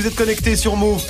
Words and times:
vous 0.00 0.06
êtes 0.06 0.14
connectés 0.14 0.56
sur 0.56 0.76
Move. 0.76 1.04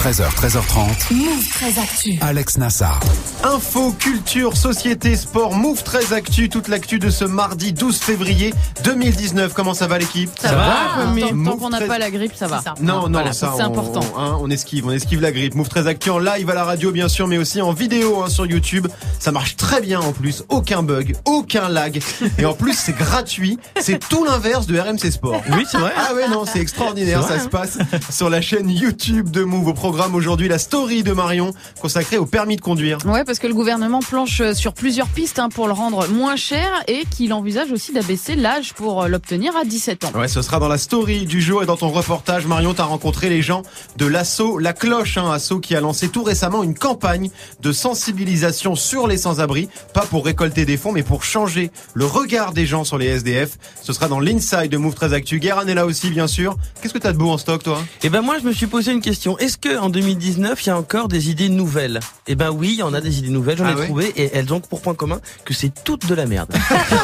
13h, 0.00 0.30
13h30. 0.34 1.12
Move 1.14 1.48
13 1.52 1.78
Actu. 1.78 2.18
Alex 2.22 2.56
Nassar. 2.56 3.00
Info, 3.44 3.92
culture, 3.98 4.56
société, 4.56 5.14
sport, 5.14 5.54
Move 5.54 5.82
13 5.82 6.12
Actu, 6.14 6.48
toute 6.48 6.68
l'actu 6.68 6.98
de 6.98 7.10
ce 7.10 7.24
mardi 7.26 7.72
12 7.74 7.98
février 7.98 8.54
2019. 8.84 9.52
Comment 9.52 9.74
ça 9.74 9.86
va 9.88 9.98
l'équipe? 9.98 10.30
Ça, 10.40 10.54
va, 10.54 11.04
Move 11.06 11.20
tant, 11.44 11.50
tant 11.52 11.56
qu'on 11.58 11.68
n'a 11.70 11.78
13 11.78 11.88
pas 11.88 11.98
la 11.98 12.10
grippe, 12.10 12.32
ça 12.34 12.46
va. 12.46 12.62
Non, 12.80 13.02
non, 13.02 13.10
Voilà, 13.10 13.32
ça, 13.34 13.52
c'est 13.56 13.62
on- 13.62 13.66
important. 13.66 14.00
On, 14.16 14.20
hein, 14.20 14.38
on 14.40 14.48
esquive, 14.50 14.86
on 14.86 14.90
esquive 14.90 15.20
la 15.20 15.32
grippe. 15.32 15.54
Move 15.54 15.68
13 15.68 15.86
Actu 15.86 16.08
en 16.10 16.18
live 16.18 16.48
à 16.48 16.54
la 16.54 16.64
radio, 16.64 16.92
bien 16.92 17.08
sûr, 17.08 17.26
mais 17.28 17.36
aussi 17.36 17.60
en 17.60 17.72
vidéo 17.72 18.22
hein, 18.22 18.30
sur 18.30 18.46
YouTube. 18.46 18.86
Ça 19.18 19.32
marche 19.32 19.56
très 19.56 19.82
bien 19.82 20.00
en 20.00 20.12
plus. 20.12 20.44
Aucun 20.48 20.82
bug, 20.82 21.14
aucun 21.26 21.68
lag. 21.68 22.00
Et 22.38 22.46
en 22.46 22.54
plus, 22.54 22.72
c'est 22.74 22.96
gratuit. 22.96 23.58
C'est 23.78 23.98
tout 24.08 24.24
l'inverse 24.24 24.66
de 24.66 24.78
RMC 24.78 25.10
Sport. 25.10 25.42
Oui, 25.52 25.66
c'est 25.70 25.78
vrai. 25.78 25.92
Ah 25.96 26.14
ouais, 26.14 26.26
non, 26.28 26.44
c'est 26.50 26.60
extraordinaire. 26.60 27.22
C'est 27.28 27.36
Ça 27.38 27.44
se 27.44 27.48
passe 27.48 27.78
sur 28.10 28.30
la 28.30 28.40
chaîne 28.40 28.70
YouTube 28.70 29.30
de 29.30 29.42
Move. 29.44 29.68
Au 29.68 29.74
programme 29.90 30.14
aujourd'hui, 30.14 30.46
la 30.46 30.60
story 30.60 31.02
de 31.02 31.10
Marion 31.10 31.52
consacrée 31.80 32.16
au 32.16 32.24
permis 32.24 32.54
de 32.54 32.60
conduire. 32.60 32.98
Ouais, 33.06 33.24
parce 33.24 33.40
que 33.40 33.48
le 33.48 33.54
gouvernement 33.54 33.98
planche 33.98 34.40
sur 34.52 34.72
plusieurs 34.72 35.08
pistes 35.08 35.40
hein, 35.40 35.48
pour 35.48 35.66
le 35.66 35.72
rendre 35.72 36.06
moins 36.06 36.36
cher 36.36 36.70
et 36.86 37.02
qu'il 37.10 37.32
envisage 37.32 37.72
aussi 37.72 37.92
d'abaisser 37.92 38.36
l'âge 38.36 38.72
pour 38.72 39.08
l'obtenir 39.08 39.56
à 39.56 39.64
17 39.64 40.04
ans. 40.04 40.12
Ouais, 40.14 40.28
ce 40.28 40.42
sera 40.42 40.60
dans 40.60 40.68
la 40.68 40.78
story 40.78 41.26
du 41.26 41.40
jour 41.40 41.64
et 41.64 41.66
dans 41.66 41.76
ton 41.76 41.88
reportage, 41.88 42.46
Marion, 42.46 42.72
t'as 42.72 42.84
rencontré 42.84 43.28
les 43.28 43.42
gens 43.42 43.62
de 43.96 44.06
l'assaut 44.06 44.58
La 44.58 44.74
Cloche, 44.74 45.18
un 45.18 45.32
assaut 45.32 45.58
qui 45.58 45.74
a 45.74 45.80
lancé 45.80 46.08
tout 46.08 46.22
récemment 46.22 46.62
une 46.62 46.76
campagne 46.76 47.28
de 47.58 47.72
sensibilisation 47.72 48.76
sur 48.76 49.08
les 49.08 49.16
sans-abri, 49.16 49.68
pas 49.92 50.02
pour 50.02 50.24
récolter 50.24 50.64
des 50.66 50.76
fonds, 50.76 50.92
mais 50.92 51.02
pour 51.02 51.24
changer 51.24 51.72
le 51.94 52.04
regard 52.04 52.52
des 52.52 52.64
gens 52.64 52.84
sur 52.84 52.96
les 52.96 53.06
SDF. 53.06 53.58
Ce 53.82 53.92
sera 53.92 54.06
dans 54.06 54.20
l'inside 54.20 54.70
de 54.70 54.76
Move 54.76 54.94
13 54.94 55.14
Actu. 55.14 55.40
Guérin 55.40 55.66
est 55.66 55.74
là 55.74 55.84
aussi, 55.84 56.10
bien 56.10 56.28
sûr. 56.28 56.56
Qu'est-ce 56.80 56.94
que 56.94 56.98
t'as 56.98 57.12
de 57.12 57.18
beau 57.18 57.30
en 57.30 57.38
stock, 57.38 57.64
toi? 57.64 57.82
Et 58.04 58.08
ben 58.08 58.20
moi 58.20 58.36
je 58.40 58.46
me 58.46 58.52
suis 58.52 58.68
posé 58.68 58.92
une 58.92 59.00
question. 59.00 59.36
Est-ce 59.38 59.58
que 59.58 59.79
en 59.80 59.90
2019 59.90 60.64
il 60.64 60.68
y 60.68 60.70
a 60.70 60.76
encore 60.76 61.08
des 61.08 61.30
idées 61.30 61.48
nouvelles 61.48 62.00
Eh 62.26 62.34
ben 62.34 62.50
oui, 62.50 62.70
il 62.74 62.78
y 62.78 62.82
en 62.82 62.94
a 62.94 63.00
des 63.00 63.18
idées 63.18 63.30
nouvelles. 63.30 63.58
J'en 63.58 63.64
Ah 63.66 63.72
ai 63.72 63.86
trouvé 63.86 64.12
et 64.16 64.30
elles 64.34 64.52
ont 64.52 64.60
pour 64.60 64.80
point 64.80 64.94
commun 64.94 65.20
que 65.44 65.54
c'est 65.54 65.72
toutes 65.84 66.06
de 66.06 66.14
la 66.14 66.26
merde. 66.26 66.52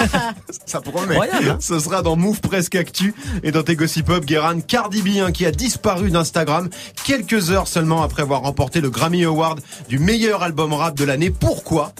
Ça 0.66 0.80
promet. 0.80 1.16
Incroyable, 1.16 1.50
hein 1.50 1.58
Ce 1.60 1.78
sera 1.78 2.02
dans 2.02 2.16
Move 2.16 2.40
Presque 2.40 2.74
Actu 2.74 3.14
et 3.42 3.50
dans 3.50 3.62
tes 3.62 3.76
Gossip 3.76 4.06
Pop, 4.06 4.24
Guérin, 4.24 4.60
Cardi 4.60 5.02
B, 5.02 5.18
hein, 5.20 5.32
qui 5.32 5.46
a 5.46 5.50
disparu 5.50 6.10
d'Instagram 6.10 6.68
quelques 7.04 7.50
heures 7.50 7.68
seulement 7.68 8.02
après 8.02 8.22
avoir 8.22 8.42
remporté 8.42 8.80
le 8.80 8.90
Grammy 8.90 9.24
Award 9.24 9.60
du 9.88 9.98
meilleur 9.98 10.42
album 10.42 10.72
rap 10.72 10.96
de 10.96 11.04
l'année. 11.04 11.30
Pourquoi? 11.30 11.92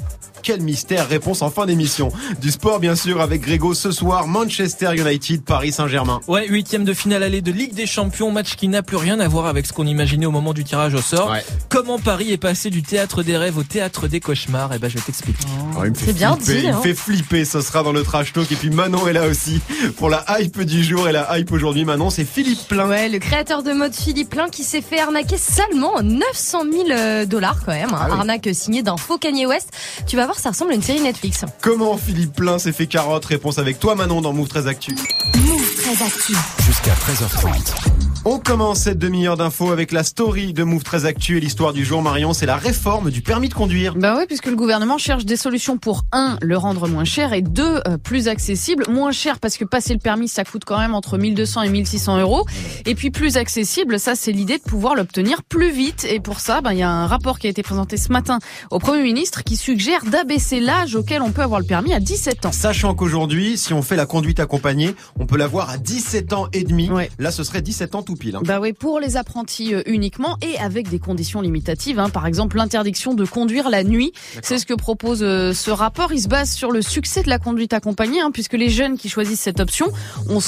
Quel 0.42 0.60
mystère 0.60 1.08
Réponse 1.08 1.42
en 1.42 1.50
fin 1.50 1.66
d'émission. 1.66 2.12
Du 2.40 2.52
sport, 2.52 2.78
bien 2.78 2.94
sûr, 2.94 3.20
avec 3.20 3.40
Grégo 3.40 3.74
ce 3.74 3.90
soir. 3.90 4.28
Manchester 4.28 4.92
United, 4.96 5.42
Paris 5.42 5.72
Saint-Germain. 5.72 6.20
Ouais, 6.28 6.46
huitième 6.46 6.84
de 6.84 6.92
finale 6.94 7.24
allée 7.24 7.40
de 7.40 7.50
Ligue 7.50 7.74
des 7.74 7.86
Champions, 7.86 8.30
match 8.30 8.54
qui 8.54 8.68
n'a 8.68 8.84
plus 8.84 8.96
rien 8.96 9.18
à 9.18 9.26
voir 9.26 9.46
avec 9.46 9.66
ce 9.66 9.72
qu'on 9.72 9.86
imaginait 9.86 10.26
au 10.26 10.30
moment 10.30 10.52
du 10.52 10.62
tirage 10.66 10.94
au 10.94 11.00
sort. 11.00 11.30
Ouais. 11.30 11.44
Comment 11.68 11.98
Paris 11.98 12.32
est 12.32 12.36
passé 12.36 12.68
du 12.70 12.82
théâtre 12.82 13.22
des 13.22 13.36
rêves 13.36 13.56
au 13.58 13.62
théâtre 13.62 14.08
des 14.08 14.20
cauchemars? 14.20 14.70
Eh 14.74 14.78
ben, 14.78 14.88
je 14.90 14.96
vais 14.96 15.00
t'expliquer. 15.00 15.44
Oh, 15.76 15.82
fait 15.82 15.92
C'est 16.06 16.12
bien 16.12 16.36
dit, 16.36 16.52
Il 16.64 16.68
me 16.68 16.74
hein. 16.74 16.80
fait 16.82 16.94
flipper. 16.94 17.44
Ce 17.44 17.60
sera 17.60 17.82
dans 17.82 17.92
le 17.92 18.02
trash 18.02 18.32
talk. 18.32 18.50
Et 18.52 18.56
puis 18.56 18.70
Manon 18.70 19.06
est 19.08 19.12
là 19.12 19.26
aussi 19.26 19.60
pour 19.96 20.10
la 20.10 20.24
hype 20.40 20.60
du 20.62 20.84
jour. 20.84 21.08
Et 21.08 21.12
la 21.12 21.38
hype 21.38 21.50
aujourd'hui, 21.52 21.84
Manon, 21.84 22.10
c'est 22.10 22.24
Philippe 22.24 22.68
Plein. 22.68 22.86
Ouais, 22.88 23.08
le 23.08 23.18
créateur 23.18 23.62
de 23.62 23.72
mode 23.72 23.94
Philippe 23.94 24.30
Plein 24.30 24.48
qui 24.48 24.62
s'est 24.64 24.82
fait 24.82 25.00
arnaquer 25.00 25.38
seulement 25.38 26.02
900 26.02 26.58
000 26.70 26.84
euh, 26.90 27.24
dollars 27.26 27.58
quand 27.64 27.72
même. 27.72 27.88
hein. 27.92 27.98
Ah 28.00 28.06
oui. 28.10 28.18
Arnaque 28.18 28.48
signée 28.52 28.82
d'un 28.82 28.96
faux 28.96 29.18
Kanye 29.18 29.46
West. 29.46 29.70
Tu 30.06 30.16
vas 30.16 30.24
voir, 30.26 30.38
ça 30.38 30.50
ressemble 30.50 30.72
à 30.72 30.74
une 30.74 30.82
série 30.82 31.00
Netflix. 31.00 31.44
Comment 31.62 31.96
Philippe 31.96 32.34
Plein 32.34 32.58
s'est 32.58 32.72
fait 32.72 32.86
carotte? 32.86 33.24
Réponse 33.24 33.58
avec 33.58 33.78
toi, 33.78 33.94
Manon, 33.94 34.20
dans 34.20 34.32
Move 34.32 34.48
13 34.48 34.66
Actu. 34.66 34.94
Move 35.36 35.74
13 35.82 36.02
Actu. 36.02 36.34
Jusqu'à 36.66 36.92
13h30. 36.92 38.05
On 38.28 38.40
commence 38.40 38.80
cette 38.80 38.98
demi-heure 38.98 39.36
d'infos 39.36 39.70
avec 39.70 39.92
la 39.92 40.02
story 40.02 40.52
de 40.52 40.64
Move 40.64 40.82
13 40.82 41.06
Actu 41.06 41.36
et 41.36 41.40
l'histoire 41.40 41.72
du 41.72 41.84
jour, 41.84 42.02
Marion. 42.02 42.32
C'est 42.32 42.44
la 42.44 42.56
réforme 42.56 43.12
du 43.12 43.22
permis 43.22 43.48
de 43.48 43.54
conduire. 43.54 43.94
Bah 43.94 44.16
ouais, 44.16 44.26
puisque 44.26 44.46
le 44.46 44.56
gouvernement 44.56 44.98
cherche 44.98 45.24
des 45.24 45.36
solutions 45.36 45.78
pour 45.78 46.06
un, 46.10 46.36
le 46.42 46.56
rendre 46.56 46.88
moins 46.88 47.04
cher 47.04 47.32
et 47.34 47.40
deux, 47.40 47.80
euh, 47.86 47.98
plus 47.98 48.26
accessible. 48.26 48.84
Moins 48.90 49.12
cher 49.12 49.38
parce 49.38 49.56
que 49.56 49.64
passer 49.64 49.94
le 49.94 50.00
permis, 50.00 50.26
ça 50.26 50.42
coûte 50.42 50.64
quand 50.64 50.76
même 50.76 50.92
entre 50.92 51.18
1200 51.18 51.62
et 51.62 51.68
1600 51.68 52.18
euros. 52.18 52.44
Et 52.84 52.96
puis 52.96 53.12
plus 53.12 53.36
accessible, 53.36 54.00
ça 54.00 54.16
c'est 54.16 54.32
l'idée 54.32 54.58
de 54.58 54.64
pouvoir 54.64 54.96
l'obtenir 54.96 55.44
plus 55.44 55.70
vite. 55.70 56.04
Et 56.10 56.18
pour 56.18 56.40
ça, 56.40 56.60
ben 56.62 56.72
il 56.72 56.78
y 56.80 56.82
a 56.82 56.90
un 56.90 57.06
rapport 57.06 57.38
qui 57.38 57.46
a 57.46 57.50
été 57.50 57.62
présenté 57.62 57.96
ce 57.96 58.10
matin 58.10 58.40
au 58.72 58.80
Premier 58.80 59.04
ministre 59.04 59.44
qui 59.44 59.56
suggère 59.56 60.04
d'abaisser 60.04 60.58
l'âge 60.58 60.96
auquel 60.96 61.22
on 61.22 61.30
peut 61.30 61.42
avoir 61.42 61.60
le 61.60 61.66
permis 61.66 61.94
à 61.94 62.00
17 62.00 62.46
ans. 62.46 62.50
Sachant 62.50 62.96
qu'aujourd'hui, 62.96 63.56
si 63.56 63.72
on 63.72 63.82
fait 63.82 63.94
la 63.94 64.06
conduite 64.06 64.40
accompagnée, 64.40 64.96
on 65.16 65.26
peut 65.26 65.36
l'avoir 65.36 65.70
à 65.70 65.78
17 65.78 66.32
ans 66.32 66.48
et 66.52 66.64
demi. 66.64 66.90
Ouais. 66.90 67.08
Là, 67.20 67.30
ce 67.30 67.44
serait 67.44 67.62
17 67.62 67.94
ans 67.94 68.02
tout 68.02 68.15
pile. 68.16 68.36
hein. 68.36 68.42
Bah 68.44 68.58
oui, 68.60 68.72
pour 68.72 69.00
les 69.00 69.16
apprentis 69.16 69.74
euh, 69.74 69.82
uniquement 69.86 70.36
et 70.42 70.58
avec 70.58 70.88
des 70.88 70.98
conditions 70.98 71.40
limitatives. 71.40 71.98
hein. 71.98 72.08
Par 72.10 72.26
exemple, 72.26 72.56
l'interdiction 72.56 73.14
de 73.14 73.24
conduire 73.24 73.70
la 73.70 73.84
nuit. 73.84 74.12
C'est 74.42 74.58
ce 74.58 74.66
que 74.66 74.74
propose 74.74 75.22
euh, 75.22 75.52
ce 75.52 75.70
rapport. 75.70 76.12
Il 76.12 76.20
se 76.20 76.28
base 76.28 76.50
sur 76.52 76.70
le 76.70 76.82
succès 76.82 77.22
de 77.22 77.28
la 77.28 77.38
conduite 77.38 77.72
accompagnée, 77.72 78.20
hein, 78.20 78.30
puisque 78.32 78.54
les 78.54 78.68
jeunes 78.70 78.96
qui 78.98 79.08
choisissent 79.08 79.40
cette 79.40 79.60
option 79.60 79.86
ont 80.28 80.40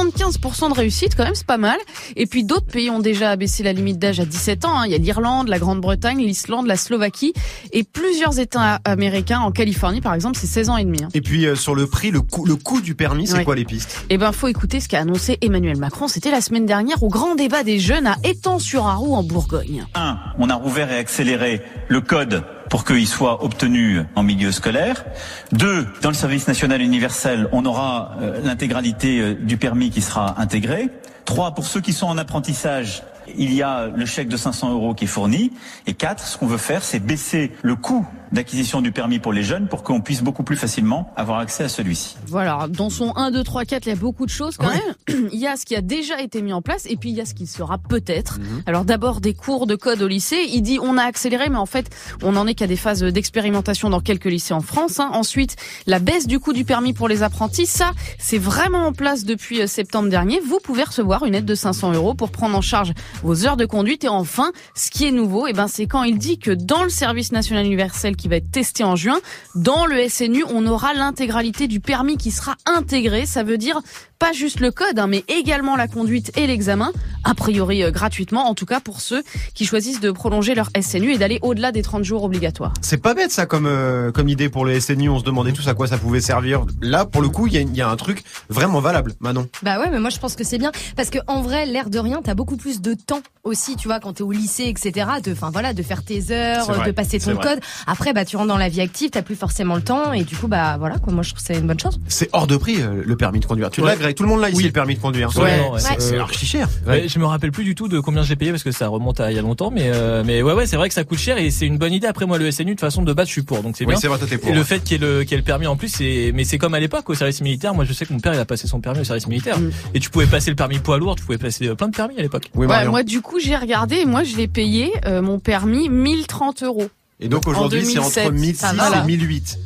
75% 0.00 0.68
de 0.70 0.74
réussite, 0.74 1.14
quand 1.16 1.24
même, 1.24 1.34
c'est 1.34 1.46
pas 1.46 1.58
mal. 1.58 1.78
Et 2.16 2.26
puis 2.26 2.44
d'autres 2.44 2.66
pays 2.66 2.90
ont 2.90 3.00
déjà 3.00 3.30
abaissé 3.30 3.62
la 3.62 3.72
limite 3.72 3.98
d'âge 3.98 4.20
à 4.20 4.24
17 4.24 4.64
ans. 4.64 4.78
hein. 4.80 4.84
Il 4.86 4.92
y 4.92 4.94
a 4.94 4.98
l'Irlande, 4.98 5.48
la 5.48 5.58
Grande-Bretagne, 5.58 6.18
l'Islande, 6.18 6.66
la 6.66 6.76
Slovaquie 6.76 7.32
et 7.72 7.84
plusieurs 7.84 8.38
États 8.38 8.80
américains. 8.84 9.40
En 9.40 9.50
Californie, 9.52 10.00
par 10.00 10.14
exemple, 10.14 10.38
c'est 10.40 10.46
16 10.46 10.70
ans 10.70 10.76
et 10.76 10.84
demi. 10.84 11.02
hein. 11.04 11.08
Et 11.14 11.20
puis 11.20 11.46
euh, 11.46 11.54
sur 11.56 11.74
le 11.74 11.86
prix, 11.86 12.10
le 12.10 12.20
coût, 12.20 12.44
le 12.46 12.56
coût 12.56 12.80
du 12.80 12.94
permis, 12.94 13.26
c'est 13.26 13.34
Ouais. 13.36 13.44
quoi 13.44 13.54
les 13.54 13.64
pistes? 13.64 14.04
Eh 14.10 14.18
ben, 14.18 14.32
faut 14.32 14.48
écouter 14.48 14.80
ce 14.80 14.88
qu'a 14.88 15.00
annoncé 15.00 15.38
Emmanuel 15.42 15.76
Macron. 15.78 16.08
C'était 16.08 16.30
la 16.30 16.40
semaine 16.40 16.64
dernière 16.66 17.02
au 17.02 17.08
grand 17.16 17.34
débat 17.34 17.62
des 17.62 17.78
jeunes 17.78 18.06
à 18.06 18.16
Étang-sur-Arroux 18.24 19.14
en 19.14 19.22
Bourgogne. 19.22 19.86
Un, 19.94 20.18
on 20.38 20.50
a 20.50 20.54
rouvert 20.54 20.92
et 20.92 20.98
accéléré 20.98 21.62
le 21.88 22.02
code 22.02 22.44
pour 22.68 22.84
qu'il 22.84 23.06
soit 23.06 23.42
obtenu 23.42 24.02
en 24.16 24.22
milieu 24.22 24.52
scolaire. 24.52 25.02
Deux, 25.50 25.86
dans 26.02 26.10
le 26.10 26.14
service 26.14 26.46
national 26.46 26.82
universel, 26.82 27.48
on 27.52 27.64
aura 27.64 28.16
euh, 28.20 28.42
l'intégralité 28.44 29.20
euh, 29.20 29.34
du 29.34 29.56
permis 29.56 29.88
qui 29.88 30.02
sera 30.02 30.38
intégrée. 30.38 30.90
Trois, 31.24 31.52
pour 31.52 31.64
ceux 31.64 31.80
qui 31.80 31.94
sont 31.94 32.06
en 32.06 32.18
apprentissage, 32.18 33.02
il 33.34 33.54
y 33.54 33.62
a 33.62 33.86
le 33.86 34.04
chèque 34.04 34.28
de 34.28 34.36
500 34.36 34.72
euros 34.72 34.92
qui 34.92 35.04
est 35.04 35.08
fourni. 35.08 35.52
Et 35.86 35.94
quatre, 35.94 36.22
ce 36.22 36.36
qu'on 36.36 36.46
veut 36.46 36.58
faire, 36.58 36.84
c'est 36.84 37.00
baisser 37.00 37.50
le 37.62 37.76
coût 37.76 38.06
d'acquisition 38.36 38.80
du 38.80 38.92
permis 38.92 39.18
pour 39.18 39.32
les 39.32 39.42
jeunes 39.42 39.66
pour 39.66 39.82
qu'on 39.82 40.00
puisse 40.00 40.22
beaucoup 40.22 40.42
plus 40.44 40.56
facilement 40.56 41.12
avoir 41.16 41.38
accès 41.40 41.64
à 41.64 41.68
celui-ci. 41.68 42.16
Voilà, 42.28 42.66
dans 42.68 42.90
son 42.90 43.12
1, 43.16 43.30
2, 43.30 43.42
3, 43.42 43.64
4, 43.64 43.86
il 43.86 43.88
y 43.88 43.92
a 43.92 43.96
beaucoup 43.96 44.26
de 44.26 44.30
choses 44.30 44.56
quand 44.56 44.68
même. 44.68 45.28
Il 45.32 45.38
y 45.38 45.46
a 45.46 45.56
ce 45.56 45.64
qui 45.64 45.74
a 45.74 45.80
déjà 45.80 46.20
été 46.20 46.42
mis 46.42 46.52
en 46.52 46.62
place 46.62 46.86
et 46.88 46.96
puis 46.96 47.10
il 47.10 47.16
y 47.16 47.20
a 47.20 47.24
ce 47.24 47.34
qui 47.34 47.46
sera 47.46 47.78
peut-être. 47.78 48.38
Alors 48.66 48.84
d'abord 48.84 49.20
des 49.20 49.34
cours 49.34 49.66
de 49.66 49.74
code 49.74 50.02
au 50.02 50.08
lycée. 50.08 50.38
Il 50.52 50.62
dit 50.62 50.78
on 50.80 50.96
a 50.98 51.02
accéléré 51.02 51.48
mais 51.48 51.56
en 51.56 51.66
fait 51.66 51.90
on 52.22 52.32
n'en 52.32 52.46
est 52.46 52.54
qu'à 52.54 52.66
des 52.66 52.76
phases 52.76 53.02
d'expérimentation 53.02 53.88
dans 53.90 54.00
quelques 54.00 54.26
lycées 54.26 54.54
en 54.54 54.60
France. 54.60 55.00
hein. 55.00 55.10
Ensuite 55.12 55.56
la 55.86 55.98
baisse 55.98 56.26
du 56.26 56.38
coût 56.38 56.52
du 56.52 56.64
permis 56.64 56.92
pour 56.92 57.08
les 57.08 57.22
apprentis. 57.22 57.66
Ça 57.66 57.92
c'est 58.18 58.38
vraiment 58.38 58.86
en 58.86 58.92
place 58.92 59.24
depuis 59.24 59.62
euh, 59.62 59.66
septembre 59.66 60.08
dernier. 60.08 60.40
Vous 60.40 60.58
pouvez 60.62 60.84
recevoir 60.84 61.24
une 61.24 61.34
aide 61.34 61.44
de 61.46 61.54
500 61.54 61.92
euros 61.92 62.14
pour 62.14 62.30
prendre 62.30 62.56
en 62.56 62.60
charge 62.62 62.92
vos 63.22 63.46
heures 63.46 63.56
de 63.56 63.66
conduite. 63.66 64.04
Et 64.04 64.08
enfin 64.08 64.52
ce 64.74 64.90
qui 64.90 65.06
est 65.06 65.12
nouveau, 65.12 65.46
eh 65.46 65.52
ben, 65.52 65.68
c'est 65.68 65.86
quand 65.86 66.02
il 66.04 66.18
dit 66.18 66.38
que 66.38 66.50
dans 66.50 66.82
le 66.82 66.90
service 66.90 67.32
national 67.32 67.64
universel 67.64 68.16
qui 68.16 68.25
va 68.28 68.36
être 68.36 68.50
testé 68.50 68.84
en 68.84 68.96
juin, 68.96 69.18
dans 69.54 69.86
le 69.86 70.08
SNU, 70.08 70.44
on 70.48 70.66
aura 70.66 70.94
l'intégralité 70.94 71.66
du 71.66 71.80
permis 71.80 72.16
qui 72.16 72.30
sera 72.30 72.56
intégré. 72.66 73.26
Ça 73.26 73.42
veut 73.42 73.58
dire 73.58 73.80
pas 74.18 74.32
juste 74.32 74.60
le 74.60 74.70
code, 74.70 74.98
hein, 74.98 75.06
mais 75.06 75.24
également 75.28 75.76
la 75.76 75.88
conduite 75.88 76.36
et 76.36 76.46
l'examen, 76.46 76.92
a 77.24 77.34
priori 77.34 77.82
euh, 77.82 77.90
gratuitement, 77.90 78.48
en 78.48 78.54
tout 78.54 78.66
cas 78.66 78.80
pour 78.80 79.00
ceux 79.00 79.22
qui 79.54 79.64
choisissent 79.66 80.00
de 80.00 80.10
prolonger 80.10 80.54
leur 80.54 80.70
SNU 80.80 81.12
et 81.12 81.18
d'aller 81.18 81.38
au-delà 81.42 81.72
des 81.72 81.82
30 81.82 82.04
jours 82.04 82.24
obligatoires. 82.24 82.72
C'est 82.80 83.02
pas 83.02 83.14
bête 83.14 83.30
ça 83.30 83.46
comme 83.46 83.66
euh, 83.66 84.12
comme 84.12 84.28
idée 84.28 84.48
pour 84.48 84.64
le 84.64 84.78
SNU. 84.80 85.08
On 85.08 85.18
se 85.18 85.24
demandait 85.24 85.52
tous 85.52 85.68
à 85.68 85.74
quoi 85.74 85.86
ça 85.86 85.98
pouvait 85.98 86.20
servir. 86.20 86.64
Là, 86.80 87.04
pour 87.04 87.22
le 87.22 87.28
coup, 87.28 87.46
il 87.46 87.52
y 87.54 87.58
a, 87.58 87.60
il 87.60 87.76
y 87.76 87.80
a 87.82 87.88
un 87.88 87.96
truc 87.96 88.22
vraiment 88.48 88.80
valable, 88.80 89.12
Manon. 89.20 89.48
Bah 89.62 89.78
ouais, 89.78 89.90
mais 89.90 89.98
moi 90.00 90.10
je 90.10 90.18
pense 90.18 90.34
que 90.34 90.44
c'est 90.44 90.58
bien 90.58 90.72
parce 90.96 91.10
que 91.10 91.18
en 91.26 91.42
vrai, 91.42 91.66
l'air 91.66 91.90
de 91.90 91.98
rien, 91.98 92.20
t'as 92.22 92.34
beaucoup 92.34 92.56
plus 92.56 92.80
de 92.80 92.94
temps 92.94 93.20
aussi, 93.44 93.76
tu 93.76 93.88
vois, 93.88 94.00
quand 94.00 94.14
t'es 94.14 94.22
au 94.22 94.32
lycée, 94.32 94.64
etc. 94.64 95.06
De, 95.22 95.32
enfin 95.32 95.50
voilà, 95.50 95.72
de 95.74 95.82
faire 95.82 96.04
tes 96.04 96.30
heures, 96.30 96.66
vrai, 96.66 96.86
de 96.86 96.92
passer 96.92 97.18
ton 97.18 97.34
vrai. 97.34 97.48
code. 97.54 97.60
Après, 97.86 98.12
bah 98.12 98.24
tu 98.24 98.36
rentres 98.36 98.48
dans 98.48 98.58
la 98.58 98.68
vie 98.68 98.80
active, 98.80 99.10
t'as 99.10 99.22
plus 99.22 99.36
forcément 99.36 99.74
le 99.76 99.82
temps 99.82 100.12
et 100.12 100.24
du 100.24 100.36
coup, 100.36 100.48
bah 100.48 100.76
voilà, 100.78 100.98
quoi. 100.98 101.12
Moi 101.12 101.22
je 101.22 101.30
trouve 101.30 101.40
que 101.40 101.46
c'est 101.46 101.58
une 101.58 101.66
bonne 101.66 101.80
chose. 101.80 101.98
C'est 102.08 102.28
hors 102.32 102.46
de 102.46 102.56
prix 102.56 102.80
euh, 102.80 103.02
le 103.04 103.16
permis 103.16 103.40
de 103.40 103.46
conduire. 103.46 103.70
Tu 103.70 103.82
Ouais. 103.82 104.05
Tout 104.14 104.22
le 104.22 104.28
monde 104.28 104.40
l'a 104.40 104.48
ici 104.50 104.58
Oui. 104.58 104.64
le 104.64 104.70
permis 104.72 104.94
de 104.94 105.00
conduire. 105.00 105.30
Ouais, 105.36 105.42
ouais. 105.42 105.70
Ouais. 105.72 105.80
C'est 105.98 106.14
Euh, 106.16 106.20
archi 106.22 106.46
cher. 106.46 106.68
Ouais, 106.86 107.08
je 107.08 107.18
me 107.18 107.24
rappelle 107.26 107.52
plus 107.52 107.64
du 107.64 107.74
tout 107.74 107.88
de 107.88 108.00
combien 108.00 108.22
j'ai 108.22 108.36
payé 108.36 108.50
parce 108.50 108.62
que 108.62 108.70
ça 108.72 108.88
remonte 108.88 109.20
à 109.20 109.30
il 109.30 109.36
y 109.36 109.38
a 109.38 109.42
longtemps, 109.42 109.70
mais 109.70 109.90
euh, 109.94 110.22
mais 110.24 110.42
ouais 110.42 110.52
ouais 110.52 110.66
c'est 110.66 110.76
vrai 110.76 110.88
que 110.88 110.94
ça 110.94 111.04
coûte 111.04 111.18
cher 111.18 111.38
et 111.38 111.50
c'est 111.50 111.66
une 111.66 111.78
bonne 111.78 111.92
idée. 111.92 112.06
Après 112.06 112.26
moi 112.26 112.38
le 112.38 112.50
SNU 112.50 112.66
de 112.66 112.70
toute 112.72 112.80
façon 112.80 113.02
de 113.02 113.12
base 113.12 113.26
je 113.28 113.32
suis 113.32 113.42
pour 113.42 113.62
donc 113.62 113.76
c'est 113.76 113.84
Oui, 113.84 113.92
bien. 113.92 114.00
c'est 114.00 114.08
vrai, 114.08 114.18
toi 114.18 114.26
t'es 114.28 114.38
pour. 114.38 114.50
Et 114.50 114.54
le 114.54 114.64
fait 114.64 114.80
qu'il 114.82 115.00
y 115.00 115.04
ait 115.04 115.06
le, 115.06 115.20
qu'il 115.22 115.32
y 115.32 115.34
ait 115.34 115.38
le 115.38 115.42
permis 115.44 115.66
en 115.66 115.76
plus, 115.76 115.88
c'est 115.88 116.32
mais 116.34 116.44
c'est 116.44 116.58
comme 116.58 116.74
à 116.74 116.80
l'époque 116.80 117.08
au 117.10 117.14
service 117.14 117.40
militaire. 117.40 117.74
Moi 117.74 117.84
je 117.84 117.92
sais 117.92 118.06
que 118.06 118.12
mon 118.12 118.20
père 118.20 118.34
il 118.34 118.40
a 118.40 118.44
passé 118.44 118.66
son 118.68 118.80
permis 118.80 119.00
au 119.00 119.04
service 119.04 119.26
militaire 119.26 119.58
Mm. 119.58 119.70
et 119.94 120.00
tu 120.00 120.10
pouvais 120.10 120.26
passer 120.26 120.50
le 120.50 120.56
permis 120.56 120.78
poids 120.78 120.98
lourd, 120.98 121.16
tu 121.16 121.24
pouvais 121.24 121.38
passer 121.38 121.68
euh, 121.68 121.74
plein 121.74 121.88
de 121.88 121.96
permis 121.96 122.18
à 122.18 122.22
l'époque. 122.22 122.50
Oui, 122.54 122.62
Ouais, 122.62 122.66
Marion. 122.66 122.90
moi 122.90 123.02
du 123.02 123.20
coup 123.20 123.38
j'ai 123.38 123.56
regardé, 123.56 123.96
et 123.96 124.04
moi 124.06 124.22
je 124.24 124.36
l'ai 124.36 124.48
payé 124.48 124.92
euh, 125.06 125.22
mon 125.22 125.38
permis 125.38 125.88
1030 125.88 126.62
euros. 126.62 126.88
Et 127.20 127.28
donc 127.28 127.46
aujourd'hui, 127.48 127.84
c'est 127.84 127.98
entre 127.98 128.30
2007, 128.30 128.32
1006 128.32 128.54
ça 128.56 128.72
va, 128.74 128.90
là. 128.90 129.02
et 129.02 129.06
1008. 129.06 129.58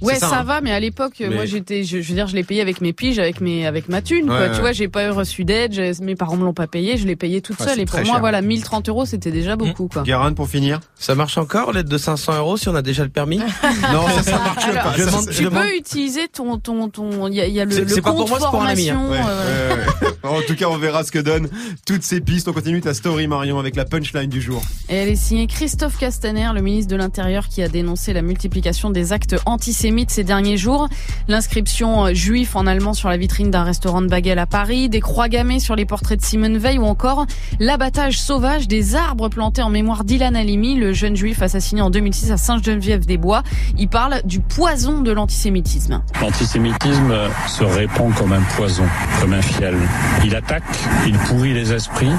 Ouais, 0.00 0.14
ça, 0.14 0.28
ça, 0.28 0.40
hein. 0.40 0.44
va, 0.44 0.60
mais 0.60 0.70
à 0.72 0.80
l'époque, 0.80 1.14
Mais- 1.20 1.28
moi 1.30 1.44
j'étais, 1.44 1.82
je, 1.84 2.00
je 2.00 2.08
veux 2.08 2.14
dire, 2.14 2.26
je 2.28 2.34
l'ai 2.36 2.44
payé 2.44 2.60
avec 2.60 2.80
mes 2.80 2.92
piges, 2.92 3.18
avec 3.18 3.40
mes, 3.40 3.66
avec 3.66 3.88
ma 3.88 4.00
thune. 4.02 4.22
Ouais, 4.30 4.36
quoi. 4.36 4.40
ouais. 4.48 4.52
Tu 4.54 4.60
vois, 4.60 4.72
j'ai 4.72 4.88
pas 4.88 5.06
eu 5.06 5.10
reçu 5.10 5.44
d'aide, 5.44 5.74
mes 6.02 6.14
parents 6.14 6.36
me 6.36 6.44
l'ont 6.44 6.54
pas 6.54 6.66
payé, 6.66 6.96
je 6.96 7.06
l'ai 7.06 7.16
payé 7.16 7.40
toute 7.40 7.58
Ouais, 7.60 7.66
seule. 7.66 7.80
Et 7.80 7.84
pour 7.84 8.00
moi, 8.04 8.18
voilà, 8.20 8.40
1030 8.42 8.88
euros, 8.88 9.06
c'était 9.06 9.30
déjà 9.32 9.56
beaucoup, 9.56 9.88
quoi. 9.88 10.02
Guérin 10.02 10.32
pour 10.32 10.48
finir 10.48 10.80
Ça 10.96 11.14
marche 11.14 11.36
encore, 11.38 11.72
l'aide 11.72 11.88
de 11.88 11.98
500 11.98 12.36
euros 12.38 12.56
si 12.56 12.68
on 12.68 12.74
a 12.74 12.82
déjà 12.82 13.02
le 13.02 13.08
permis 13.10 13.38
Non, 13.92 14.06
ça, 14.16 14.22
ça 14.22 14.38
marche 14.38 14.64
Alors, 14.64 14.82
pas. 14.84 14.94
je 14.96 15.04
demande- 15.04 15.28
je 15.30 15.36
Tu 15.38 15.44
demande- 15.44 15.62
peux 15.64 15.76
utiliser 15.76 16.28
ton, 16.28 16.58
ton, 16.58 16.88
ton, 16.88 17.26
il 17.28 17.34
y 17.34 17.40
a, 17.40 17.46
il 17.46 17.54
y 17.54 17.60
a 17.60 17.64
le, 17.64 17.70
C'est- 17.72 17.80
le 17.82 17.88
c'est 17.88 18.00
pas 18.02 18.10
compte 18.12 18.18
pour 18.20 18.28
moi, 18.28 18.38
c'est 18.40 18.50
pour 18.50 18.62
un 18.62 18.66
ami, 18.66 18.90
hein. 18.90 18.94
formation. 18.94 19.10
Ouais, 19.10 19.32
euh. 19.40 19.76
En 20.22 20.40
tout 20.46 20.54
cas, 20.54 20.66
on 20.68 20.76
verra 20.76 21.02
ce 21.04 21.10
que 21.12 21.18
donnent 21.18 21.48
toutes 21.86 22.02
ces 22.02 22.20
pistes. 22.20 22.46
On 22.48 22.52
continue 22.52 22.80
ta 22.80 22.92
story, 22.94 23.26
Marion, 23.28 23.58
avec 23.58 23.74
la 23.76 23.84
punchline 23.84 24.28
du 24.28 24.40
jour. 24.40 24.62
Et 24.88 24.94
elle 24.96 25.08
est 25.08 25.16
signée 25.16 25.46
Christophe 25.46 25.96
Castaner, 25.98 26.50
le 26.54 26.60
ministre 26.60 26.90
de 26.90 26.96
l'Intérieur, 26.96 27.48
qui 27.48 27.62
a 27.62 27.68
dénoncé 27.68 28.12
la 28.12 28.22
multiplication 28.22 28.90
des 28.90 29.12
actes 29.12 29.36
antisémites 29.46 29.87
ces 30.08 30.24
derniers 30.24 30.56
jours. 30.56 30.88
L'inscription 31.28 32.06
euh, 32.06 32.14
juif 32.14 32.56
en 32.56 32.66
allemand 32.66 32.94
sur 32.94 33.08
la 33.08 33.16
vitrine 33.16 33.50
d'un 33.50 33.64
restaurant 33.64 34.02
de 34.02 34.06
bagel 34.06 34.38
à 34.38 34.46
Paris, 34.46 34.88
des 34.88 35.00
croix 35.00 35.28
gammées 35.28 35.60
sur 35.60 35.76
les 35.76 35.84
portraits 35.84 36.20
de 36.20 36.24
Simone 36.24 36.58
Veil 36.58 36.78
ou 36.78 36.84
encore 36.84 37.26
l'abattage 37.58 38.20
sauvage 38.20 38.68
des 38.68 38.94
arbres 38.94 39.28
plantés 39.28 39.62
en 39.62 39.70
mémoire 39.70 40.04
d'Ilan 40.04 40.34
Halimi, 40.34 40.76
le 40.76 40.92
jeune 40.92 41.16
juif 41.16 41.42
assassiné 41.42 41.80
en 41.80 41.90
2006 41.90 42.32
à 42.32 42.36
Sainte-Geneviève-des-Bois. 42.36 43.42
Il 43.78 43.88
parle 43.88 44.20
du 44.24 44.40
poison 44.40 45.00
de 45.00 45.10
l'antisémitisme. 45.10 46.02
L'antisémitisme 46.20 47.14
se 47.46 47.64
répand 47.64 48.14
comme 48.14 48.32
un 48.32 48.42
poison, 48.56 48.84
comme 49.20 49.32
un 49.32 49.42
fiel. 49.42 49.76
Il 50.24 50.34
attaque, 50.34 50.62
il 51.06 51.16
pourrit 51.18 51.54
les 51.54 51.72
esprits, 51.72 52.10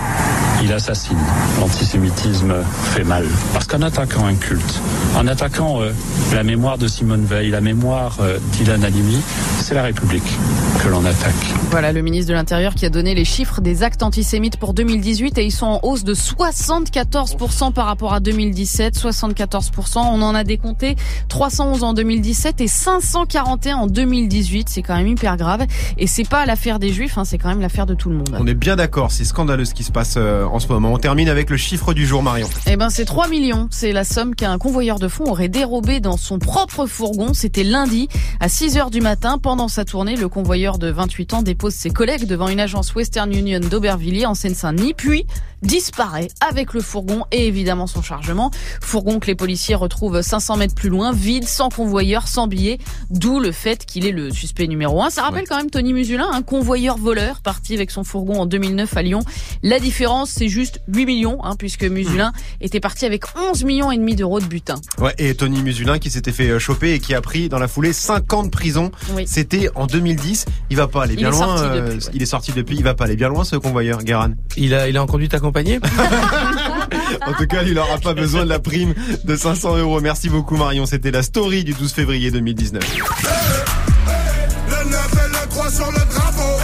il 0.64 0.74
assassine. 0.74 1.18
L'antisémitisme 1.60 2.54
fait 2.64 3.04
mal. 3.04 3.26
Parce 3.54 3.68
qu'en 3.68 3.82
attaquant 3.82 4.26
un 4.26 4.36
culte, 4.36 4.82
en 5.16 5.28
attaquant 5.28 5.82
euh, 5.82 5.92
la 6.34 6.44
mémoire 6.44 6.78
de 6.78 6.88
Simone 6.88 7.26
Veil, 7.26 7.54
la 7.60 7.66
mémoire 7.66 8.20
euh, 8.22 8.40
d'Ilan 8.54 8.82
Halimi, 8.84 9.20
c'est 9.60 9.74
la 9.74 9.84
République 9.84 10.24
que 10.82 10.88
l'on 10.88 11.04
attaque. 11.04 11.34
Voilà 11.72 11.92
le 11.92 12.02
ministre 12.02 12.30
de 12.30 12.34
l'Intérieur 12.34 12.74
qui 12.74 12.86
a 12.86 12.90
donné 12.90 13.14
les 13.14 13.26
chiffres 13.26 13.60
des 13.60 13.84
actes 13.84 14.02
antisémites 14.02 14.56
pour 14.56 14.74
2018 14.74 15.38
et 15.38 15.44
ils 15.44 15.52
sont 15.52 15.66
en 15.66 15.80
hausse 15.84 16.06
de 16.06 16.14
74% 16.14 17.74
par 17.74 17.86
rapport 17.88 18.14
à 18.14 18.22
2017. 18.22 18.98
74%, 18.98 19.98
on 19.98 20.22
en 20.22 20.36
a 20.36 20.46
décompté 20.46 20.96
311 21.28 21.84
en 21.84 21.94
2017 21.94 22.62
et 22.62 22.68
541 22.70 23.76
en 23.76 23.88
2018. 23.88 24.70
C'est 24.70 24.82
quand 24.82 24.96
même 24.96 25.08
hyper 25.08 25.36
grave 25.36 25.66
et 25.98 26.08
c'est 26.08 26.28
pas 26.28 26.46
l'affaire 26.46 26.80
des 26.80 26.94
juifs, 26.94 27.18
hein, 27.18 27.26
c'est 27.26 27.38
quand 27.38 27.50
même 27.50 27.60
l'affaire 27.60 27.88
de 27.88 27.94
tout 27.94 28.10
le 28.10 28.16
monde. 28.16 28.38
On 28.40 28.48
est 28.48 28.54
bien 28.54 28.78
d'accord, 28.78 29.12
c'est 29.12 29.26
scandaleux 29.26 29.66
ce 29.66 29.74
qui 29.74 29.84
se 29.84 29.92
passe 29.92 30.16
euh, 30.16 30.46
en 30.46 30.60
ce 30.60 30.70
moment. 30.70 30.94
On 30.94 30.98
termine 30.98 31.28
avec 31.28 31.50
le 31.50 31.58
chiffre 31.58 31.94
du 31.94 32.08
jour, 32.08 32.24
Marion. 32.24 32.48
Eh 32.68 32.78
ben 32.78 32.90
c'est 32.90 33.06
3 33.06 33.28
millions, 33.28 33.68
c'est 33.70 33.92
la 33.92 34.06
somme 34.06 34.34
qu'un 34.34 34.58
convoyeur 34.58 34.98
de 34.98 35.10
fonds 35.10 35.26
aurait 35.26 35.50
dérobé 35.50 36.00
dans 36.00 36.16
son 36.16 36.40
propre 36.40 36.86
fourgon. 36.86 37.34
C'était 37.50 37.64
lundi 37.64 38.08
à 38.40 38.48
6 38.48 38.78
heures 38.78 38.92
du 38.92 39.02
matin. 39.02 39.40
Pendant 39.40 39.68
sa 39.70 39.84
tournée, 39.84 40.16
le 40.16 40.30
convoyeur 40.30 40.78
de 40.78 40.92
28 40.92 41.34
ans 41.34 41.42
dépose 41.42 41.74
ses 41.74 41.90
collègues 41.90 42.28
devant 42.28 42.48
une 42.48 42.60
agence 42.60 42.94
Western 42.94 43.34
Union 43.34 43.60
d'Aubervilliers 43.60 44.28
en 44.28 44.36
Seine-Saint-Denis, 44.36 44.94
puis 44.94 45.26
disparaît 45.62 46.30
avec 46.48 46.74
le 46.74 46.82
fourgon 46.82 47.26
et 47.32 47.48
évidemment 47.48 47.88
son 47.88 48.02
chargement. 48.02 48.52
Fourgon 48.82 49.20
que 49.20 49.28
les 49.28 49.36
policiers 49.36 49.76
retrouvent 49.76 50.22
500 50.22 50.58
mètres 50.58 50.76
plus 50.76 50.90
loin, 50.90 51.12
vide, 51.12 51.48
sans 51.48 51.70
convoyeur, 51.70 52.28
sans 52.28 52.48
billet, 52.48 52.78
d'où 53.10 53.40
le 53.40 53.52
fait 53.52 53.86
qu'il 53.86 54.06
est 54.06 54.12
le 54.12 54.32
suspect 54.32 54.68
numéro 54.68 55.02
un. 55.04 55.10
Ça 55.10 55.24
rappelle 55.24 55.46
quand 55.48 55.58
même 55.58 55.70
Tony 55.70 55.94
Musulin, 55.94 56.28
un 56.32 56.42
convoyeur 56.42 56.98
voleur 56.98 57.42
parti 57.42 57.74
avec 57.74 57.92
son 57.92 58.04
fourgon 58.04 58.40
en 58.42 58.46
2009 58.46 58.96
à 58.98 59.02
Lyon. 59.02 59.20
La 59.64 59.80
différence, 59.80 60.30
c'est 60.30 60.48
juste 60.50 60.82
8 60.88 61.06
millions, 61.06 61.44
hein, 61.44 61.56
puisque 61.58 61.84
Musulin 61.84 62.32
était 62.62 62.80
parti 62.80 63.06
avec 63.06 63.24
11 63.38 63.64
millions 63.64 63.92
et 63.92 63.98
demi 63.98 64.16
d'euros 64.16 64.40
de 64.40 64.46
butin. 64.46 64.76
Ouais, 65.00 65.14
et 65.18 65.36
Tony 65.36 65.62
Musulin 65.62 66.00
qui 66.00 66.10
s'était 66.10 66.32
fait 66.32 66.50
euh, 66.50 66.60
choper 66.60 66.94
et 66.94 67.00
qui 67.00 67.14
a 67.14 67.22
pris 67.22 67.50
dans 67.50 67.60
la 67.60 67.68
foulée 67.68 67.94
50 67.94 68.46
de 68.46 68.50
prison. 68.50 68.92
Oui. 69.16 69.26
C'était 69.28 69.70
en 69.76 69.88
2010. 69.88 70.46
Il 70.70 70.78
va 70.78 70.88
pas 70.88 71.04
aller 71.04 71.14
Il 71.14 71.18
bien 71.18 71.30
est 71.30 71.32
loin. 71.32 71.60
euh, 71.62 71.76
depuis, 71.94 72.06
ouais. 72.06 72.12
Il 72.14 72.22
est 72.22 72.26
sorti 72.26 72.52
depuis. 72.54 72.76
Il 72.78 72.84
va 72.84 72.94
pas 72.94 73.06
aller 73.06 73.16
bien 73.16 73.30
loin 73.30 73.44
ce 73.44 73.56
convoyeur, 73.56 74.04
Guérin. 74.04 74.32
il, 74.58 74.74
a, 74.74 74.88
il 74.88 74.96
est 74.96 75.00
en 75.00 75.08
conduite 75.08 75.34
En 77.26 77.34
tout 77.34 77.48
cas, 77.48 77.64
il 77.64 77.78
aura 77.78 77.98
pas 77.98 78.14
besoin 78.14 78.44
de 78.44 78.50
la 78.50 78.60
prime 78.60 78.94
de 79.24 79.36
500 79.36 79.78
euros. 79.78 80.00
Merci 80.02 80.30
beaucoup, 80.30 80.56
Marion. 80.58 80.86
C'était 80.86 81.12
la 81.12 81.24
story 81.24 81.64
du 81.64 81.74
12 81.74 81.92
février 81.94 82.32
2019. 82.32 82.84
Le 84.70 84.90
9 84.90 85.14
et 85.14 85.28
le 85.28 85.50
3 85.50 85.72
sur 85.72 85.92
le 85.92 86.00
drapeau. 86.14 86.60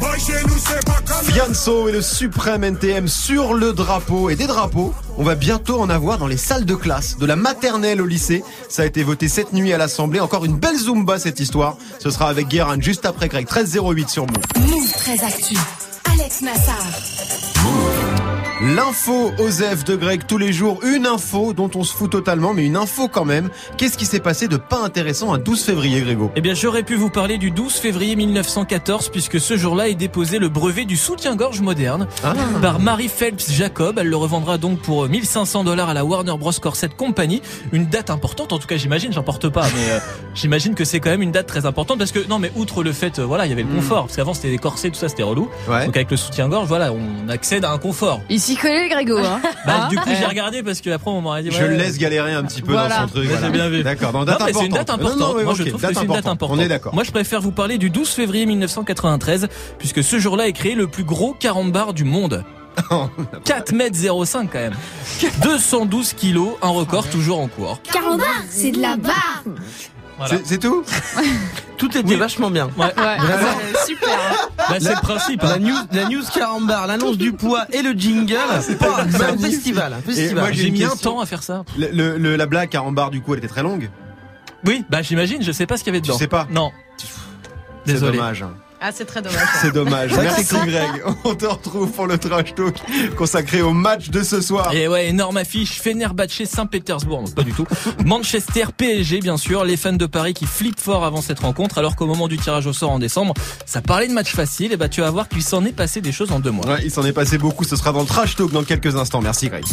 Boy, 0.00 0.20
chez 0.20 0.44
nous, 0.46 0.56
c'est 0.58 0.84
pas 0.84 1.00
comme 1.06 1.32
Fianso 1.32 1.88
et 1.88 1.92
le 1.92 2.02
suprême 2.02 2.64
NTM 2.64 3.08
sur 3.08 3.54
le 3.54 3.72
drapeau 3.72 4.30
et 4.30 4.36
des 4.36 4.46
drapeaux. 4.46 4.94
On 5.16 5.24
va 5.24 5.34
bientôt 5.34 5.80
en 5.80 5.90
avoir 5.90 6.18
dans 6.18 6.26
les 6.26 6.36
salles 6.36 6.64
de 6.64 6.74
classe, 6.74 7.18
de 7.18 7.26
la 7.26 7.36
maternelle 7.36 8.00
au 8.00 8.06
lycée. 8.06 8.44
Ça 8.68 8.82
a 8.82 8.84
été 8.86 9.02
voté 9.02 9.28
cette 9.28 9.52
nuit 9.52 9.72
à 9.72 9.78
l'Assemblée. 9.78 10.20
Encore 10.20 10.44
une 10.44 10.56
belle 10.56 10.76
zumba 10.78 11.18
cette 11.18 11.40
histoire. 11.40 11.76
Ce 11.98 12.10
sera 12.10 12.28
avec 12.28 12.48
Guérin 12.48 12.80
juste 12.80 13.06
après 13.06 13.28
Greg. 13.28 13.46
13.08 13.46 14.08
sur 14.08 14.26
Move. 14.26 14.68
Move 14.70 14.92
très 14.92 15.24
actu. 15.24 15.56
Alex 16.12 16.42
Nassar. 16.42 17.17
L'info 18.60 19.30
Osef 19.38 19.84
de 19.84 19.94
Greg 19.94 20.22
tous 20.26 20.36
les 20.36 20.52
jours. 20.52 20.80
Une 20.82 21.06
info 21.06 21.52
dont 21.52 21.70
on 21.76 21.84
se 21.84 21.94
fout 21.94 22.10
totalement, 22.10 22.54
mais 22.54 22.64
une 22.66 22.74
info 22.76 23.06
quand 23.06 23.24
même. 23.24 23.50
Qu'est-ce 23.76 23.96
qui 23.96 24.04
s'est 24.04 24.18
passé 24.18 24.48
de 24.48 24.56
pas 24.56 24.80
intéressant 24.82 25.32
un 25.32 25.38
12 25.38 25.62
février, 25.62 26.00
Grégo? 26.00 26.32
Eh 26.34 26.40
bien, 26.40 26.54
j'aurais 26.54 26.82
pu 26.82 26.96
vous 26.96 27.08
parler 27.08 27.38
du 27.38 27.52
12 27.52 27.74
février 27.74 28.16
1914, 28.16 29.10
puisque 29.10 29.38
ce 29.38 29.56
jour-là 29.56 29.88
est 29.88 29.94
déposé 29.94 30.40
le 30.40 30.48
brevet 30.48 30.86
du 30.86 30.96
soutien-gorge 30.96 31.60
moderne 31.60 32.08
Ah. 32.24 32.34
par 32.60 32.80
Marie 32.80 33.06
Phelps 33.08 33.48
Jacob. 33.52 33.96
Elle 34.00 34.08
le 34.08 34.16
revendra 34.16 34.58
donc 34.58 34.80
pour 34.80 35.08
1500 35.08 35.62
dollars 35.62 35.90
à 35.90 35.94
la 35.94 36.04
Warner 36.04 36.34
Bros. 36.36 36.50
Corset 36.60 36.88
Company. 36.88 37.40
Une 37.70 37.86
date 37.86 38.10
importante, 38.10 38.52
en 38.52 38.58
tout 38.58 38.66
cas, 38.66 38.76
j'imagine, 38.76 39.12
j'en 39.12 39.22
porte 39.22 39.48
pas, 39.48 39.66
mais 39.76 39.92
euh, 39.92 39.98
j'imagine 40.34 40.74
que 40.74 40.84
c'est 40.84 40.98
quand 40.98 41.10
même 41.10 41.22
une 41.22 41.30
date 41.32 41.46
très 41.46 41.64
importante 41.64 41.98
parce 41.98 42.10
que, 42.10 42.26
non, 42.28 42.40
mais 42.40 42.50
outre 42.56 42.82
le 42.82 42.92
fait, 42.92 43.20
euh, 43.20 43.24
voilà, 43.24 43.46
il 43.46 43.50
y 43.50 43.52
avait 43.52 43.62
le 43.62 43.68
Mm. 43.68 43.76
confort, 43.76 44.04
parce 44.06 44.16
qu'avant 44.16 44.34
c'était 44.34 44.50
des 44.50 44.58
corsets, 44.58 44.88
tout 44.90 44.98
ça, 44.98 45.08
c'était 45.08 45.22
relou. 45.22 45.48
Ouais. 45.68 45.86
Donc 45.86 45.96
avec 45.96 46.10
le 46.10 46.16
soutien-gorge, 46.16 46.66
voilà, 46.66 46.92
on 46.92 47.28
accède 47.28 47.64
à 47.64 47.70
un 47.70 47.78
confort. 47.78 48.20
S'y 48.48 48.56
connaît, 48.56 48.88
Grégo. 48.88 49.18
Hein 49.18 49.40
Bah, 49.66 49.82
Hein 49.84 49.88
du 49.88 49.96
coup, 49.96 50.10
j'ai 50.18 50.24
regardé 50.26 50.62
parce 50.62 50.80
que 50.80 50.90
après 50.90 51.10
on 51.10 51.20
m'aurait 51.20 51.42
dit. 51.42 51.50
Je 51.50 51.56
ouais, 51.58 51.68
le 51.68 51.76
laisse 51.76 51.98
galérer 51.98 52.32
un 52.32 52.42
petit 52.44 52.62
peu 52.62 52.72
Voilà. 52.72 53.00
dans 53.00 53.08
son 53.08 53.14
truc. 53.14 53.30
Ouais, 53.30 53.36
j'ai 53.42 53.50
bien 53.50 53.68
vu. 53.68 53.82
D'accord, 53.82 54.12
Non, 54.12 54.24
date 54.24 54.42
mais 54.46 54.52
c'est 54.52 54.66
une 54.66 54.72
date 54.72 54.90
importante. 54.90 55.12
importante. 55.12 55.20
Non, 55.34 55.38
non, 55.38 55.44
Moi, 55.44 55.54
je 55.54 55.62
trouve 55.64 55.80
que 55.80 55.94
c'est 55.94 56.00
une 56.02 56.08
date 56.08 56.26
importante. 56.26 56.50
On 56.58 56.60
est 56.60 56.68
d'accord. 56.68 56.94
Moi, 56.94 57.04
je 57.04 57.10
préfère 57.10 57.40
vous 57.40 57.52
parler 57.52 57.78
du 57.78 57.90
12 57.90 58.08
février 58.10 58.46
1993, 58.46 59.48
puisque 59.78 60.02
ce 60.02 60.18
jour-là 60.18 60.48
est 60.48 60.52
créé 60.52 60.74
le 60.74 60.86
plus 60.88 61.04
gros 61.04 61.32
carambar 61.34 61.92
du 61.94 62.04
monde. 62.04 62.44
4 63.44 63.72
mètres 63.72 63.96
05 64.24 64.50
quand 64.52 64.58
même. 64.58 64.74
212 65.42 66.12
kilos, 66.14 66.50
un 66.62 66.68
record 66.68 67.08
toujours 67.08 67.40
en 67.40 67.48
cours. 67.48 67.80
Carambar, 67.92 68.26
c'est 68.48 68.70
de 68.70 68.80
la 68.80 68.96
barre. 68.96 69.42
Voilà. 70.18 70.36
C'est- 70.36 70.42
C'est 70.46 70.58
tout 70.58 70.84
Tout 71.78 71.96
était 71.96 72.08
Oui. 72.08 72.16
vachement 72.16 72.50
bien. 72.50 72.66
Ouais. 72.76 72.86
Ouais, 72.86 73.16
c'est 73.74 73.86
super. 73.86 74.08
hein. 74.10 74.48
Bah, 74.68 74.74
c'est 74.80 74.94
le 74.96 75.00
principe. 75.00 75.44
hein. 75.44 75.50
La 75.50 75.58
news, 75.60 75.76
la 75.92 76.08
news 76.08 76.22
carambar, 76.34 76.88
l'annonce 76.88 77.16
du 77.16 77.32
poids 77.32 77.66
et 77.72 77.82
le 77.82 77.92
jingle, 77.92 78.36
c'est 78.60 78.76
pas- 78.78 79.06
c'est 79.08 79.22
un 79.22 79.38
festival. 79.38 79.92
un 79.92 80.00
festival. 80.02 80.34
moi, 80.42 80.52
J'ai 80.52 80.70
mis 80.72 80.82
un 80.82 80.96
temps 80.96 81.20
à 81.20 81.26
faire 81.26 81.42
ça. 81.44 81.62
Le- 81.78 81.90
le- 81.92 82.18
le- 82.18 82.34
La 82.36 82.46
blague 82.46 82.74
à 82.76 82.80
Rambar, 82.80 83.10
du 83.10 83.20
coup, 83.20 83.32
elle 83.34 83.38
était 83.38 83.48
très 83.48 83.62
longue. 83.62 83.90
Oui, 84.66 84.84
bah 84.90 85.02
j'imagine, 85.02 85.40
je 85.40 85.52
sais 85.52 85.66
pas 85.66 85.76
ce 85.76 85.84
qu'il 85.84 85.92
y 85.92 85.96
avait 85.96 86.00
dedans. 86.00 86.18
sais 86.18 86.26
pas 86.26 86.48
Non. 86.50 86.72
C'est 87.86 87.92
Désolé. 87.92 88.16
dommage. 88.18 88.44
Ah, 88.80 88.90
c'est 88.94 89.04
très 89.04 89.20
dommage. 89.22 89.48
C'est 89.60 89.72
dommage. 89.72 90.12
Merci 90.16 90.54
Greg. 90.66 91.02
On 91.24 91.34
te 91.34 91.46
retrouve 91.46 91.90
pour 91.90 92.06
le 92.06 92.16
trash 92.16 92.54
talk 92.54 92.76
consacré 93.16 93.60
au 93.60 93.72
match 93.72 94.10
de 94.10 94.22
ce 94.22 94.40
soir. 94.40 94.72
Et 94.72 94.86
ouais, 94.86 95.08
énorme 95.08 95.36
affiche, 95.36 95.80
Fenerbahçe 95.80 96.44
Saint-Pétersbourg, 96.44 97.22
non, 97.22 97.30
pas 97.30 97.42
du 97.42 97.52
tout. 97.52 97.66
Manchester 98.04 98.66
PSG, 98.76 99.20
bien 99.20 99.36
sûr, 99.36 99.64
les 99.64 99.76
fans 99.76 99.92
de 99.92 100.06
Paris 100.06 100.34
qui 100.34 100.46
flippent 100.46 100.80
fort 100.80 101.04
avant 101.04 101.20
cette 101.20 101.40
rencontre, 101.40 101.78
alors 101.78 101.96
qu'au 101.96 102.06
moment 102.06 102.28
du 102.28 102.38
tirage 102.38 102.66
au 102.66 102.72
sort 102.72 102.90
en 102.90 102.98
décembre, 102.98 103.34
ça 103.66 103.80
parlait 103.80 104.08
de 104.08 104.12
match 104.12 104.32
facile, 104.32 104.72
et 104.72 104.76
bah 104.76 104.88
tu 104.88 105.00
vas 105.00 105.10
voir 105.10 105.28
qu'il 105.28 105.42
s'en 105.42 105.64
est 105.64 105.72
passé 105.72 106.00
des 106.00 106.12
choses 106.12 106.30
en 106.30 106.38
deux 106.38 106.52
mois. 106.52 106.66
Ouais, 106.66 106.82
il 106.84 106.90
s'en 106.90 107.04
est 107.04 107.12
passé 107.12 107.38
beaucoup. 107.38 107.64
Ce 107.64 107.74
sera 107.76 107.92
dans 107.92 108.00
le 108.00 108.06
trash 108.06 108.36
talk 108.36 108.52
dans 108.52 108.64
quelques 108.64 108.94
instants. 108.94 109.20
Merci 109.20 109.48
Greg. 109.48 109.64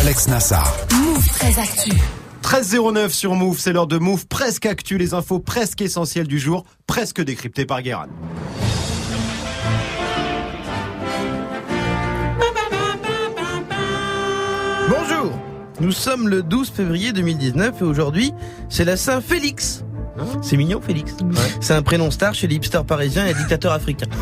Alex 0.00 0.28
Nassar. 0.28 0.76
Move 0.92 1.26
très 1.28 1.58
actu. 1.58 1.92
13.09 2.46 3.08
sur 3.08 3.34
Move, 3.34 3.58
c'est 3.58 3.72
l'heure 3.72 3.88
de 3.88 3.98
Move 3.98 4.28
presque 4.28 4.66
actu, 4.66 4.98
les 4.98 5.14
infos 5.14 5.40
presque 5.40 5.80
essentielles 5.80 6.28
du 6.28 6.38
jour, 6.38 6.64
presque 6.86 7.20
décryptées 7.20 7.66
par 7.66 7.82
Guérin. 7.82 8.06
Bonjour, 14.88 15.32
nous 15.80 15.90
sommes 15.90 16.28
le 16.28 16.44
12 16.44 16.70
février 16.70 17.12
2019 17.12 17.80
et 17.80 17.84
aujourd'hui 17.84 18.32
c'est 18.68 18.84
la 18.84 18.96
Saint-Félix. 18.96 19.82
C'est 20.42 20.56
mignon, 20.56 20.80
Félix. 20.80 21.14
C'est 21.60 21.74
un 21.74 21.82
prénom 21.82 22.10
star 22.10 22.34
chez 22.34 22.46
les 22.46 22.56
hipsters 22.56 22.84
parisiens 22.84 23.24
et 23.24 23.28
les 23.28 23.34
dictateurs 23.34 23.72
africains. 23.72 24.06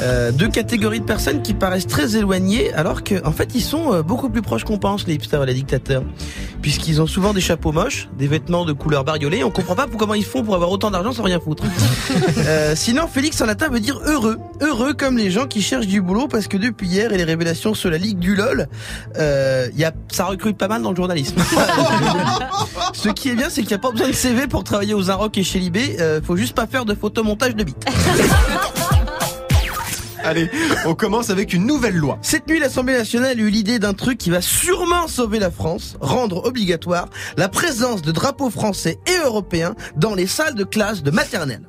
Euh, 0.00 0.32
deux 0.32 0.48
catégories 0.48 1.00
de 1.00 1.04
personnes 1.04 1.42
qui 1.42 1.54
paraissent 1.54 1.86
très 1.86 2.16
éloignées, 2.16 2.72
alors 2.72 3.04
que, 3.04 3.24
en 3.26 3.32
fait, 3.32 3.50
ils 3.54 3.62
sont 3.62 3.92
euh, 3.92 4.02
beaucoup 4.02 4.30
plus 4.30 4.42
proches 4.42 4.64
qu'on 4.64 4.78
pense, 4.78 5.06
les 5.06 5.14
hipsters 5.14 5.42
et 5.42 5.46
les 5.46 5.54
dictateurs. 5.54 6.02
Puisqu'ils 6.62 7.00
ont 7.02 7.06
souvent 7.06 7.32
des 7.32 7.40
chapeaux 7.40 7.72
moches, 7.72 8.08
des 8.18 8.26
vêtements 8.26 8.64
de 8.64 8.72
couleur 8.72 9.04
bariolée, 9.04 9.44
on 9.44 9.50
comprend 9.50 9.74
pas 9.74 9.86
pour 9.86 9.98
comment 9.98 10.14
ils 10.14 10.24
font 10.24 10.42
pour 10.42 10.54
avoir 10.54 10.70
autant 10.70 10.90
d'argent 10.90 11.12
sans 11.12 11.22
rien 11.22 11.40
foutre. 11.40 11.64
Euh, 12.38 12.74
sinon, 12.74 13.06
Félix 13.06 13.40
en 13.40 13.46
latin 13.46 13.68
veut 13.68 13.80
dire 13.80 14.00
heureux. 14.04 14.38
Heureux 14.60 14.94
comme 14.94 15.16
les 15.16 15.30
gens 15.30 15.46
qui 15.46 15.62
cherchent 15.62 15.86
du 15.86 16.00
boulot, 16.00 16.28
parce 16.28 16.48
que 16.48 16.56
depuis 16.56 16.88
hier 16.88 17.12
et 17.12 17.16
les 17.16 17.24
révélations 17.24 17.74
sur 17.74 17.90
la 17.90 17.98
Ligue 17.98 18.18
du 18.18 18.34
LOL, 18.34 18.68
euh, 19.18 19.68
y 19.76 19.84
a, 19.84 19.92
ça 20.10 20.24
recrute 20.24 20.56
pas 20.56 20.68
mal 20.68 20.82
dans 20.82 20.90
le 20.90 20.96
journalisme. 20.96 21.36
Ce 22.92 23.08
qui 23.08 23.30
est 23.30 23.34
bien, 23.34 23.48
c'est 23.48 23.62
qu'il 23.62 23.70
n'y 23.70 23.74
a 23.74 23.78
pas 23.78 23.90
besoin 23.90 24.08
de 24.08 24.12
CV 24.12 24.46
pour 24.46 24.64
travailler 24.64 24.94
aux 24.94 25.10
Et 25.34 25.44
chez 25.44 25.58
Libé. 25.58 25.96
Euh, 25.98 26.20
faut 26.22 26.36
juste 26.36 26.54
pas 26.54 26.66
faire 26.66 26.84
de 26.84 26.94
photomontage 26.94 27.56
de 27.56 27.64
bites. 27.64 27.86
Allez, 30.24 30.50
on 30.84 30.94
commence 30.94 31.30
avec 31.30 31.52
une 31.52 31.66
nouvelle 31.66 31.96
loi. 31.96 32.18
Cette 32.22 32.46
nuit, 32.46 32.60
l'Assemblée 32.60 32.92
nationale 32.92 33.38
a 33.38 33.40
eu 33.40 33.48
l'idée 33.48 33.78
d'un 33.78 33.94
truc 33.94 34.18
qui 34.18 34.30
va 34.30 34.40
sûrement 34.40 35.08
sauver 35.08 35.38
la 35.38 35.50
France, 35.50 35.96
rendre 36.00 36.44
obligatoire 36.44 37.08
la 37.36 37.48
présence 37.48 38.02
de 38.02 38.12
drapeaux 38.12 38.50
français 38.50 38.98
et 39.06 39.24
européens 39.24 39.74
dans 39.96 40.14
les 40.14 40.26
salles 40.26 40.54
de 40.54 40.64
classe 40.64 41.02
de 41.02 41.10
maternelle. 41.10 41.62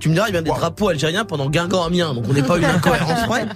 Tu 0.00 0.08
me 0.08 0.14
diras, 0.14 0.28
il 0.28 0.32
vient 0.32 0.42
des 0.42 0.50
drapeaux 0.50 0.88
algériens 0.88 1.24
pendant 1.24 1.50
Guingamp-Amiens, 1.50 2.14
donc 2.14 2.24
on 2.28 2.32
n'est 2.32 2.42
pas 2.42 2.56
une 2.56 2.64
incohérence 2.64 3.26
près. 3.26 3.46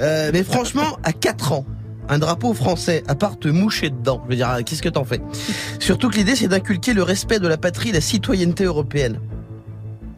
Euh, 0.00 0.30
mais 0.32 0.42
franchement, 0.42 0.98
à 1.04 1.12
4 1.12 1.52
ans, 1.52 1.64
un 2.08 2.18
drapeau 2.18 2.54
français, 2.54 3.04
à 3.08 3.14
part 3.14 3.38
te 3.38 3.48
moucher 3.48 3.90
dedans, 3.90 4.22
je 4.24 4.30
veux 4.30 4.36
dire, 4.36 4.56
qu'est-ce 4.64 4.82
que 4.82 4.88
t'en 4.88 5.04
fais 5.04 5.20
Surtout 5.78 6.08
que 6.08 6.16
l'idée, 6.16 6.36
c'est 6.36 6.48
d'inculquer 6.48 6.94
le 6.94 7.02
respect 7.02 7.38
de 7.38 7.48
la 7.48 7.56
patrie 7.56 7.90
et 7.90 7.92
la 7.92 8.00
citoyenneté 8.00 8.64
européenne. 8.64 9.20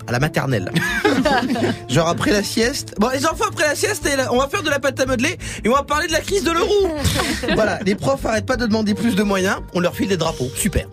À 0.06 0.12
la 0.12 0.18
maternelle. 0.18 0.72
Genre 1.88 2.08
après 2.08 2.32
la 2.32 2.42
sieste. 2.42 2.94
Bon, 2.98 3.10
les 3.10 3.26
enfants, 3.26 3.44
après 3.48 3.68
la 3.68 3.74
sieste, 3.76 4.08
on 4.32 4.38
va 4.38 4.48
faire 4.48 4.62
de 4.62 4.70
la 4.70 4.80
pâte 4.80 4.98
à 4.98 5.06
modeler 5.06 5.38
et 5.62 5.68
on 5.68 5.72
va 5.72 5.84
parler 5.84 6.08
de 6.08 6.12
la 6.12 6.20
crise 6.20 6.42
de 6.42 6.50
l'euro. 6.50 6.88
voilà, 7.54 7.78
les 7.84 7.94
profs 7.94 8.24
arrêtent 8.26 8.46
pas 8.46 8.56
de 8.56 8.66
demander 8.66 8.94
plus 8.94 9.14
de 9.14 9.22
moyens, 9.22 9.58
on 9.72 9.80
leur 9.80 9.94
file 9.94 10.08
des 10.08 10.16
drapeaux. 10.16 10.50
Super. 10.56 10.86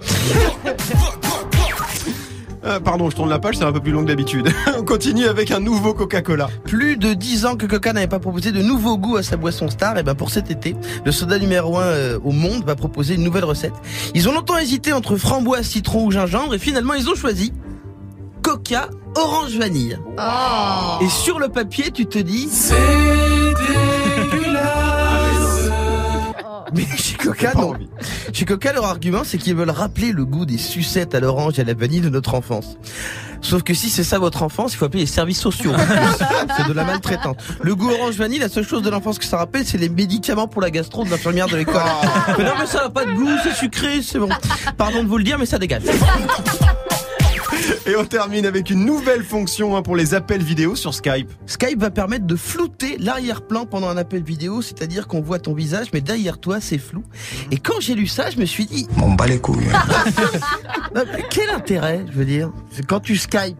Euh, 2.67 2.79
pardon, 2.81 3.09
je 3.09 3.15
tourne 3.15 3.29
la 3.29 3.39
page, 3.39 3.55
c'est 3.55 3.63
un 3.63 3.71
peu 3.71 3.79
plus 3.79 3.91
long 3.91 4.01
que 4.01 4.07
d'habitude. 4.07 4.49
on 4.77 4.83
continue 4.83 5.25
avec 5.25 5.51
un 5.51 5.59
nouveau 5.59 5.93
Coca-Cola. 5.93 6.49
Plus 6.65 6.97
de 6.97 7.13
10 7.13 7.45
ans 7.45 7.55
que 7.55 7.65
Coca 7.65 7.93
n'avait 7.93 8.07
pas 8.07 8.19
proposé 8.19 8.51
de 8.51 8.61
nouveaux 8.61 8.97
goûts 8.97 9.17
à 9.17 9.23
sa 9.23 9.37
boisson 9.37 9.69
star, 9.69 9.97
et 9.97 10.03
ben 10.03 10.15
pour 10.15 10.31
cet 10.31 10.51
été, 10.51 10.75
le 11.05 11.11
soda 11.11 11.39
numéro 11.39 11.77
1 11.77 12.15
au 12.23 12.31
monde 12.31 12.65
va 12.65 12.75
proposer 12.75 13.15
une 13.15 13.23
nouvelle 13.23 13.45
recette. 13.45 13.73
Ils 14.13 14.27
ont 14.27 14.33
longtemps 14.33 14.57
hésité 14.57 14.91
entre 14.91 15.15
framboise, 15.15 15.65
citron 15.65 16.05
ou 16.05 16.11
gingembre 16.11 16.55
et 16.55 16.59
finalement 16.59 16.93
ils 16.93 17.09
ont 17.09 17.15
choisi 17.15 17.53
Coca 18.41 18.89
orange 19.15 19.57
vanille. 19.57 19.97
Et 21.01 21.09
sur 21.09 21.39
le 21.39 21.49
papier, 21.49 21.91
tu 21.91 22.05
te 22.05 22.19
dis 22.19 22.47
c'est 22.49 23.36
Mais 26.75 26.85
chez 26.97 27.15
Coca, 27.15 27.53
non. 27.55 27.73
Chez 28.33 28.45
Coca, 28.45 28.73
leur 28.73 28.85
argument, 28.85 29.23
c'est 29.23 29.37
qu'ils 29.37 29.55
veulent 29.55 29.69
rappeler 29.69 30.11
le 30.11 30.25
goût 30.25 30.45
des 30.45 30.57
sucettes 30.57 31.15
à 31.15 31.19
l'orange 31.19 31.57
et 31.59 31.61
à 31.61 31.65
la 31.65 31.73
vanille 31.73 32.01
de 32.01 32.09
notre 32.09 32.35
enfance. 32.35 32.77
Sauf 33.41 33.63
que 33.63 33.73
si 33.73 33.89
c'est 33.89 34.03
ça 34.03 34.19
votre 34.19 34.43
enfance, 34.43 34.73
il 34.73 34.77
faut 34.77 34.85
appeler 34.85 35.01
les 35.01 35.05
services 35.05 35.39
sociaux. 35.39 35.71
c'est 36.57 36.67
de 36.67 36.73
la 36.73 36.83
maltraitance. 36.83 37.37
Le 37.61 37.75
goût 37.75 37.89
orange 37.89 38.15
vanille, 38.15 38.39
la 38.39 38.49
seule 38.49 38.65
chose 38.65 38.81
de 38.81 38.89
l'enfance 38.89 39.19
que 39.19 39.25
ça 39.25 39.37
rappelle, 39.37 39.65
c'est 39.65 39.77
les 39.77 39.89
médicaments 39.89 40.47
pour 40.47 40.61
la 40.61 40.71
gastro 40.71 41.03
de 41.03 41.09
l'infirmière 41.09 41.47
de 41.47 41.57
l'école. 41.57 41.81
Mais 42.37 42.43
non, 42.43 42.53
mais 42.59 42.65
ça 42.65 42.83
n'a 42.83 42.89
pas 42.89 43.05
de 43.05 43.11
goût, 43.11 43.29
c'est 43.43 43.53
sucré, 43.53 44.01
c'est 44.01 44.19
bon. 44.19 44.29
Pardon 44.77 45.03
de 45.03 45.07
vous 45.07 45.17
le 45.17 45.23
dire, 45.23 45.37
mais 45.37 45.45
ça 45.45 45.59
dégage. 45.59 45.83
Et 47.87 47.95
on 47.95 48.03
termine 48.05 48.45
avec 48.45 48.69
une 48.69 48.83
nouvelle 48.85 49.23
fonction 49.23 49.75
hein, 49.77 49.81
pour 49.81 49.95
les 49.95 50.13
appels 50.13 50.43
vidéo 50.43 50.75
sur 50.75 50.93
Skype. 50.93 51.31
Skype 51.45 51.79
va 51.79 51.89
permettre 51.89 52.25
de 52.25 52.35
flouter 52.35 52.97
l'arrière-plan 52.99 53.65
pendant 53.65 53.87
un 53.87 53.95
appel 53.95 54.23
vidéo, 54.23 54.61
c'est-à-dire 54.61 55.07
qu'on 55.07 55.21
voit 55.21 55.39
ton 55.39 55.53
visage, 55.53 55.87
mais 55.93 56.01
derrière 56.01 56.37
toi, 56.37 56.59
c'est 56.59 56.79
flou. 56.79 57.03
Et 57.51 57.57
quand 57.57 57.79
j'ai 57.79 57.95
lu 57.95 58.07
ça, 58.07 58.29
je 58.29 58.37
me 58.39 58.45
suis 58.45 58.65
dit, 58.65 58.87
On 59.01 59.13
bat 59.13 59.27
les 59.27 59.39
couilles. 59.39 59.67
Non, 60.95 61.03
mais 61.13 61.23
quel 61.29 61.49
intérêt, 61.49 62.05
je 62.11 62.17
veux 62.17 62.25
dire? 62.25 62.51
Quand 62.87 62.99
tu 62.99 63.15
Skype. 63.17 63.57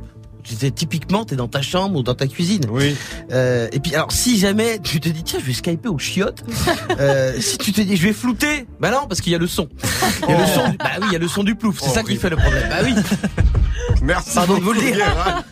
typiquement, 0.76 1.24
t'es 1.26 1.36
dans 1.36 1.48
ta 1.50 1.62
chambre 1.62 2.00
ou 2.00 2.04
dans 2.04 2.16
ta 2.16 2.26
cuisine. 2.28 2.64
Oui. 2.72 2.96
Euh, 3.32 3.68
et 3.72 3.80
puis, 3.80 3.94
alors, 3.96 4.12
si 4.12 4.40
jamais 4.40 4.80
tu 4.80 5.00
te 5.00 5.08
dis, 5.10 5.24
tiens, 5.24 5.40
je 5.40 5.46
vais 5.46 5.54
skyper 5.54 5.90
au 5.90 6.00
chiottes, 6.00 6.44
euh, 7.00 7.34
si 7.40 7.58
tu 7.58 7.72
te 7.74 7.82
dis, 7.82 7.96
je 7.96 8.08
vais 8.08 8.14
flouter, 8.14 8.66
bah 8.80 8.92
non, 8.92 9.08
parce 9.08 9.22
qu'il 9.22 9.32
y 9.34 9.36
a 9.36 9.40
le 9.40 9.48
son. 9.48 9.68
Il 10.28 10.32
y 10.32 10.34
a 10.34 10.40
le 10.40 10.48
son, 10.48 10.70
du- 10.70 10.78
bah 10.78 10.86
oui, 11.02 11.08
il 11.10 11.14
y 11.14 11.16
a 11.16 11.20
le 11.20 11.28
son 11.28 11.44
du 11.44 11.54
plouf. 11.56 11.80
C'est 11.82 11.90
ça 11.90 12.02
qui 12.04 12.16
fait 12.16 12.30
le 12.30 12.38
problème. 12.38 12.64
Bah 12.70 12.78
oui. 12.84 12.94
Merci 14.01 14.36
Pardon 14.36 14.58
de 14.58 14.63
vous 14.63 14.74
le 14.74 14.82
dire. 14.82 15.44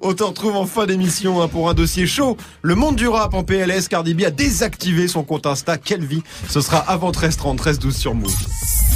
On 0.00 0.14
te 0.14 0.22
retrouve 0.22 0.56
en 0.56 0.66
fin 0.66 0.86
d'émission 0.86 1.42
hein, 1.42 1.48
pour 1.48 1.68
un 1.68 1.74
dossier 1.74 2.06
chaud. 2.06 2.36
Le 2.62 2.74
monde 2.74 2.96
du 2.96 3.08
rap 3.08 3.34
en 3.34 3.44
PLS, 3.44 3.88
Cardi 3.88 4.14
B 4.14 4.22
a 4.22 4.30
désactivé 4.30 5.08
son 5.08 5.22
compte 5.22 5.46
Insta. 5.46 5.78
Quelle 5.78 6.04
vie 6.04 6.22
Ce 6.48 6.60
sera 6.60 6.78
avant 6.78 7.10
13h30, 7.10 7.58
13h12 7.58 7.92
sur 7.92 8.14
Move. 8.14 8.34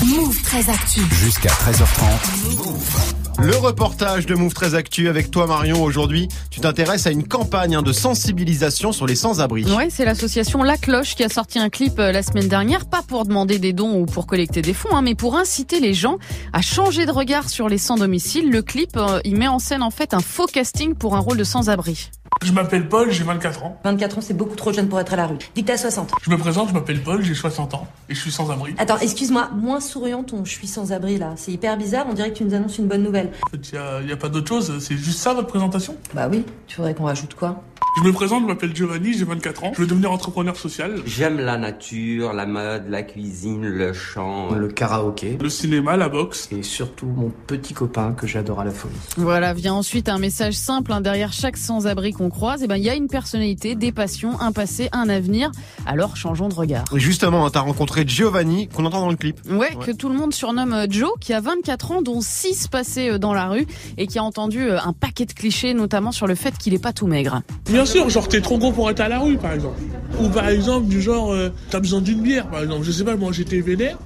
Move 0.05 0.43
très 0.43 0.69
actu. 0.71 1.01
Jusqu'à 1.13 1.51
13h30. 1.51 3.26
Le 3.39 3.55
reportage 3.55 4.25
de 4.25 4.35
Move 4.35 4.55
très 4.55 4.75
Actu 4.75 5.09
avec 5.09 5.31
toi 5.31 5.47
Marion 5.47 5.83
aujourd'hui. 5.83 6.29
Tu 6.51 6.61
t'intéresses 6.61 7.07
à 7.07 7.11
une 7.11 7.29
campagne 7.29 7.77
hein, 7.77 7.83
de 7.83 7.93
sensibilisation 7.93 8.93
sur 8.93 9.07
les 9.07 9.15
sans-abri. 9.15 9.65
Ouais, 9.75 9.89
c'est 9.91 10.07
l'association 10.07 10.63
La 10.63 10.79
Cloche 10.79 11.15
qui 11.17 11.23
a 11.23 11.29
sorti 11.29 11.59
un 11.59 11.69
clip 11.69 11.99
euh, 11.99 12.13
la 12.13 12.23
semaine 12.23 12.49
dernière, 12.49 12.87
pas 12.87 13.03
pour 13.07 13.27
demander 13.27 13.59
des 13.59 13.75
dons 13.75 14.01
ou 14.01 14.07
pour 14.07 14.27
collecter 14.27 14.63
des 14.63 14.73
fonds, 14.73 14.97
hein, 14.97 15.03
mais 15.03 15.15
pour 15.15 15.37
inciter 15.37 15.81
les 15.81 15.93
gens 15.93 16.17
à 16.55 16.63
changer 16.63 17.05
de 17.05 17.13
regard 17.13 17.51
sur 17.51 17.69
les 17.69 17.79
sans-domicile. 17.79 18.51
Le 18.51 18.63
clip, 18.63 18.97
euh, 18.97 19.21
il 19.25 19.37
met 19.37 19.49
en 19.49 19.59
scène 19.59 19.83
en 19.83 19.91
fait 19.91 20.15
un 20.15 20.21
faux 20.21 20.47
casting 20.47 20.95
pour 20.95 21.15
un 21.15 21.21
rôle 21.21 21.37
de 21.37 21.45
sans-abri. 21.45 22.11
Je 22.43 22.53
m'appelle 22.53 22.89
Paul, 22.89 23.11
j'ai 23.11 23.25
24 23.25 23.65
ans. 23.65 23.81
24 23.85 24.19
ans, 24.19 24.21
c'est 24.21 24.35
beaucoup 24.35 24.57
trop 24.57 24.73
jeune 24.73 24.89
pour 24.89 25.01
être 25.01 25.13
à 25.13 25.17
la 25.17 25.27
rue. 25.27 25.39
Dis 25.55 25.63
que 25.63 25.69
t'as 25.69 25.79
60. 25.79 26.13
Je 26.23 26.31
me 26.31 26.37
présente, 26.37 26.69
je 26.69 26.75
m'appelle 26.75 27.03
Paul, 27.03 27.23
j'ai 27.23 27.35
60 27.35 27.75
ans 27.75 27.87
et 28.09 28.15
je 28.15 28.21
suis 28.21 28.31
sans 28.31 28.51
abri. 28.51 28.75
Attends, 28.79 28.99
excuse-moi, 28.99 29.51
moins 29.55 29.81
souriant 29.81 30.23
ton 30.23 30.45
je 30.45 30.53
suis 30.53 30.67
sans 30.67 30.93
abri 30.93 31.19
là. 31.19 31.33
C'est 31.37 31.53
hyper 31.53 31.77
bizarre, 31.77 32.07
on 32.09 32.15
dirait 32.15 32.31
que 32.33 32.39
tu 32.39 32.45
nous 32.45 32.55
annonces 32.55 32.79
une 32.79 32.89
bonne 32.89 33.03
nouvelle. 33.03 33.26
Il 33.53 34.07
n'y 34.07 34.13
a, 34.13 34.17
pas 34.17 34.29
d'autre 34.29 34.49
chose, 34.49 34.79
c'est 34.81 34.97
juste 34.97 35.19
ça 35.19 35.35
votre 35.35 35.49
présentation? 35.49 35.97
Bah 36.15 36.29
oui, 36.31 36.45
tu 36.67 36.77
voudrais 36.77 36.95
qu'on 36.95 37.05
rajoute 37.05 37.35
quoi? 37.35 37.63
Je 37.99 38.03
me 38.03 38.13
présente, 38.13 38.43
je 38.43 38.47
m'appelle 38.47 38.77
Giovanni, 38.77 39.15
j'ai 39.15 39.25
24 39.25 39.65
ans. 39.65 39.73
Je 39.75 39.81
veux 39.81 39.87
devenir 39.87 40.13
entrepreneur 40.13 40.55
social. 40.55 41.01
J'aime 41.07 41.41
la 41.41 41.57
nature, 41.57 42.35
la 42.35 42.45
mode, 42.45 42.91
la 42.91 43.03
cuisine, 43.03 43.67
le 43.67 43.95
chant. 43.95 44.55
Le 44.55 44.69
karaoké. 44.69 45.39
Le 45.41 45.49
cinéma, 45.49 45.97
la 45.97 46.11
boxe. 46.11 46.49
Et 46.53 46.63
surtout 46.63 47.07
mon 47.07 47.33
petit 47.47 47.73
copain 47.73 48.13
que 48.13 48.27
j'adore 48.27 48.61
à 48.61 48.65
la 48.67 48.71
folie. 48.71 48.95
Voilà, 49.17 49.55
vient 49.55 49.73
ensuite 49.73 50.11
un 50.11 50.19
message 50.19 50.53
simple 50.53 50.93
hein, 50.93 51.01
derrière 51.01 51.33
chaque 51.33 51.57
sans-abri 51.57 52.13
qu'on 52.13 52.29
croise. 52.29 52.63
Et 52.63 52.67
ben, 52.67 52.77
il 52.77 52.85
y 52.85 52.91
a 52.91 52.95
une 52.95 53.09
personnalité, 53.09 53.75
des 53.75 53.93
passions, 53.93 54.39
un 54.41 54.53
passé, 54.53 54.91
un 54.93 55.09
avenir. 55.09 55.51
Alors, 55.87 56.17
changeons 56.17 56.49
de 56.49 56.55
regard. 56.55 56.85
Et 56.95 57.01
justement, 57.01 57.47
hein, 57.47 57.51
t'as 57.51 57.61
rencontré 57.61 58.05
Giovanni 58.07 58.69
qu'on 58.69 58.85
entend 58.85 59.01
dans 59.01 59.11
le 59.11 59.17
clip. 59.17 59.41
Ouais, 59.51 59.75
que 59.75 59.91
tout 59.91 60.11
le 60.11 60.17
monde 60.17 60.35
surnomme 60.35 60.75
euh, 60.75 60.87
Joe, 60.91 61.13
qui 61.19 61.33
a 61.33 61.41
24 61.41 61.93
ans, 61.93 62.03
dont 62.03 62.21
6 62.21 62.69
passés 62.69 63.09
euh, 63.09 63.19
dans 63.19 63.33
la 63.33 63.49
rue, 63.49 63.67
et 63.97 64.07
qui 64.07 64.19
a 64.19 64.23
entendu 64.23 64.61
euh, 64.61 64.79
un 64.81 64.93
paquet 64.93 65.25
de 65.25 65.33
clichés, 65.33 65.73
notamment 65.73 66.13
sur 66.13 66.27
le 66.27 66.35
fait 66.35 66.59
qu'il 66.59 66.75
est 66.75 66.83
pas 66.83 66.93
tout 66.93 67.07
maigre. 67.07 67.41
Bien 67.69 67.85
sûr, 67.85 68.09
genre 68.09 68.29
t'es 68.29 68.41
trop 68.41 68.59
gros 68.59 68.73
pour 68.73 68.91
être 68.91 69.01
à 69.01 69.09
la 69.09 69.19
rue 69.19 69.37
par 69.37 69.53
exemple. 69.53 69.81
Ou 70.21 70.29
par 70.29 70.49
exemple 70.49 70.87
du 70.87 71.03
genre 71.03 71.33
euh, 71.33 71.51
t'as 71.71 71.81
besoin 71.81 72.01
d'une 72.01 72.21
bière 72.21 72.47
par 72.49 72.63
exemple. 72.63 72.85
Je 72.85 72.93
sais 72.93 73.05
pas, 73.05 73.17
moi 73.17 73.33
j'étais 73.33 73.61
vénère. 73.61 73.99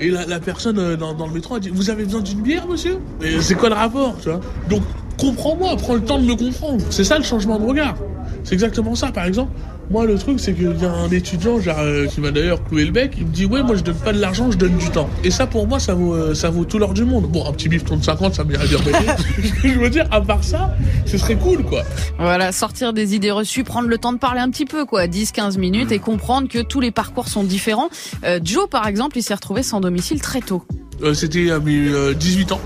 Et 0.00 0.10
la, 0.10 0.40
personne 0.40 0.78
euh, 0.78 0.96
dans, 0.96 1.14
dans 1.14 1.26
le 1.26 1.32
métro 1.32 1.54
a 1.54 1.60
dit 1.60 1.70
Vous 1.72 1.90
avez 1.90 2.04
besoin 2.04 2.20
d'une 2.20 2.40
bière, 2.40 2.66
monsieur? 2.66 2.98
Et 3.22 3.40
c'est 3.40 3.54
quoi 3.54 3.68
le 3.68 3.76
rapport, 3.76 4.16
tu 4.20 4.28
vois? 4.28 4.40
Donc, 4.68 4.82
comprends-moi, 5.18 5.76
prends 5.76 5.94
le 5.94 6.00
temps 6.00 6.18
de 6.18 6.24
me 6.24 6.34
comprendre. 6.34 6.84
C'est 6.90 7.04
ça 7.04 7.16
le 7.16 7.24
changement 7.24 7.58
de 7.58 7.64
regard. 7.64 7.94
C'est 8.42 8.54
exactement 8.54 8.94
ça, 8.94 9.12
par 9.12 9.24
exemple. 9.24 9.52
Moi, 9.90 10.06
le 10.06 10.18
truc, 10.18 10.40
c'est 10.40 10.54
qu'il 10.54 10.80
y 10.80 10.84
a 10.84 10.92
un 10.92 11.10
étudiant 11.10 11.60
genre, 11.60 11.78
euh, 11.78 12.06
qui 12.06 12.20
m'a 12.20 12.30
d'ailleurs 12.30 12.62
cloué 12.64 12.84
le 12.84 12.90
bec. 12.90 13.12
Il 13.18 13.26
me 13.26 13.32
dit 13.32 13.44
Ouais, 13.44 13.62
moi, 13.62 13.76
je 13.76 13.82
donne 13.82 13.96
pas 13.96 14.12
de 14.12 14.20
l'argent, 14.20 14.50
je 14.50 14.56
donne 14.56 14.76
du 14.76 14.88
temps. 14.90 15.08
Et 15.22 15.30
ça, 15.30 15.46
pour 15.46 15.66
moi, 15.66 15.78
ça 15.78 15.94
vaut, 15.94 16.14
euh, 16.14 16.34
ça 16.34 16.50
vaut 16.50 16.64
tout 16.64 16.78
l'or 16.78 16.94
du 16.94 17.04
monde. 17.04 17.26
Bon, 17.30 17.46
un 17.46 17.52
petit 17.52 17.68
bifton 17.68 17.96
de 17.96 18.04
50, 18.04 18.34
ça 18.34 18.44
m'irait 18.44 18.66
bien 18.66 18.78
payer. 18.78 19.10
je 19.64 19.78
veux 19.78 19.90
dire, 19.90 20.06
à 20.10 20.20
part 20.20 20.42
ça, 20.42 20.74
ce 21.06 21.18
serait 21.18 21.36
cool, 21.36 21.64
quoi. 21.64 21.82
Voilà, 22.18 22.52
sortir 22.52 22.92
des 22.92 23.14
idées 23.14 23.30
reçues, 23.30 23.64
prendre 23.64 23.88
le 23.88 23.98
temps 23.98 24.12
de 24.12 24.18
parler 24.18 24.40
un 24.40 24.50
petit 24.50 24.64
peu, 24.66 24.84
quoi, 24.84 25.06
10-15 25.06 25.58
minutes, 25.58 25.92
et 25.92 25.98
comprendre 25.98 26.48
que 26.48 26.60
tous 26.60 26.80
les 26.80 26.90
parcours 26.90 27.28
sont 27.28 27.44
différents. 27.44 27.88
Euh, 28.24 28.40
Joe, 28.42 28.68
par 28.68 28.86
exemple, 28.86 29.18
il 29.18 29.22
s'est 29.22 29.34
retrouvé 29.34 29.62
sans 29.62 29.80
domicile 29.80 30.20
très 30.20 30.40
tôt. 30.40 30.64
C'était 31.12 31.50
à 31.50 31.58
mes 31.58 31.88
euh, 31.88 32.14
18 32.14 32.52
ans. 32.52 32.60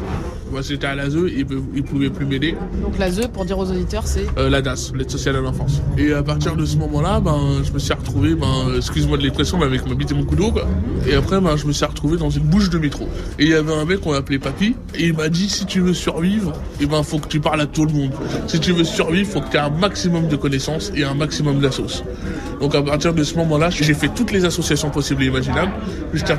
Moi, 0.50 0.62
c'était 0.62 0.86
à 0.86 0.94
l'ASE, 0.94 1.16
il, 1.36 1.44
peut- 1.46 1.62
il 1.74 1.82
pouvait 1.82 2.10
plus 2.10 2.24
m'aider. 2.26 2.54
Donc 2.82 2.98
la 2.98 3.10
ZE, 3.10 3.26
pour 3.32 3.44
dire 3.44 3.58
aux 3.58 3.70
auditeurs, 3.70 4.06
c'est... 4.06 4.26
Euh, 4.38 4.48
la 4.48 4.62
DAS, 4.62 4.92
l'aide 4.94 5.10
sociale 5.10 5.36
à 5.36 5.40
l'enfance. 5.40 5.80
Et 5.98 6.12
à 6.12 6.22
partir 6.22 6.56
de 6.56 6.64
ce 6.64 6.76
moment-là, 6.78 7.20
ben, 7.20 7.62
je 7.64 7.72
me 7.72 7.78
suis 7.78 7.92
retrouvé, 7.92 8.34
ben, 8.34 8.74
excuse-moi 8.76 9.18
de 9.18 9.22
l'expression, 9.22 9.58
mais 9.58 9.66
avec 9.66 9.86
ma 9.86 9.94
bite 9.94 10.10
et 10.10 10.14
mon 10.14 10.24
coup 10.24 10.36
d'eau, 10.36 10.50
quoi. 10.50 10.66
Et 11.06 11.14
après, 11.14 11.40
ben, 11.40 11.56
je 11.56 11.66
me 11.66 11.72
suis 11.72 11.84
retrouvé 11.84 12.16
dans 12.16 12.30
une 12.30 12.44
bouche 12.44 12.70
de 12.70 12.78
métro. 12.78 13.08
Et 13.38 13.44
il 13.44 13.48
y 13.50 13.54
avait 13.54 13.74
un 13.74 13.84
mec 13.84 14.00
qu'on 14.00 14.14
appelait 14.14 14.38
Papy, 14.38 14.74
et 14.94 15.06
il 15.06 15.14
m'a 15.14 15.28
dit, 15.28 15.48
si 15.48 15.66
tu 15.66 15.80
veux 15.80 15.94
survivre, 15.94 16.52
eh 16.80 16.86
ben, 16.86 17.02
faut 17.02 17.18
que 17.18 17.28
tu 17.28 17.40
parles 17.40 17.60
à 17.60 17.66
tout 17.66 17.84
le 17.84 17.92
monde. 17.92 18.12
Si 18.46 18.58
tu 18.58 18.72
veux 18.72 18.84
survivre, 18.84 19.28
faut 19.30 19.40
que 19.40 19.50
tu 19.50 19.56
aies 19.56 19.60
un 19.60 19.70
maximum 19.70 20.28
de 20.28 20.36
connaissances 20.36 20.92
et 20.96 21.04
un 21.04 21.14
maximum 21.14 21.60
d'assos. 21.60 22.02
Donc 22.60 22.74
à 22.74 22.82
partir 22.82 23.14
de 23.14 23.22
ce 23.22 23.34
moment-là, 23.36 23.70
j'ai 23.70 23.94
fait 23.94 24.08
toutes 24.08 24.32
les 24.32 24.44
associations 24.44 24.90
possibles 24.90 25.22
et 25.22 25.26
imaginables, 25.26 25.72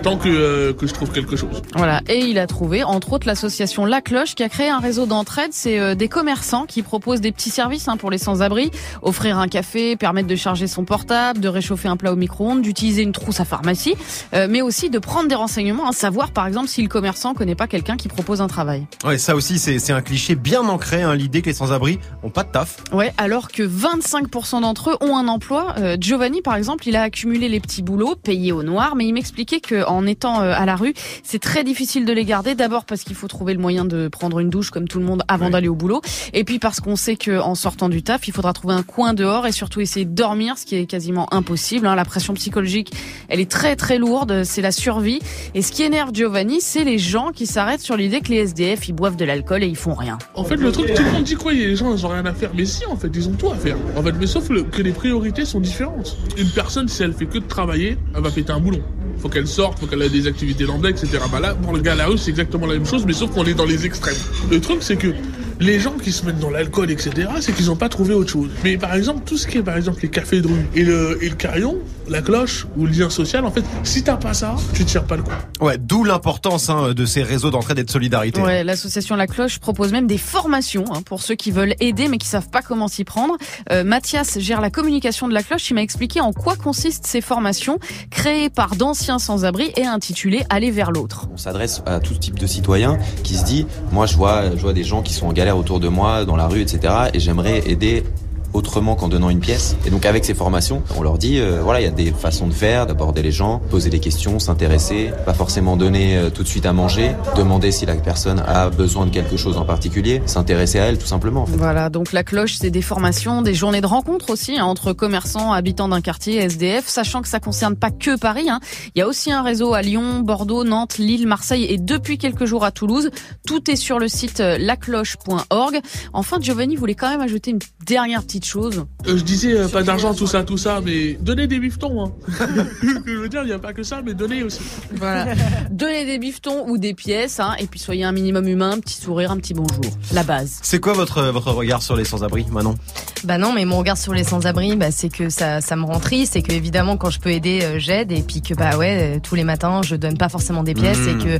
temps 0.01 0.17
que, 0.17 0.29
euh, 0.29 0.73
que 0.73 0.87
je 0.87 0.93
trouve 0.93 1.11
quelque 1.11 1.35
chose. 1.35 1.61
Voilà, 1.75 2.01
et 2.07 2.19
il 2.19 2.39
a 2.39 2.47
trouvé, 2.47 2.83
entre 2.83 3.13
autres, 3.13 3.27
l'association 3.27 3.85
La 3.85 3.98
La 3.99 4.03
Cloche 4.03 4.33
qui 4.33 4.43
a 4.43 4.47
créé 4.47 4.69
un 4.69 4.79
réseau 4.79 5.05
d'entraide. 5.05 5.49
C'est 5.51 5.77
euh, 5.77 5.93
des 5.93 6.07
commerçants 6.07 6.65
qui 6.65 6.83
proposent 6.83 7.19
des 7.19 7.33
petits 7.33 7.49
services 7.49 7.89
hein, 7.89 7.97
pour 7.97 8.09
les 8.09 8.17
sans-abri. 8.17 8.71
Offrir 9.01 9.37
un 9.37 9.49
café, 9.49 9.97
permettre 9.97 10.29
de 10.29 10.37
charger 10.37 10.67
son 10.67 10.85
portable, 10.85 11.41
de 11.41 11.49
réchauffer 11.49 11.89
un 11.89 11.97
plat 11.97 12.13
au 12.13 12.15
micro-ondes, 12.15 12.61
d'utiliser 12.61 13.01
une 13.01 13.11
trousse 13.11 13.41
à 13.41 13.43
pharmacie, 13.43 13.95
euh, 14.33 14.47
mais 14.49 14.61
aussi 14.61 14.89
de 14.89 14.99
prendre 14.99 15.27
des 15.27 15.35
renseignements, 15.35 15.85
à 15.85 15.91
savoir 15.91 16.31
par 16.31 16.47
exemple 16.47 16.69
si 16.69 16.81
le 16.81 16.87
commerçant 16.87 17.33
connaît 17.33 17.55
pas 17.55 17.67
quelqu'un 17.67 17.97
qui 17.97 18.07
propose 18.07 18.39
un 18.39 18.47
travail. 18.47 18.87
Ouais, 19.03 19.17
ça 19.17 19.35
aussi, 19.35 19.59
c'est 19.59 19.79
c'est 19.79 19.91
un 19.91 20.01
cliché 20.01 20.35
bien 20.35 20.61
ancré, 20.61 21.01
hein, 21.01 21.13
l'idée 21.13 21.41
que 21.41 21.47
les 21.47 21.53
sans-abri 21.53 21.99
ont 22.23 22.29
pas 22.29 22.45
de 22.45 22.51
taf. 22.51 22.77
Ouais, 22.93 23.11
alors 23.17 23.49
que 23.49 23.63
25% 23.63 24.61
d'entre 24.61 24.91
eux 24.91 24.97
ont 25.01 25.17
un 25.17 25.27
emploi. 25.27 25.75
Euh, 25.77 25.97
Giovanni, 25.99 26.41
par 26.41 26.55
exemple, 26.55 26.87
il 26.87 26.95
a 26.95 27.01
accumulé 27.01 27.49
les 27.49 27.59
petits 27.59 27.81
boulots, 27.81 28.15
payés 28.15 28.53
au 28.53 28.63
noir, 28.63 28.95
mais 28.95 29.05
il 29.05 29.13
m'expliquait 29.13 29.59
qu'en 29.59 30.05
étant 30.05 30.39
à 30.39 30.65
la 30.65 30.77
rue, 30.77 30.93
c'est 31.21 31.39
très 31.39 31.65
difficile 31.65 32.05
de 32.05 32.13
les 32.13 32.23
garder. 32.23 32.55
D'abord 32.55 32.85
parce 32.85 33.03
qu'il 33.03 33.17
faut 33.17 33.27
trouver 33.27 33.53
le 33.53 33.59
moyen 33.59 33.83
de 33.88 33.88
prendre 34.09 34.39
une 34.39 34.49
douche 34.49 34.69
comme 34.69 34.87
tout 34.87 34.99
le 34.99 35.05
monde 35.05 35.23
avant 35.27 35.49
d'aller 35.49 35.67
au 35.67 35.75
boulot, 35.75 36.01
et 36.33 36.43
puis 36.43 36.59
parce 36.59 36.79
qu'on 36.79 36.95
sait 36.95 37.15
qu'en 37.15 37.55
sortant 37.55 37.89
du 37.89 38.03
taf, 38.03 38.27
il 38.27 38.33
faudra 38.33 38.53
trouver 38.53 38.73
un 38.73 38.83
coin 38.83 39.13
dehors 39.13 39.47
et 39.47 39.51
surtout 39.51 39.81
essayer 39.81 40.05
de 40.05 40.13
dormir, 40.13 40.57
ce 40.57 40.65
qui 40.65 40.75
est 40.75 40.85
quasiment 40.85 41.31
impossible. 41.33 41.87
hein. 41.87 41.95
La 41.95 42.05
pression 42.05 42.33
psychologique, 42.33 42.91
elle 43.27 43.39
est 43.39 43.49
très 43.49 43.75
très 43.75 43.97
lourde, 43.97 44.43
c'est 44.43 44.61
la 44.61 44.71
survie. 44.71 45.19
Et 45.55 45.61
ce 45.61 45.71
qui 45.71 45.83
énerve 45.83 46.11
Giovanni, 46.13 46.61
c'est 46.61 46.83
les 46.83 46.97
gens 46.97 47.31
qui 47.33 47.45
s'arrêtent 47.47 47.81
sur 47.81 47.97
l'idée 47.97 48.21
que 48.21 48.29
les 48.29 48.37
SDF, 48.37 48.87
ils 48.87 48.93
boivent 48.93 49.15
de 49.17 49.25
l'alcool 49.25 49.63
et 49.63 49.67
ils 49.67 49.75
font 49.75 49.93
rien. 49.93 50.17
En 50.35 50.43
fait, 50.43 50.55
le 50.55 50.71
truc, 50.71 50.93
tout 50.93 51.03
le 51.03 51.11
monde 51.11 51.23
dit 51.23 51.35
quoi 51.35 51.53
Les 51.53 51.75
gens, 51.75 51.93
ils 51.95 52.05
ont 52.05 52.09
rien 52.09 52.25
à 52.25 52.33
faire. 52.33 52.51
Mais 52.55 52.65
si, 52.65 52.85
en 52.85 52.95
fait, 52.95 53.09
ils 53.13 53.27
ont 53.27 53.33
tout 53.33 53.49
à 53.49 53.55
faire. 53.55 53.77
En 53.95 54.03
fait, 54.03 54.13
mais 54.13 54.27
sauf 54.27 54.47
que 54.49 54.81
les 54.81 54.91
priorités 54.91 55.45
sont 55.45 55.59
différentes. 55.59 56.17
Une 56.37 56.49
personne, 56.49 56.87
si 56.87 57.03
elle 57.03 57.13
fait 57.13 57.25
que 57.25 57.37
de 57.39 57.47
travailler, 57.47 57.97
elle 58.15 58.21
va 58.21 58.29
péter 58.31 58.51
un 58.51 58.59
boulon. 58.59 58.81
Faut 59.21 59.29
qu'elle 59.29 59.47
sorte, 59.47 59.79
faut 59.79 59.85
qu'elle 59.85 60.01
ait 60.01 60.09
des 60.09 60.27
activités 60.27 60.63
lambda, 60.63 60.89
etc. 60.89 61.19
Bah 61.31 61.39
là, 61.39 61.55
pour 61.55 61.73
le 61.73 61.81
gars 61.81 61.93
à 61.93 61.95
la 61.95 62.05
rue, 62.07 62.17
c'est 62.17 62.29
exactement 62.29 62.65
la 62.67 62.73
même 62.73 62.85
chose, 62.85 63.05
mais 63.05 63.13
sauf 63.13 63.31
qu'on 63.31 63.45
est 63.45 63.53
dans 63.53 63.65
les 63.65 63.85
extrêmes. 63.85 64.15
Le 64.49 64.61
truc, 64.61 64.77
c'est 64.81 64.95
que 64.95 65.13
les 65.59 65.79
gens 65.79 65.97
qui 65.97 66.11
se 66.11 66.25
mettent 66.25 66.39
dans 66.39 66.49
l'alcool, 66.49 66.89
etc., 66.89 67.27
c'est 67.41 67.53
qu'ils 67.53 67.65
n'ont 67.65 67.75
pas 67.75 67.89
trouvé 67.89 68.13
autre 68.13 68.31
chose. 68.31 68.49
Mais 68.63 68.77
par 68.77 68.93
exemple, 68.95 69.21
tout 69.25 69.37
ce 69.37 69.45
qui 69.45 69.57
est, 69.57 69.63
par 69.63 69.75
exemple, 69.75 69.99
les 70.01 70.09
cafés 70.09 70.41
de 70.41 70.47
rue 70.47 70.65
et 70.73 70.83
le, 70.83 71.17
et 71.21 71.29
le 71.29 71.35
carillon, 71.35 71.77
la 72.09 72.21
cloche 72.21 72.65
ou 72.77 72.85
le 72.85 72.91
lien 72.91 73.09
social, 73.09 73.45
en 73.45 73.51
fait, 73.51 73.63
si 73.83 74.03
t'as 74.03 74.17
pas 74.17 74.33
ça, 74.33 74.55
tu 74.73 74.85
tires 74.85 75.05
pas 75.05 75.15
le 75.15 75.23
coup. 75.23 75.31
Ouais, 75.61 75.77
d'où 75.77 76.03
l'importance 76.03 76.69
hein, 76.69 76.93
de 76.93 77.05
ces 77.05 77.23
réseaux 77.23 77.51
d'entraide 77.51 77.79
et 77.79 77.83
de 77.83 77.89
solidarité. 77.89 78.41
Ouais, 78.41 78.63
l'association 78.63 79.15
La 79.15 79.27
Cloche 79.27 79.59
propose 79.59 79.91
même 79.91 80.07
des 80.07 80.17
formations 80.17 80.85
hein, 80.91 81.01
pour 81.03 81.21
ceux 81.21 81.35
qui 81.35 81.51
veulent 81.51 81.75
aider 81.79 82.07
mais 82.07 82.17
qui 82.17 82.27
savent 82.27 82.49
pas 82.49 82.61
comment 82.61 82.87
s'y 82.87 83.03
prendre. 83.03 83.35
Euh, 83.71 83.83
Mathias 83.83 84.39
gère 84.39 84.61
la 84.61 84.69
communication 84.69 85.27
de 85.27 85.33
La 85.33 85.43
Cloche. 85.43 85.69
Il 85.69 85.73
m'a 85.75 85.81
expliqué 85.81 86.21
en 86.21 86.33
quoi 86.33 86.55
consistent 86.55 87.05
ces 87.05 87.21
formations 87.21 87.79
créées 88.09 88.49
par 88.49 88.75
d'anciens 88.75 89.19
sans-abri 89.19 89.71
et 89.75 89.85
intitulées 89.85 90.43
Aller 90.49 90.71
vers 90.71 90.91
l'autre. 90.91 91.27
On 91.33 91.37
s'adresse 91.37 91.81
à 91.85 91.99
tout 91.99 92.15
type 92.15 92.39
de 92.39 92.47
citoyen 92.47 92.97
qui 93.23 93.35
se 93.35 93.43
dit, 93.43 93.65
moi 93.91 94.05
je 94.05 94.15
vois, 94.15 94.55
je 94.55 94.61
vois 94.61 94.73
des 94.73 94.83
gens 94.83 95.01
qui 95.01 95.13
sont 95.13 95.27
en 95.27 95.33
galère 95.33 95.57
autour 95.57 95.79
de 95.79 95.87
moi, 95.87 96.25
dans 96.25 96.35
la 96.35 96.47
rue, 96.47 96.61
etc. 96.61 96.93
Et 97.13 97.19
j'aimerais 97.19 97.63
aider 97.69 98.03
autrement 98.53 98.95
qu'en 98.95 99.07
donnant 99.07 99.29
une 99.29 99.39
pièce. 99.39 99.75
Et 99.85 99.89
donc 99.89 100.05
avec 100.05 100.25
ces 100.25 100.33
formations, 100.33 100.83
on 100.97 101.01
leur 101.03 101.17
dit, 101.17 101.39
euh, 101.39 101.61
voilà, 101.63 101.81
il 101.81 101.83
y 101.83 101.87
a 101.87 101.91
des 101.91 102.11
façons 102.11 102.47
de 102.47 102.53
faire, 102.53 102.85
d'aborder 102.87 103.21
les 103.21 103.31
gens, 103.31 103.59
poser 103.69 103.89
des 103.89 103.99
questions, 103.99 104.39
s'intéresser, 104.39 105.11
pas 105.25 105.33
forcément 105.33 105.77
donner 105.77 106.17
euh, 106.17 106.29
tout 106.29 106.43
de 106.43 106.47
suite 106.47 106.65
à 106.65 106.73
manger, 106.73 107.11
demander 107.35 107.71
si 107.71 107.85
la 107.85 107.95
personne 107.95 108.43
a 108.45 108.69
besoin 108.69 109.05
de 109.05 109.11
quelque 109.11 109.37
chose 109.37 109.57
en 109.57 109.65
particulier, 109.65 110.21
s'intéresser 110.25 110.79
à 110.79 110.85
elle 110.85 110.97
tout 110.97 111.07
simplement. 111.07 111.45
Voilà, 111.47 111.89
donc 111.89 112.11
La 112.11 112.23
Cloche, 112.23 112.55
c'est 112.59 112.69
des 112.71 112.81
formations, 112.81 113.41
des 113.41 113.53
journées 113.53 113.81
de 113.81 113.87
rencontres 113.87 114.29
aussi 114.29 114.57
hein, 114.59 114.65
entre 114.65 114.93
commerçants, 114.93 115.51
habitants 115.51 115.87
d'un 115.89 116.01
quartier, 116.01 116.37
SDF, 116.37 116.87
sachant 116.87 117.21
que 117.21 117.27
ça 117.27 117.39
concerne 117.39 117.75
pas 117.75 117.91
que 117.91 118.17
Paris. 118.17 118.49
hein. 118.49 118.59
Il 118.95 118.99
y 118.99 119.01
a 119.01 119.07
aussi 119.07 119.31
un 119.31 119.41
réseau 119.41 119.73
à 119.73 119.81
Lyon, 119.81 120.19
Bordeaux, 120.21 120.63
Nantes, 120.63 120.97
Lille, 120.97 121.27
Marseille 121.27 121.65
et 121.69 121.77
depuis 121.77 122.17
quelques 122.17 122.45
jours 122.45 122.63
à 122.65 122.71
Toulouse. 122.71 123.09
Tout 123.45 123.69
est 123.69 123.75
sur 123.75 123.99
le 123.99 124.07
site 124.07 124.39
euh, 124.39 124.57
lacloche.org. 124.57 125.79
Enfin, 126.13 126.37
Giovanni 126.41 126.75
voulait 126.75 126.95
quand 126.95 127.09
même 127.09 127.21
ajouter 127.21 127.51
une 127.51 127.59
dernière 127.85 128.21
petite 128.23 128.38
chose. 128.45 128.85
Euh, 129.07 129.17
je 129.17 129.23
disais 129.23 129.53
euh, 129.57 129.67
pas 129.67 129.83
d'argent, 129.83 130.13
tout 130.13 130.27
ça, 130.27 130.43
tout 130.43 130.57
ça, 130.57 130.81
mais 130.83 131.13
donnez 131.21 131.47
des 131.47 131.59
bifetons. 131.59 132.05
Hein. 132.05 132.11
je 133.05 133.13
veux 133.17 133.29
dire, 133.29 133.41
il 133.43 133.47
n'y 133.47 133.51
a 133.53 133.59
pas 133.59 133.73
que 133.73 133.83
ça, 133.83 134.01
mais 134.05 134.13
donnez 134.13 134.43
aussi. 134.43 134.59
Voilà. 134.95 135.33
Donnez 135.71 136.05
des 136.05 136.17
bifetons 136.19 136.67
ou 136.67 136.77
des 136.77 136.93
pièces, 136.93 137.39
hein, 137.39 137.53
et 137.59 137.67
puis 137.67 137.79
soyez 137.79 138.03
un 138.03 138.11
minimum 138.11 138.47
humain, 138.47 138.71
un 138.71 138.79
petit 138.79 138.99
sourire, 138.99 139.31
un 139.31 139.37
petit 139.37 139.53
bonjour. 139.53 139.81
La 140.13 140.23
base. 140.23 140.59
C'est 140.61 140.79
quoi 140.79 140.93
votre 140.93 141.21
votre 141.23 141.51
regard 141.51 141.81
sur 141.81 141.95
les 141.95 142.05
sans-abri, 142.05 142.45
Manon? 142.51 142.75
Bah 143.23 143.37
non, 143.37 143.53
mais 143.53 143.65
mon 143.65 143.77
regard 143.77 143.97
sur 143.97 144.13
les 144.13 144.23
sans-abri, 144.23 144.75
bah, 144.75 144.91
c'est 144.91 145.09
que 145.09 145.29
ça, 145.29 145.61
ça 145.61 145.75
me 145.75 145.83
rend 145.85 145.99
triste 145.99 146.35
et 146.35 146.41
que 146.41 146.51
évidemment 146.51 146.97
quand 146.97 147.09
je 147.09 147.19
peux 147.19 147.31
aider, 147.31 147.59
euh, 147.63 147.79
j'aide 147.79 148.11
et 148.11 148.21
puis 148.21 148.41
que 148.41 148.53
bah 148.53 148.77
ouais, 148.77 149.17
euh, 149.17 149.19
tous 149.21 149.35
les 149.35 149.43
matins 149.43 149.81
je 149.83 149.95
donne 149.95 150.17
pas 150.17 150.29
forcément 150.29 150.63
des 150.63 150.73
pièces 150.73 151.05
et 151.07 151.13
que 151.17 151.39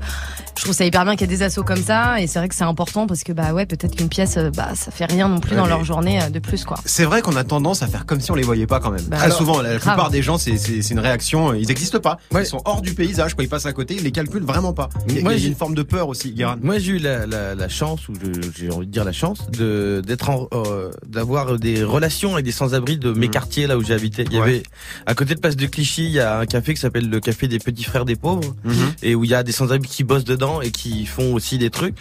je 0.58 0.62
trouve 0.64 0.74
ça 0.74 0.86
hyper 0.86 1.04
bien 1.06 1.16
qu'il 1.16 1.30
y 1.30 1.34
ait 1.34 1.38
des 1.38 1.44
assos 1.44 1.64
comme 1.64 1.82
ça 1.82 2.20
et 2.22 2.28
c'est 2.28 2.40
vrai 2.40 2.50
que 2.50 2.56
c'est 2.56 2.64
important 2.64 3.08
parce 3.08 3.24
que 3.24 3.32
bah 3.32 3.54
ouais, 3.54 3.66
peut-être 3.66 3.96
qu'une 3.96 4.10
pièce, 4.10 4.38
bah 4.56 4.70
ça 4.76 4.92
fait 4.92 5.06
rien 5.06 5.28
non 5.28 5.40
plus 5.40 5.52
Ouais, 5.52 5.58
dans 5.58 5.64
mais- 5.64 5.70
leur 5.70 5.84
journée 5.86 6.20
de 6.32 6.40
plus 6.40 6.66
quoi. 6.66 6.78
C'est 6.90 7.06
vrai 7.06 7.22
qu'on 7.22 7.36
a 7.36 7.44
tendance 7.44 7.84
à 7.84 7.88
faire 7.88 8.06
comme 8.08 8.20
si 8.20 8.32
on 8.32 8.36
les 8.36 8.42
voyait 8.42 8.66
pas 8.66 8.80
quand 8.80 8.90
même. 8.90 9.04
Bah 9.08 9.18
Très 9.18 9.26
alors, 9.28 9.38
souvent, 9.38 9.62
la, 9.62 9.78
plupart 9.78 10.10
des 10.10 10.24
gens, 10.24 10.38
c'est 10.40 10.58
c'est- 10.58 10.82
c'est 10.82 10.94
une 10.94 11.00
réaction. 11.00 11.52
euh, 11.52 11.58
Ils 11.58 11.68
n'existent 11.68 12.00
pas. 12.00 12.18
Ils 12.38 12.46
sont 12.48 12.62
hors 12.66 12.82
du 12.82 12.94
paysage. 12.96 13.36
Quand 13.36 13.44
ils 13.44 13.48
passent 13.50 13.68
à 13.68 13.74
côté, 13.74 13.96
ils 13.96 14.04
les 14.04 14.12
calculent 14.12 14.44
vraiment 14.44 14.74
pas. 14.74 14.90
Il 15.08 15.20
y 15.22 15.26
a, 15.28 15.38
j'ai- 15.38 15.48
une 15.48 15.56
forme 15.56 15.76
de 15.76 15.84
peur 15.84 16.08
aussi, 16.10 16.32
Guérin. 16.32 16.58
Moi, 16.64 16.80
j'ai 16.80 16.94
eu 16.94 16.98
la, 16.98 17.28
la, 17.28 17.54
la 17.54 17.70
chance, 17.70 18.10
ou 18.10 18.14
je- 18.16 18.50
j'ai 18.58 18.72
envie 18.72 18.88
de 18.88 18.92
dire 18.92 19.04
la 19.06 19.12
chance, 19.12 19.50
de 19.52 20.02
d'être 20.06 20.30
en- 20.32 20.48
euh, 20.54 20.90
d'avoir 21.08 21.60
des 21.60 21.84
relations 21.84 22.34
avec 22.34 22.46
des 22.46 22.52
sans-abri 22.52 22.98
de 22.98 23.12
mes 23.14 23.28
quartiers 23.30 23.68
là 23.68 23.78
où 23.78 23.84
j'ai 23.84 23.94
habité. 23.94 24.26
Il 24.26 24.34
y 24.34 24.38
Ouais. 24.38 24.44
avait 24.44 24.64
à 25.06 25.14
côté 25.14 25.36
de 25.36 25.40
Place 25.40 25.56
de 25.56 25.68
Clichy, 25.68 26.06
il 26.06 26.12
y 26.12 26.20
a 26.20 26.40
un 26.40 26.46
café 26.48 26.74
qui 26.74 26.80
s'appelle 26.82 27.08
le 27.08 27.20
café 27.20 27.48
des 27.48 27.60
petits 27.60 27.84
frères 27.84 28.06
des 28.06 28.16
pauvres, 28.16 28.56
Mhm. 28.64 28.74
et 29.04 29.14
où 29.16 29.24
il 29.26 29.30
y 29.30 29.36
a 29.36 29.44
des 29.44 29.52
sans-abri 29.52 29.88
qui 29.88 30.04
bossent 30.04 30.24
dedans 30.26 30.60
et 30.62 30.72
qui 30.72 31.06
font 31.06 31.34
aussi 31.36 31.60
des 31.60 31.70
trucs. 31.70 31.96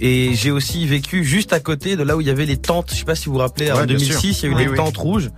Et 0.00 0.34
j'ai 0.34 0.50
aussi 0.50 0.86
vécu 0.86 1.24
juste 1.24 1.52
à 1.54 1.60
côté 1.60 1.96
de 1.96 2.02
là 2.02 2.16
où 2.16 2.20
il 2.20 2.26
y 2.26 2.30
avait 2.30 2.46
les 2.46 2.58
tentes. 2.58 2.90
Je 2.92 2.96
sais 2.98 3.04
pas 3.04 3.14
si 3.14 3.26
vous 3.26 3.32
vous 3.32 3.38
rappelez, 3.38 3.72
en 3.72 3.76
Ouais, 3.76 3.86
bien 3.86 3.96
2006, 3.96 4.32
sûr. 4.33 4.33
Il 4.42 4.46
y 4.46 4.48
a 4.48 4.50
eu 4.50 4.54
Oui, 4.56 4.62
les 4.64 4.68
oui. 4.70 4.76
tentes 4.76 4.96
rouges. 4.96 5.30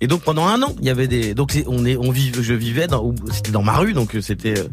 Et 0.00 0.06
donc 0.06 0.22
pendant 0.22 0.46
un 0.46 0.62
an, 0.62 0.74
il 0.80 0.86
y 0.86 0.90
avait 0.90 1.08
des. 1.08 1.34
Donc 1.34 1.52
on 1.66 1.84
est, 1.84 1.96
on 1.96 2.10
vive, 2.10 2.40
je 2.40 2.54
vivais 2.54 2.86
dans, 2.86 3.14
c'était 3.32 3.50
dans 3.50 3.62
ma 3.62 3.76
rue, 3.78 3.92
donc 3.94 4.14
euh, 4.14 4.20
c'était. 4.20 4.58
euh, 4.58 4.64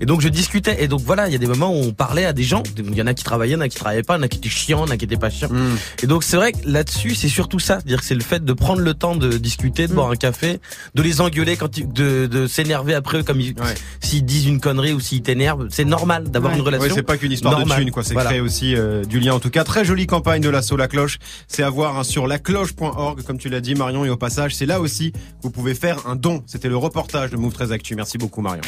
Et 0.00 0.06
donc 0.06 0.20
je 0.20 0.28
discutais. 0.28 0.82
Et 0.82 0.88
donc 0.88 1.00
voilà, 1.00 1.28
il 1.28 1.32
y 1.32 1.36
a 1.36 1.38
des 1.38 1.46
moments 1.46 1.70
où 1.72 1.80
on 1.82 1.92
parlait 1.92 2.24
à 2.24 2.32
des 2.32 2.42
gens. 2.42 2.62
Il 2.76 2.94
y 2.94 3.02
en 3.02 3.06
a 3.06 3.14
qui 3.14 3.22
travaillaient, 3.24 3.52
il 3.52 3.54
y 3.54 3.56
en 3.56 3.60
a 3.60 3.68
qui 3.68 3.76
travaillaient 3.76 4.02
pas, 4.02 4.14
il 4.16 4.18
y 4.18 4.20
en 4.20 4.24
a 4.24 4.28
qui 4.28 4.38
étaient 4.38 4.48
chiants, 4.48 4.84
il 4.84 4.88
y 4.88 4.90
en 4.90 4.94
a 4.94 4.96
qui 4.96 5.04
étaient 5.04 5.16
pas 5.16 5.30
chiants. 5.30 5.48
Mm. 5.50 5.76
Et 6.02 6.06
donc 6.06 6.24
c'est 6.24 6.36
vrai 6.36 6.52
que 6.52 6.58
là-dessus, 6.64 7.14
c'est 7.14 7.28
surtout 7.28 7.58
ça, 7.60 7.74
c'est-à-dire 7.74 8.00
que 8.00 8.06
c'est 8.06 8.14
le 8.16 8.22
fait 8.22 8.44
de 8.44 8.52
prendre 8.52 8.80
le 8.80 8.94
temps 8.94 9.14
de 9.16 9.36
discuter, 9.38 9.86
de 9.86 9.92
Mm. 9.92 9.94
boire 9.96 10.10
un 10.10 10.16
café, 10.16 10.58
de 10.94 11.02
les 11.02 11.20
engueuler 11.20 11.56
quand 11.56 11.76
ils, 11.78 11.86
de, 11.92 12.26
de 12.26 12.46
s'énerver 12.46 12.94
après 12.94 13.18
eux 13.18 13.22
comme 13.22 13.40
ils, 13.40 13.54
s'ils 14.00 14.24
disent 14.24 14.46
une 14.46 14.60
connerie 14.60 14.92
ou 14.92 14.98
s'ils 15.00 15.22
t'énervent. 15.22 15.68
C'est 15.70 15.84
normal 15.84 16.30
d'avoir 16.30 16.52
Ouais. 16.52 16.58
une 16.58 16.64
relation. 16.64 16.88
Ouais, 16.88 16.94
c'est 16.94 17.02
pas 17.02 17.16
qu'une 17.16 17.32
histoire 17.32 17.58
normale. 17.58 17.78
de 17.78 17.82
thune, 17.84 17.90
quoi. 17.92 18.02
C'est 18.02 18.14
Voilà. 18.14 18.30
créer 18.30 18.40
aussi 18.40 18.74
euh, 18.74 19.04
du 19.04 19.20
lien. 19.20 19.34
En 19.34 19.40
tout 19.40 19.50
cas, 19.50 19.62
très 19.64 19.84
jolie 19.84 20.06
campagne 20.06 20.42
de 20.42 20.48
l'assaut 20.50 20.76
La 20.76 20.88
Cloche. 20.88 21.18
C'est 21.48 21.62
à 21.62 21.70
voir 21.70 21.96
hein, 21.98 22.02
sur 22.04 22.26
lacloche.org, 22.26 23.22
comme 23.22 23.38
tu 23.38 23.48
l'as 23.48 23.60
dit, 23.60 23.74
Marion. 23.74 24.04
Et 24.04 24.10
au 24.10 24.16
passage, 24.16 24.54
c'est 24.64 24.68
là 24.68 24.80
aussi 24.80 25.12
vous 25.42 25.50
pouvez 25.50 25.74
faire 25.74 26.06
un 26.06 26.16
don. 26.16 26.42
C'était 26.46 26.70
le 26.70 26.76
reportage 26.78 27.30
de 27.30 27.36
Move 27.36 27.52
13 27.52 27.72
Actu. 27.72 27.96
Merci 27.96 28.16
beaucoup, 28.16 28.40
Marion. 28.40 28.62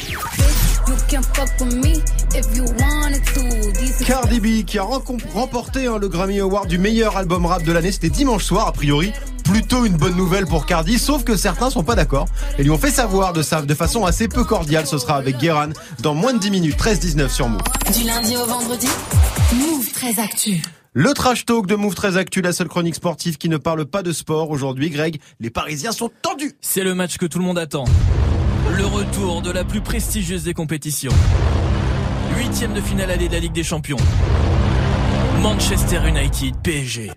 Cardi 4.05 4.39
B 4.39 4.63
qui 4.63 4.77
a 4.77 4.83
remporté 4.83 5.87
hein, 5.87 5.97
le 5.97 6.07
Grammy 6.07 6.39
Award 6.39 6.67
du 6.67 6.77
meilleur 6.77 7.17
album 7.17 7.47
rap 7.47 7.63
de 7.63 7.71
l'année. 7.71 7.91
C'était 7.91 8.11
dimanche 8.11 8.43
soir, 8.43 8.67
a 8.67 8.73
priori. 8.73 9.11
Plutôt 9.43 9.85
une 9.85 9.97
bonne 9.97 10.15
nouvelle 10.15 10.45
pour 10.45 10.67
Cardi, 10.67 10.99
sauf 10.99 11.23
que 11.23 11.35
certains 11.35 11.71
sont 11.71 11.83
pas 11.83 11.95
d'accord 11.95 12.27
et 12.59 12.63
lui 12.63 12.69
ont 12.69 12.77
fait 12.77 12.91
savoir 12.91 13.33
de, 13.33 13.41
sa, 13.41 13.63
de 13.63 13.73
façon 13.73 14.05
assez 14.05 14.27
peu 14.27 14.43
cordiale. 14.43 14.85
Ce 14.85 14.99
sera 14.99 15.15
avec 15.15 15.39
Guéran 15.39 15.69
dans 16.01 16.13
moins 16.13 16.33
de 16.33 16.39
10 16.39 16.51
minutes, 16.51 16.77
13-19 16.77 17.29
sur 17.29 17.49
Move. 17.49 17.61
Du 17.97 18.03
lundi 18.03 18.37
au 18.37 18.45
vendredi, 18.45 18.87
Move 19.53 19.91
très 19.93 20.19
actu. 20.19 20.61
Le 20.99 21.13
trash 21.13 21.45
talk 21.45 21.67
de 21.67 21.75
Move 21.75 21.93
13 21.93 22.17
Actu, 22.17 22.41
la 22.41 22.51
seule 22.51 22.69
chronique 22.69 22.95
sportive 22.95 23.37
qui 23.37 23.49
ne 23.49 23.57
parle 23.57 23.85
pas 23.85 24.01
de 24.01 24.11
sport. 24.11 24.49
Aujourd'hui, 24.49 24.89
Greg, 24.89 25.21
les 25.39 25.51
Parisiens 25.51 25.91
sont 25.91 26.09
tendus. 26.23 26.53
C'est 26.59 26.83
le 26.83 26.95
match 26.95 27.19
que 27.19 27.27
tout 27.27 27.37
le 27.37 27.45
monde 27.45 27.59
attend. 27.59 27.85
Le 28.75 28.83
retour 28.83 29.43
de 29.43 29.51
la 29.51 29.63
plus 29.63 29.81
prestigieuse 29.81 30.43
des 30.43 30.55
compétitions. 30.55 31.11
Huitième 32.35 32.73
de 32.73 32.81
finale 32.81 33.11
allée 33.11 33.27
de 33.27 33.33
la 33.33 33.39
Ligue 33.39 33.53
des 33.53 33.61
Champions. 33.61 33.99
Manchester 35.39 35.99
United, 36.07 36.55
PSG. 36.63 37.11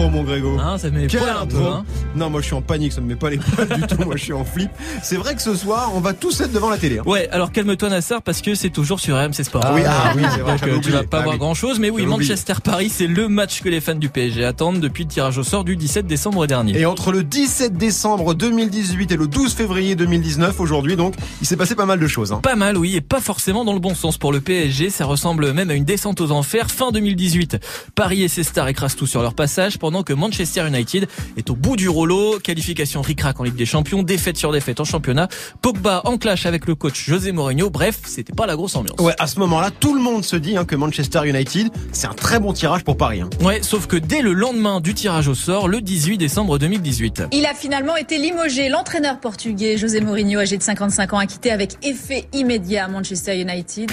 Intro, 0.00 0.10
mon 0.10 0.22
Grégo. 0.24 0.56
Hein, 0.58 0.78
ça 0.78 0.90
met 0.90 1.00
les 1.02 1.06
Quelle 1.06 1.22
intro. 1.28 1.46
peu, 1.46 1.66
hein. 1.66 1.84
Non, 2.16 2.30
moi 2.30 2.40
je 2.40 2.46
suis 2.46 2.54
en 2.54 2.62
panique, 2.62 2.92
ça 2.92 3.00
ne 3.00 3.06
met 3.06 3.16
pas 3.16 3.30
les 3.30 3.38
poils 3.38 3.68
du 3.68 3.82
tout. 3.86 4.02
Moi 4.04 4.16
je 4.16 4.24
suis 4.24 4.32
en 4.32 4.44
flip. 4.44 4.70
C'est 5.02 5.16
vrai 5.16 5.34
que 5.34 5.42
ce 5.42 5.54
soir, 5.54 5.92
on 5.94 6.00
va 6.00 6.12
tous 6.12 6.40
être 6.40 6.52
devant 6.52 6.70
la 6.70 6.78
télé. 6.78 6.98
hein. 6.98 7.02
Ouais, 7.06 7.28
alors 7.30 7.52
calme-toi 7.52 7.88
Nassar 7.90 8.22
parce 8.22 8.40
que 8.40 8.54
c'est 8.54 8.70
toujours 8.70 9.00
sur 9.00 9.16
RMC 9.16 9.42
Sport. 9.44 9.62
Ah 9.64 9.72
oui, 9.74 9.82
ah 9.86 10.12
oui, 10.16 10.22
c'est 10.34 10.40
vrai, 10.40 10.52
Donc 10.52 10.68
euh, 10.68 10.78
tu 10.82 10.90
vas 10.90 11.02
pas 11.04 11.18
Ah 11.20 11.22
voir 11.22 11.34
oui. 11.34 11.38
grand 11.38 11.54
chose, 11.54 11.78
mais 11.78 11.90
oui. 11.90 12.04
Manchester-Paris, 12.06 12.90
c'est 12.90 13.06
le 13.06 13.28
match 13.28 13.60
que 13.62 13.68
les 13.68 13.80
fans 13.80 13.94
du 13.94 14.08
PSG 14.08 14.44
attendent 14.44 14.80
depuis 14.80 15.04
le 15.04 15.10
tirage 15.10 15.38
au 15.38 15.42
sort 15.44 15.64
du 15.64 15.76
17 15.76 16.06
décembre 16.06 16.46
dernier. 16.46 16.78
Et 16.78 16.86
entre 16.86 17.12
le 17.12 17.22
17 17.22 17.76
décembre 17.76 18.34
2018 18.34 19.12
et 19.12 19.16
le 19.16 19.26
12 19.26 19.54
février 19.54 19.94
2019, 19.94 20.58
aujourd'hui 20.60 20.96
donc, 20.96 21.14
il 21.40 21.46
s'est 21.46 21.56
passé 21.56 21.74
pas 21.74 21.86
mal 21.86 21.98
de 22.00 22.06
choses. 22.06 22.32
Hein. 22.32 22.40
Pas 22.42 22.56
mal, 22.56 22.76
oui, 22.76 22.96
et 22.96 23.00
pas 23.00 23.20
forcément 23.20 23.64
dans 23.64 23.72
le 23.74 23.78
bon 23.80 23.94
sens 23.94 24.18
pour 24.18 24.32
le 24.32 24.40
PSG. 24.40 24.90
Ça 24.90 25.04
ressemble 25.04 25.52
même 25.52 25.70
à 25.70 25.74
une 25.74 25.84
descente 25.84 26.20
aux 26.20 26.30
enfers 26.30 26.70
fin 26.70 26.90
2018. 26.90 27.58
Paris 27.94 28.22
et 28.22 28.28
ses 28.28 28.42
stars 28.42 28.68
écrasent 28.68 28.96
tout 28.96 29.06
sur 29.06 29.22
leur 29.22 29.34
passage, 29.34 29.78
pendant 29.90 30.04
que 30.04 30.12
Manchester 30.12 30.68
United 30.68 31.08
est 31.36 31.50
au 31.50 31.56
bout 31.56 31.74
du 31.74 31.88
rouleau 31.88 32.38
qualification 32.38 33.02
ric-rac 33.02 33.40
en 33.40 33.42
Ligue 33.42 33.56
des 33.56 33.66
Champions, 33.66 34.04
défaite 34.04 34.36
sur 34.36 34.52
défaite 34.52 34.78
en 34.78 34.84
championnat, 34.84 35.26
Pogba 35.62 36.02
en 36.04 36.16
clash 36.16 36.46
avec 36.46 36.66
le 36.66 36.76
coach 36.76 37.06
José 37.08 37.32
Mourinho. 37.32 37.70
Bref, 37.70 37.98
c'était 38.06 38.32
pas 38.32 38.46
la 38.46 38.54
grosse 38.54 38.76
ambiance. 38.76 39.00
Ouais, 39.00 39.14
à 39.18 39.26
ce 39.26 39.40
moment-là, 39.40 39.72
tout 39.72 39.92
le 39.92 40.00
monde 40.00 40.24
se 40.24 40.36
dit 40.36 40.56
hein, 40.56 40.64
que 40.64 40.76
Manchester 40.76 41.22
United, 41.28 41.70
c'est 41.90 42.06
un 42.06 42.14
très 42.14 42.38
bon 42.38 42.52
tirage 42.52 42.84
pour 42.84 42.96
Paris. 42.96 43.22
hein. 43.22 43.30
Ouais, 43.44 43.62
sauf 43.62 43.88
que 43.88 43.96
dès 43.96 44.22
le 44.22 44.32
lendemain 44.32 44.80
du 44.80 44.94
tirage 44.94 45.26
au 45.26 45.34
sort, 45.34 45.66
le 45.66 45.80
18 45.80 46.18
décembre 46.18 46.56
2018. 46.60 47.24
Il 47.32 47.44
a 47.46 47.54
finalement 47.54 47.96
été 47.96 48.18
limogé. 48.18 48.68
L'entraîneur 48.68 49.18
portugais 49.18 49.76
José 49.76 50.00
Mourinho, 50.00 50.38
âgé 50.38 50.56
de 50.56 50.62
55 50.62 51.14
ans, 51.14 51.18
a 51.18 51.26
quitté 51.26 51.50
avec 51.50 51.78
effet 51.82 52.28
immédiat 52.32 52.86
Manchester 52.86 53.40
United. 53.40 53.90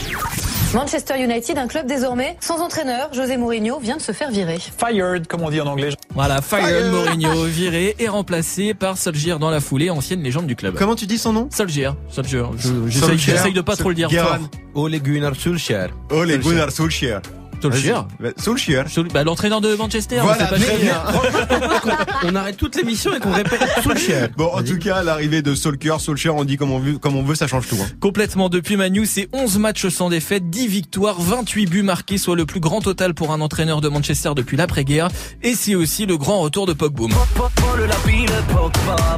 Manchester 0.73 1.13
United, 1.17 1.57
un 1.57 1.67
club 1.67 1.87
désormais 1.87 2.35
sans 2.41 2.59
entraîneur. 2.61 3.09
José 3.13 3.37
Mourinho 3.37 3.79
vient 3.79 3.95
de 3.97 4.01
se 4.01 4.11
faire 4.11 4.29
virer. 4.31 4.57
Fired, 4.59 5.25
comme 5.27 5.41
on 5.41 5.49
dit 5.49 5.61
en 5.61 5.65
anglais. 5.67 5.89
Voilà, 6.13 6.41
Fired 6.41 6.91
Mourinho 6.91 7.45
viré 7.45 7.95
et 7.99 8.07
remplacé 8.09 8.73
par 8.73 8.97
Solskjaer 8.97 9.39
dans 9.39 9.49
la 9.49 9.59
foulée, 9.61 9.89
ancienne 9.89 10.21
légende 10.21 10.45
du 10.45 10.55
club. 10.55 10.75
Comment 10.77 10.95
tu 10.95 11.05
dis 11.07 11.17
son 11.17 11.31
nom 11.33 11.47
Solskjaer. 11.51 11.95
Solskjaer. 12.09 12.47
Je- 12.57 13.15
J'essaye 13.17 13.53
de 13.53 13.61
pas 13.61 13.75
trop 13.77 13.89
le 13.89 13.95
dire 13.95 14.11
fort. 14.11 14.37
Ole 14.75 14.99
Gunnar 14.99 15.35
Solskjaer. 15.35 15.89
Ole 16.11 16.37
Gunnar 16.37 16.71
Solskjaer. 16.71 17.21
Solskjaer. 17.61 18.07
Vas-y. 18.19 18.33
Solskjaer. 18.41 18.89
Sol- 18.89 19.07
Bah, 19.13 19.23
l'entraîneur 19.23 19.61
de 19.61 19.75
Manchester. 19.75 20.19
Voilà, 20.21 20.45
pas 20.45 20.57
très 20.59 20.75
qui. 20.75 20.81
bien. 20.83 21.01
On 22.23 22.35
arrête 22.35 22.57
toute 22.57 22.75
l'émission 22.75 23.13
et 23.13 23.19
qu'on 23.19 23.31
répète 23.31 23.59
Solskjaer. 23.83 24.29
Bon, 24.37 24.47
en 24.53 24.63
tout 24.63 24.77
cas, 24.77 25.03
l'arrivée 25.03 25.41
de 25.41 25.55
Solskjaer, 25.55 25.99
Solskjaer, 25.99 26.35
on 26.35 26.43
dit 26.43 26.57
comme 26.57 26.71
on 26.71 26.79
veut, 26.79 26.97
comme 26.97 27.15
on 27.15 27.23
veut 27.23 27.35
ça 27.35 27.47
change 27.47 27.67
tout. 27.67 27.77
hein. 27.81 27.87
Complètement 27.99 28.49
depuis 28.49 28.77
Manu, 28.77 29.05
c'est 29.05 29.29
11 29.33 29.57
matchs 29.59 29.87
sans 29.87 30.09
défaite, 30.09 30.49
10 30.49 30.67
victoires, 30.67 31.19
28 31.19 31.65
buts 31.67 31.83
marqués, 31.83 32.17
soit 32.17 32.35
le 32.35 32.45
plus 32.45 32.59
grand 32.59 32.81
total 32.81 33.13
pour 33.13 33.31
un 33.31 33.41
entraîneur 33.41 33.81
de 33.81 33.89
Manchester 33.89 34.31
depuis 34.35 34.57
l'après-guerre. 34.57 35.09
Et 35.43 35.53
c'est 35.53 35.75
aussi 35.75 36.05
le 36.05 36.17
grand 36.17 36.39
retour 36.41 36.65
de 36.65 36.73
Pogba. 38.71 39.17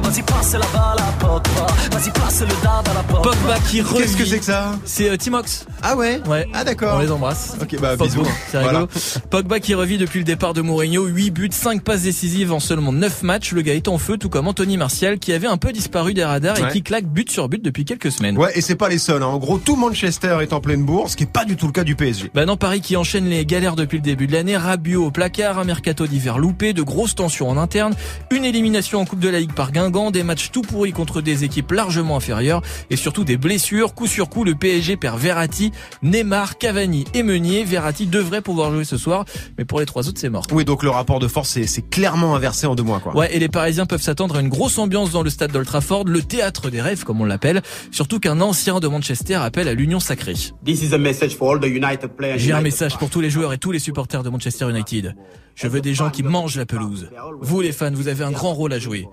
Pogba 3.22 3.58
qui 3.68 3.80
revit. 3.82 4.02
Qu'est-ce 4.02 4.16
que 4.16 4.24
c'est 4.24 4.38
que 4.38 4.44
ça 4.44 4.78
C'est 4.84 5.10
euh, 5.10 5.16
Timox. 5.16 5.66
Ah 5.82 5.96
ouais 5.96 6.20
Ouais. 6.28 6.46
Ah 6.52 6.64
d'accord. 6.64 6.96
On 6.96 7.00
les 7.00 7.10
embrasse. 7.10 7.56
Ok, 7.60 7.76
bah 7.80 7.96
Pogba, 7.96 8.04
bisous. 8.06 8.22
C'est 8.50 8.58
rigolo. 8.58 8.86
Voilà. 8.88 9.22
Pogba 9.30 9.60
qui 9.60 9.74
revit 9.74 9.98
depuis 9.98 10.18
le 10.20 10.24
départ 10.24 10.54
de 10.54 10.60
Mourinho, 10.60 11.04
8 11.06 11.30
buts, 11.30 11.48
5 11.52 11.82
passes 11.82 12.02
décisives 12.02 12.52
en 12.52 12.60
seulement 12.60 12.92
9 12.92 13.22
matchs. 13.22 13.52
Le 13.52 13.62
gars 13.62 13.74
est 13.74 13.88
en 13.88 13.98
feu, 13.98 14.16
tout 14.18 14.28
comme 14.28 14.46
Anthony 14.48 14.76
Martial, 14.76 15.18
qui 15.18 15.32
avait 15.32 15.46
un 15.46 15.56
peu 15.56 15.72
disparu 15.72 16.14
des 16.14 16.24
radars 16.24 16.58
et 16.58 16.72
qui 16.72 16.82
claque 16.82 17.06
but 17.06 17.30
sur 17.30 17.48
but 17.48 17.62
depuis 17.62 17.84
quelques 17.84 18.12
semaines. 18.12 18.38
Ouais, 18.38 18.52
et 18.54 18.60
c'est 18.60 18.76
pas 18.76 18.88
les 18.88 18.98
seuls. 18.98 19.22
hein. 19.22 19.26
En 19.26 19.38
gros, 19.38 19.58
tout 19.58 19.76
Manchester 19.76 20.38
est 20.42 20.52
en 20.52 20.60
pleine 20.60 20.84
bourse, 20.84 21.12
ce 21.12 21.16
qui 21.16 21.24
est 21.24 21.32
pas 21.32 21.44
du 21.44 21.56
tout 21.56 21.66
le 21.66 21.72
cas 21.72 21.84
du 21.84 21.96
PSG. 21.96 22.30
Bah 22.34 22.46
non, 22.46 22.56
Paris 22.56 22.80
qui 22.80 22.96
enchaîne 22.96 23.28
les 23.28 23.44
galères 23.46 23.76
depuis 23.76 23.96
le 23.98 24.02
début 24.02 24.26
de 24.26 24.32
l'année, 24.32 24.56
Rabiot 24.56 25.04
au 25.06 25.10
placard, 25.10 25.58
un 25.58 25.64
mercato 25.64 26.06
d'hiver 26.06 26.38
loupé, 26.38 26.72
de 26.72 26.82
grosses 26.82 27.14
tensions 27.14 27.48
en 27.48 27.56
interne, 27.56 27.94
une 28.30 28.44
élimination 28.44 29.00
en 29.00 29.04
Coupe 29.04 29.20
de 29.20 29.28
la 29.28 29.39
Ligue 29.40 29.52
par 29.54 29.72
Guingamp, 29.72 30.10
des 30.10 30.22
matchs 30.22 30.50
tout 30.52 30.60
pourris 30.60 30.92
contre 30.92 31.22
des 31.22 31.44
équipes 31.44 31.72
largement 31.72 32.16
inférieures 32.16 32.60
et 32.90 32.96
surtout 32.96 33.24
des 33.24 33.38
blessures. 33.38 33.94
Coup 33.94 34.06
sur 34.06 34.28
coup, 34.28 34.44
le 34.44 34.54
PSG 34.54 34.96
perd 34.98 35.18
Verratti, 35.18 35.72
Neymar, 36.02 36.58
Cavani 36.58 37.06
et 37.14 37.22
Meunier. 37.22 37.64
Verratti 37.64 38.06
devrait 38.06 38.42
pouvoir 38.42 38.70
jouer 38.70 38.84
ce 38.84 38.98
soir, 38.98 39.24
mais 39.56 39.64
pour 39.64 39.80
les 39.80 39.86
trois 39.86 40.06
autres, 40.08 40.20
c'est 40.20 40.28
mort. 40.28 40.44
Oui, 40.52 40.64
donc 40.66 40.82
le 40.82 40.90
rapport 40.90 41.20
de 41.20 41.26
force, 41.28 41.48
c'est- 41.48 41.80
clairement 41.88 42.36
inversé 42.36 42.66
en 42.66 42.74
deux 42.74 42.82
mois, 42.82 43.00
quoi. 43.00 43.16
Ouais, 43.16 43.34
et 43.34 43.38
les 43.38 43.48
Parisiens 43.48 43.86
peuvent 43.86 44.02
s'attendre 44.02 44.36
à 44.36 44.40
une 44.40 44.48
grosse 44.50 44.76
ambiance 44.78 45.10
dans 45.10 45.22
le 45.22 45.30
stade 45.30 45.50
d'Old 45.52 45.66
Trafford, 45.66 46.04
le 46.04 46.20
théâtre 46.22 46.68
des 46.68 46.82
rêves 46.82 47.04
comme 47.04 47.20
on 47.22 47.24
l'appelle, 47.24 47.62
surtout 47.90 48.20
qu'un 48.20 48.40
ancien 48.42 48.78
de 48.80 48.88
Manchester 48.88 49.36
appelle 49.36 49.68
à 49.68 49.72
l'union 49.74 50.00
sacrée. 50.00 50.34
This 50.64 50.82
is 50.82 50.92
a 50.94 50.98
message 50.98 51.34
for 51.34 51.52
all 51.54 51.60
the 51.60 51.64
United 51.66 52.08
players. 52.16 52.38
J'ai 52.38 52.52
un 52.52 52.60
message 52.60 52.98
pour 52.98 53.08
tous 53.08 53.20
les 53.22 53.30
joueurs 53.30 53.54
et 53.54 53.58
tous 53.58 53.72
les 53.72 53.78
supporters 53.78 54.22
de 54.22 54.28
Manchester 54.28 54.68
United. 54.68 55.14
Je 55.54 55.66
veux 55.68 55.80
des 55.80 55.94
gens 55.94 56.10
qui 56.10 56.22
mangent 56.22 56.56
la 56.56 56.66
pelouse. 56.66 57.08
Vous 57.40 57.60
les 57.60 57.72
fans, 57.72 57.90
vous 57.92 58.08
avez 58.08 58.24
un 58.24 58.30
grand 58.30 58.52
rôle 58.54 58.72
à 58.72 58.78
jouer. 58.78 59.08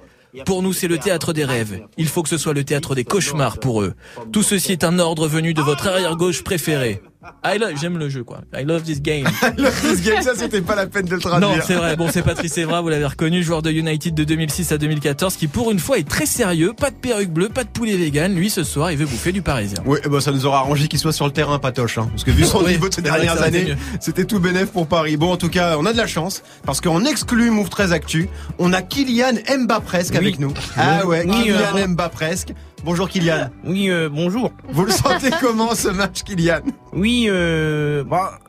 Pour 0.45 0.61
nous, 0.61 0.73
c'est 0.73 0.87
le 0.87 0.97
théâtre 0.97 1.33
des 1.33 1.45
rêves. 1.45 1.81
Il 1.97 2.07
faut 2.07 2.23
que 2.23 2.29
ce 2.29 2.37
soit 2.37 2.53
le 2.53 2.63
théâtre 2.63 2.95
des 2.95 3.03
cauchemars 3.03 3.59
pour 3.59 3.81
eux. 3.81 3.93
Tout 4.31 4.43
ceci 4.43 4.71
est 4.71 4.83
un 4.83 4.99
ordre 4.99 5.27
venu 5.27 5.53
de 5.53 5.61
votre 5.61 5.87
arrière-gauche 5.87 6.43
préféré. 6.43 7.01
I 7.45 7.57
love, 7.57 7.73
j'aime 7.79 7.97
le 7.97 8.09
jeu, 8.09 8.23
quoi. 8.23 8.41
I 8.57 8.63
love 8.63 8.83
this 8.83 9.01
game. 9.01 9.25
This 9.81 10.01
game, 10.01 10.21
ça, 10.21 10.33
c'était 10.35 10.61
pas 10.61 10.75
la 10.75 10.87
peine 10.87 11.05
de 11.05 11.15
le 11.15 11.21
traduire. 11.21 11.49
Non, 11.49 11.55
c'est 11.65 11.75
vrai. 11.75 11.95
Bon, 11.95 12.09
c'est 12.11 12.21
Patrice 12.21 12.57
Evra, 12.57 12.81
vous 12.81 12.89
l'avez 12.89 13.05
reconnu, 13.05 13.43
joueur 13.43 13.61
de 13.61 13.71
United 13.71 14.13
de 14.13 14.23
2006 14.23 14.71
à 14.71 14.77
2014, 14.77 15.35
qui 15.35 15.47
pour 15.47 15.71
une 15.71 15.79
fois 15.79 15.97
est 15.97 16.07
très 16.07 16.25
sérieux. 16.25 16.73
Pas 16.73 16.89
de 16.89 16.95
perruque 16.95 17.31
bleue, 17.31 17.49
pas 17.49 17.63
de 17.63 17.69
poulet 17.69 17.95
vegan. 17.95 18.33
Lui, 18.33 18.49
ce 18.49 18.63
soir, 18.63 18.91
il 18.91 18.97
veut 18.97 19.05
bouffer 19.05 19.31
du 19.31 19.41
parisien. 19.41 19.81
Oui, 19.85 19.99
bah 20.09 20.21
ça 20.21 20.31
nous 20.31 20.45
aura 20.45 20.59
arrangé 20.59 20.87
qu'il 20.87 20.99
soit 20.99 21.13
sur 21.13 21.25
le 21.25 21.31
terrain, 21.31 21.59
Patoche. 21.59 21.97
Hein, 21.97 22.07
parce 22.11 22.23
que 22.23 22.31
vu 22.31 22.43
son 22.43 22.63
Oui, 22.63 22.71
niveau 22.73 22.89
de 22.89 22.93
ces 22.93 23.01
dernières 23.01 23.41
années, 23.41 23.75
c'était 23.99 24.25
tout 24.25 24.39
bénef 24.39 24.69
pour 24.71 24.87
Paris. 24.87 25.17
Bon, 25.17 25.31
en 25.31 25.37
tout 25.37 25.49
cas, 25.49 25.77
on 25.77 25.85
a 25.85 25.93
de 25.93 25.97
la 25.97 26.07
chance, 26.07 26.43
parce 26.65 26.81
qu'on 26.81 27.05
exclut 27.05 27.49
Move 27.49 27.69
13 27.69 27.93
Actu. 27.93 28.29
On 28.59 28.73
a 28.73 28.81
Kylian 28.81 29.33
Mba 29.59 29.79
presque 29.79 30.13
Oui. 30.13 30.17
avec 30.19 30.39
nous. 30.39 30.53
Ah 30.75 31.05
ouais, 31.05 31.23
Oui, 31.27 31.43
Kylian 31.43 31.95
euh, 31.99 32.07
presque. 32.09 32.53
Bonjour 32.87 33.09
Kylian. 33.09 33.49
Oui, 33.65 33.89
euh, 33.89 34.07
bonjour. 34.09 34.53
Vous 34.69 34.85
le 34.85 34.91
sentez 34.93 35.29
comment 35.41 35.75
ce 35.75 35.89
match, 35.89 36.23
Kylian? 36.23 36.61
Oui, 36.93 37.25
euh, 37.29 38.05
bah, 38.05 38.39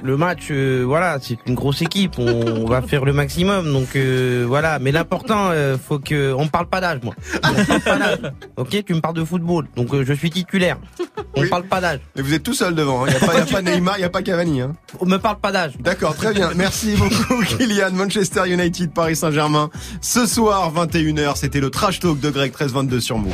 le 0.00 0.16
match, 0.16 0.46
euh, 0.52 0.84
voilà, 0.86 1.18
c'est 1.20 1.36
une 1.48 1.56
grosse 1.56 1.82
équipe. 1.82 2.12
On, 2.16 2.24
on 2.62 2.66
va 2.68 2.80
faire 2.80 3.04
le 3.04 3.12
maximum, 3.12 3.72
donc 3.72 3.96
euh, 3.96 4.44
voilà. 4.46 4.78
Mais 4.78 4.92
l'important, 4.92 5.48
euh, 5.50 5.76
faut 5.76 5.98
que 5.98 6.32
on 6.32 6.46
parle 6.46 6.68
pas 6.68 6.80
d'âge, 6.80 7.00
moi. 7.02 7.12
On 7.42 7.64
parle 7.64 7.80
pas 7.80 7.96
d'âge. 7.98 8.32
Ok, 8.56 8.84
tu 8.86 8.94
me 8.94 9.00
parles 9.00 9.16
de 9.16 9.24
football, 9.24 9.66
donc 9.74 9.88
je 10.00 10.12
suis 10.12 10.30
titulaire. 10.30 10.76
On 11.34 11.40
Oui. 11.42 11.48
parle 11.48 11.64
pas 11.64 11.80
d'âge. 11.80 11.98
Et 12.14 12.22
vous 12.22 12.32
êtes 12.32 12.44
tout 12.44 12.54
seul 12.54 12.76
devant. 12.76 13.04
Il 13.04 13.10
n'y 13.10 13.16
a, 13.16 13.18
pas- 13.18 13.34
y 13.36 13.40
a 13.40 13.46
pas 13.46 13.62
Neymar, 13.62 13.96
il 13.96 14.00
n'y 14.02 14.04
a 14.04 14.10
pas 14.10 14.22
Cavani. 14.22 14.60
Hein. 14.60 14.74
On 15.00 15.06
me 15.06 15.16
parle 15.18 15.40
pas 15.40 15.50
d'âge. 15.50 15.72
D'accord, 15.80 16.14
très 16.14 16.32
bien. 16.32 16.52
Merci 16.54 16.94
beaucoup, 16.94 17.42
Kylian. 17.58 17.90
Manchester 17.94 18.42
United, 18.46 18.92
Paris 18.92 19.16
Saint-Germain. 19.16 19.70
Ce 20.00 20.24
soir, 20.24 20.72
21h, 20.72 21.34
c'était 21.34 21.60
le 21.60 21.70
trash 21.70 21.98
talk 21.98 22.20
de 22.20 22.30
Greg 22.30 22.52
1322 22.52 23.00
sur 23.00 23.18
Move. 23.18 23.32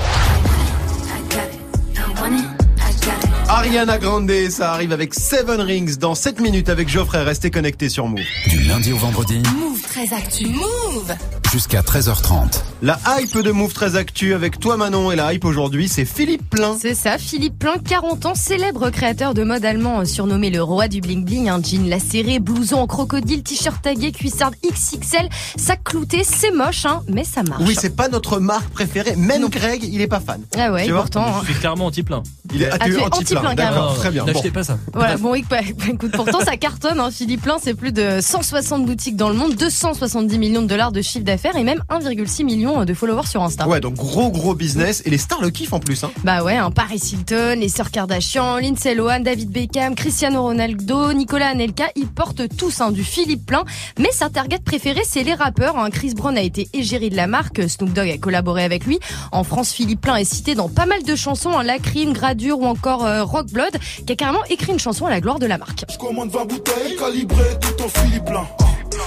Ariana 3.65 3.97
Grande, 3.97 4.31
ça 4.51 4.73
arrive 4.73 4.93
avec 4.93 5.15
Seven 5.15 5.59
Rings 5.59 5.97
dans 5.97 6.15
7 6.15 6.39
minutes 6.39 6.69
avec 6.69 6.87
Geoffrey. 6.87 7.23
Restez 7.23 7.51
connectés 7.51 7.89
sur 7.89 8.07
Move. 8.07 8.21
Du 8.49 8.61
lundi 8.65 8.93
au 8.93 8.99
vendredi, 8.99 9.41
Move 9.57 9.81
très 9.81 10.13
actu. 10.13 10.49
Move 10.49 11.15
jusqu'à 11.55 11.83
13h30. 11.83 12.63
La 12.83 12.99
hype 13.21 13.39
de 13.39 13.53
Move 13.53 13.73
très 13.73 13.95
actu 13.95 14.35
avec 14.35 14.59
toi 14.59 14.77
Manon 14.77 15.13
et 15.13 15.17
la 15.17 15.33
hype 15.33 15.45
aujourd'hui 15.45 15.87
c'est 15.87 16.05
Philippe 16.05 16.51
Plein. 16.51 16.77
C'est 16.81 16.97
ça, 16.97 17.17
Philippe 17.17 17.61
Plein, 17.61 17.75
40 17.79 18.27
ans, 18.27 18.35
célèbre 18.35 18.91
créateur 18.91 19.35
de 19.35 19.45
mode 19.45 19.65
allemand 19.65 20.01
euh, 20.01 20.05
surnommé 20.05 20.51
le 20.51 20.61
roi 20.65 20.89
du 20.89 21.01
bling 21.01 21.25
bling, 21.25 21.49
un 21.49 21.63
jean 21.63 21.89
lacéré, 21.89 22.41
blouson 22.41 22.79
en 22.79 22.89
crocodile, 22.89 23.45
t-shirt 23.45 23.81
tagué, 23.81 24.11
cuissarde 24.11 24.57
XXL, 24.69 25.29
sac 25.57 25.85
clouté, 25.85 26.25
c'est 26.25 26.51
moche, 26.51 26.87
hein, 26.87 27.03
mais 27.07 27.23
ça 27.23 27.45
marche. 27.45 27.63
Oui, 27.65 27.77
c'est 27.81 27.95
pas 27.95 28.09
notre 28.09 28.41
marque 28.41 28.69
préférée. 28.71 29.15
Même 29.15 29.49
Greg, 29.49 29.85
il 29.85 30.01
est 30.01 30.09
pas 30.09 30.19
fan. 30.19 30.41
Ah 30.59 30.73
ouais, 30.73 30.87
Tu 30.87 30.93
pourtant. 30.93 31.25
hein. 31.25 31.41
Je 31.47 31.53
suis 31.53 31.61
clairement 31.61 31.87
anti-plein. 31.87 32.25
Il 32.53 32.63
est 32.63 32.71
Ah, 32.73 32.79
tu 32.85 32.95
es 32.97 33.01
anti-plein. 33.01 33.55
D'accord, 33.55 33.95
très 33.95 34.11
bien. 34.11 34.25
N'achetez 34.25 34.51
Bon. 34.51 34.55
pas 34.55 34.65
ça. 34.65 34.77
Voilà, 34.93 35.17
bon, 35.19 35.31
oui, 35.31 35.45
bah, 35.49 35.59
écoute, 35.89 36.11
pourtant 36.13 36.41
ça 36.41 36.57
cartonne, 36.57 36.99
hein, 36.99 37.11
Philippe 37.13 37.43
Plein, 37.43 37.59
c'est 37.63 37.75
plus 37.75 37.93
de 37.93 38.19
160 38.21 38.85
boutiques 38.85 39.15
dans 39.17 39.29
le 39.29 39.37
monde, 39.37 39.55
270 39.55 40.37
millions 40.39 40.63
de 40.63 40.67
dollars 40.67 40.91
de 40.91 41.01
chiffre 41.01 41.25
d'affaires 41.25 41.44
et 41.55 41.63
même 41.65 41.83
1,6 41.91 42.45
million 42.45 42.85
de 42.85 42.95
followers 42.95 43.27
sur 43.27 43.43
Insta. 43.43 43.69
Ouais, 43.69 43.81
donc 43.81 43.95
gros 43.95 44.31
gros 44.31 44.55
business 44.55 45.03
et 45.05 45.11
les 45.11 45.19
stars 45.19 45.41
le 45.43 45.51
kiffent 45.51 45.73
en 45.75 45.81
plus. 45.81 46.03
Hein. 46.05 46.11
Bah 46.25 46.43
ouais, 46.43 46.57
un 46.57 46.71
Paris 46.71 47.01
Hilton, 47.13 47.57
les 47.61 47.69
sœurs 47.69 47.91
Kardashian, 47.91 48.57
Lindsay 48.59 48.95
Lohan, 48.95 49.21
David 49.21 49.51
Beckham, 49.51 49.95
Cristiano 49.95 50.43
Ronaldo, 50.43 51.13
Nicolas 51.13 51.49
Anelka, 51.49 51.85
ils 51.97 52.07
portent 52.09 52.49
tous 52.57 52.81
hein, 52.81 52.91
du 52.91 53.05
Philippe 53.05 53.47
Plein. 53.47 53.65
Mais 53.99 54.11
sa 54.13 54.31
target 54.31 54.59
préférée, 54.65 55.03
c'est 55.07 55.23
les 55.23 55.35
rappeurs. 55.35 55.79
hein. 55.79 55.91
Chris 55.91 56.15
Brown 56.15 56.37
a 56.39 56.43
été 56.43 56.69
égérie 56.73 57.11
de 57.11 57.17
la 57.17 57.27
marque, 57.27 57.69
Snoop 57.69 57.93
Dogg 57.93 58.09
a 58.11 58.19
collaboré 58.19 58.65
avec 58.65 58.87
lui. 58.87 58.99
En 59.33 59.45
France, 59.45 59.73
Philippe 59.73 60.01
Plein 60.01 60.17
est 60.17 60.25
cité 60.25 60.55
dans 60.55 60.69
pas 60.69 60.87
mal 60.87 61.03
de 61.03 61.15
chansons, 61.17 61.59
hein, 61.59 61.63
Lacrine, 61.63 62.13
Gradure 62.13 62.59
ou 62.61 62.65
encore 62.67 63.05
euh, 63.05 63.23
Rock 63.25 63.49
Blood, 63.51 63.77
qui 64.07 64.13
a 64.13 64.17
carrément 64.17 64.45
écrit 64.51 64.73
une 64.73 64.79
chanson 64.79 65.07
à 65.07 65.11
la 65.11 65.21
gloire 65.21 65.39
de 65.39 65.47
la 65.47 65.59
marque. 65.59 65.85
Je 65.93 65.99
commande 65.99 66.31
20 66.31 66.45
bouteilles 66.47 66.97
calibrées 66.97 67.57
tout 67.61 67.83
en 67.85 67.89
Philippe 67.89 68.25
plein. 68.25 68.47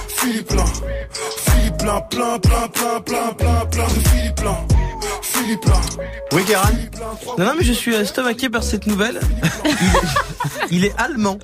Philippe 0.08 0.48
plein. 0.48 0.66
Philippe 1.14 1.78
plein, 1.78 2.02
plein, 2.10 2.38
plein, 2.40 2.68
plein, 2.70 3.02
plein, 3.02 3.34
plein, 3.36 3.66
plein 3.70 3.88
Philippe 3.88 4.36
plein. 4.36 4.87
Philippe 5.22 5.60
plein. 5.60 5.80
Oui, 6.32 6.44
Guérin 6.44 6.70
Non, 7.38 7.44
non, 7.44 7.52
mais 7.56 7.64
je 7.64 7.72
suis 7.72 7.94
estomaqué 7.94 8.48
par 8.48 8.62
cette 8.62 8.86
nouvelle. 8.86 9.20
Il 10.70 10.74
est, 10.74 10.78
il 10.78 10.84
est 10.84 10.94
allemand. 10.98 11.38